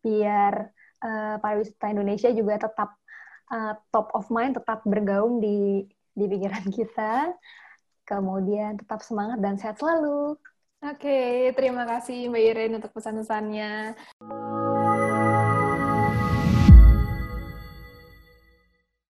biar 0.00 0.72
uh, 1.04 1.36
pariwisata 1.44 1.92
Indonesia 1.92 2.32
juga 2.32 2.56
tetap 2.56 2.96
uh, 3.52 3.76
top 3.92 4.16
of 4.16 4.32
mind, 4.32 4.56
tetap 4.56 4.80
bergaung 4.88 5.44
di 5.44 5.84
di 6.16 6.24
pikiran 6.24 6.64
kita. 6.72 7.36
Kemudian 8.06 8.78
tetap 8.78 9.02
semangat 9.02 9.42
dan 9.42 9.58
sehat 9.58 9.76
selalu. 9.82 10.38
Oke, 10.78 11.50
terima 11.58 11.82
kasih 11.82 12.30
Mbak 12.30 12.42
Iren 12.54 12.72
untuk 12.78 12.92
pesan-pesannya. 12.94 13.98